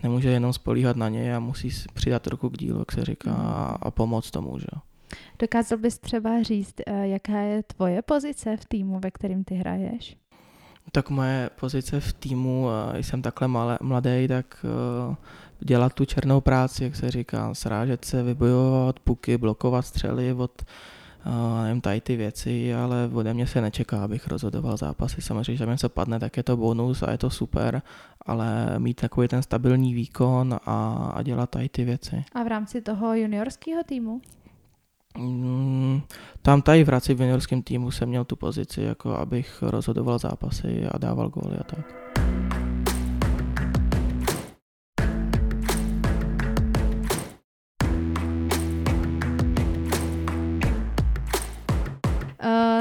nemůže 0.04 0.30
jenom 0.30 0.54
spolíhat 0.54 0.98
na 0.98 1.10
něj 1.10 1.34
a 1.34 1.40
musí 1.40 1.70
přidat 1.94 2.28
ruku 2.28 2.50
k 2.50 2.58
dílu, 2.58 2.80
jak 2.80 2.92
se 2.92 3.06
říká, 3.06 3.32
mhm. 3.32 3.48
a, 3.82 3.92
pomoct 3.92 4.32
tomu, 4.32 4.60
že 4.60 4.68
Dokázal 5.40 5.78
bys 5.78 6.00
třeba 6.00 6.44
říct, 6.44 6.76
eh, 6.88 7.08
jaká 7.08 7.38
je 7.38 7.64
tvoje 7.64 8.02
pozice 8.02 8.58
v 8.58 8.66
týmu, 8.66 9.00
ve 9.00 9.12
kterém 9.12 9.44
ty 9.44 9.56
hraješ? 9.56 10.18
Tak 10.92 11.10
moje 11.10 11.50
pozice 11.60 12.00
v 12.00 12.14
týmu, 12.14 12.68
eh, 12.94 13.04
jsem 13.04 13.22
takhle 13.22 13.48
malé, 13.48 13.78
mladý, 13.82 14.28
tak 14.28 14.66
eh, 14.66 15.16
dělat 15.60 15.94
tu 15.94 16.06
černou 16.06 16.42
práci, 16.42 16.84
jak 16.84 16.96
se 16.96 17.12
říká, 17.12 17.54
srážet 17.54 18.06
se, 18.06 18.24
vybojovat 18.24 19.00
puky, 19.00 19.38
blokovat 19.38 19.86
střely 19.86 20.34
od 20.34 20.62
nevím, 21.64 21.82
tady 21.82 22.02
ty 22.02 22.16
věci, 22.16 22.76
ale 22.76 23.10
ode 23.14 23.34
mě 23.34 23.48
se 23.48 23.62
nečeká, 23.62 24.04
abych 24.04 24.28
rozhodoval 24.28 24.78
zápasy. 24.78 25.22
Samozřejmě, 25.22 25.58
že 25.58 25.66
něco 25.66 25.90
padne, 25.90 26.20
tak 26.20 26.38
je 26.38 26.44
to 26.44 26.58
bonus 26.58 27.04
a 27.04 27.12
je 27.12 27.18
to 27.18 27.30
super, 27.30 27.82
ale 28.22 28.80
mít 28.80 29.02
takový 29.02 29.28
ten 29.28 29.42
stabilní 29.42 29.94
výkon 29.94 30.60
a, 30.66 30.96
a 31.16 31.24
dělat 31.24 31.50
tady 31.50 31.70
ty 31.70 31.84
věci. 31.84 32.24
A 32.34 32.44
v 32.44 32.48
rámci 32.48 32.82
toho 32.82 33.14
juniorského 33.14 33.84
týmu? 33.84 34.22
Mm, 35.18 36.02
tam 36.42 36.62
tady 36.62 36.84
v 36.84 36.90
rámci 36.90 37.14
v 37.14 37.22
juniorském 37.22 37.62
týmu 37.62 37.92
jsem 37.92 38.10
měl 38.10 38.26
tu 38.26 38.36
pozici, 38.36 38.82
jako 38.82 39.16
abych 39.16 39.62
rozhodoval 39.62 40.20
zápasy 40.20 40.88
a 40.92 40.98
dával 40.98 41.30
góly 41.30 41.58
a 41.58 41.64
tak. 41.64 42.27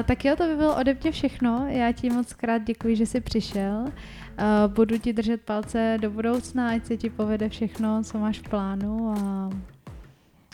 Tak 0.03 0.25
jo, 0.25 0.37
to 0.37 0.47
by 0.47 0.57
bylo 0.57 0.77
ode 0.77 0.97
mě 1.03 1.13
všechno. 1.13 1.67
Já 1.69 1.93
ti 1.93 2.11
moc 2.11 2.33
krát 2.33 2.59
děkuji, 2.59 2.97
že 2.97 3.07
jsi 3.07 3.21
přišel. 3.21 3.85
Uh, 3.85 4.75
budu 4.75 4.99
ti 4.99 5.13
držet 5.13 5.41
palce 5.41 5.99
do 6.01 6.11
budoucna, 6.11 6.71
ať 6.71 6.87
se 6.87 6.97
ti 6.97 7.11
povede 7.11 7.49
všechno, 7.49 8.03
co 8.05 8.19
máš 8.19 8.39
v 8.39 8.49
plánu 8.49 9.11
a 9.11 9.51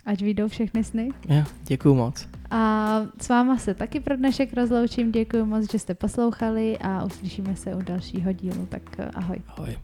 ať 0.05 0.21
vyjdou 0.21 0.47
všechny 0.47 0.83
sny. 0.83 1.09
Jo, 1.29 1.43
děkuji 1.63 1.95
moc. 1.95 2.27
A 2.51 3.01
s 3.21 3.29
váma 3.29 3.57
se 3.57 3.73
taky 3.73 3.99
pro 3.99 4.17
dnešek 4.17 4.53
rozloučím. 4.53 5.11
Děkuji 5.11 5.45
moc, 5.45 5.71
že 5.71 5.79
jste 5.79 5.93
poslouchali 5.93 6.77
a 6.77 7.03
uslyšíme 7.03 7.55
se 7.55 7.75
u 7.75 7.81
dalšího 7.81 8.31
dílu. 8.31 8.65
Tak 8.65 8.81
ahoj. 9.15 9.37
Ahoj. 9.47 9.77